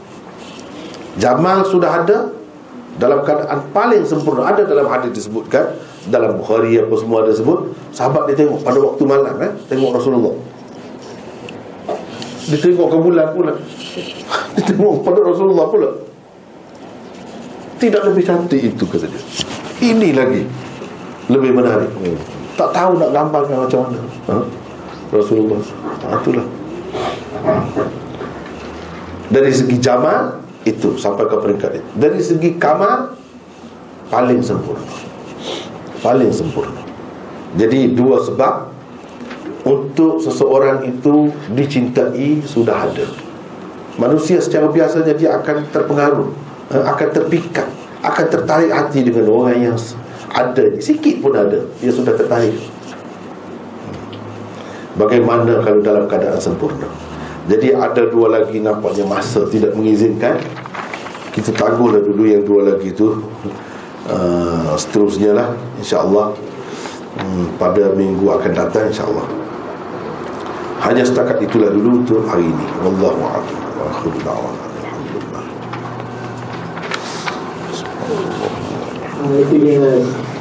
[1.18, 2.34] Jamal sudah ada
[2.98, 4.49] dalam keadaan paling sempurna.
[4.53, 5.77] Ada dalam hadis disebutkan
[6.10, 10.34] dalam Bukhari apa semua ada sebut sahabat dia tengok pada waktu malam eh tengok Rasulullah.
[12.44, 13.56] Dia tengok ke bulan pula
[14.60, 15.95] Dia tengok pada Rasulullah pula
[17.80, 19.22] Tidak lebih cantik itu kata dia
[19.80, 20.44] Ini lagi
[21.31, 22.19] Lebih menarik hmm.
[22.60, 24.35] Tak tahu nak gambarkan macam mana ha?
[25.15, 25.64] Rasulullah
[26.03, 26.44] ha, Itulah
[29.32, 31.90] Dari segi jamal Itu sampai ke peringkat itu.
[32.00, 33.14] Dari segi kamal
[34.14, 34.94] Paling sempurna.
[36.06, 36.82] Paling sempurna.
[37.58, 38.70] Jadi dua sebab
[39.64, 43.08] untuk seseorang itu dicintai sudah ada.
[43.98, 46.30] Manusia secara biasanya dia akan terpengaruh
[46.74, 47.70] eh, akan terpikat
[48.04, 49.78] akan tertarik hati dengan orang yang
[50.30, 50.64] ada.
[50.78, 52.54] Sikit pun ada dia sudah tertarik.
[54.94, 56.86] Bagaimana kalau dalam keadaan sempurna
[57.49, 60.40] jadi ada dua lagi nampaknya masa tidak mengizinkan
[61.34, 63.20] kita tangguhlah dulu yang dua lagi itu
[64.07, 65.49] uh, seterusnya lah
[65.82, 66.36] insyaAllah
[67.20, 69.44] hmm, pada minggu akan datang insyaAllah
[70.84, 72.65] hanya setakat itulah dulu untuk hari ini.
[72.84, 73.56] Wallahu a'lam.
[73.56, 74.64] Wa akhiru da'wana.
[74.84, 75.45] Alhamdulillah.
[79.24, 80.33] Alhamdulillah.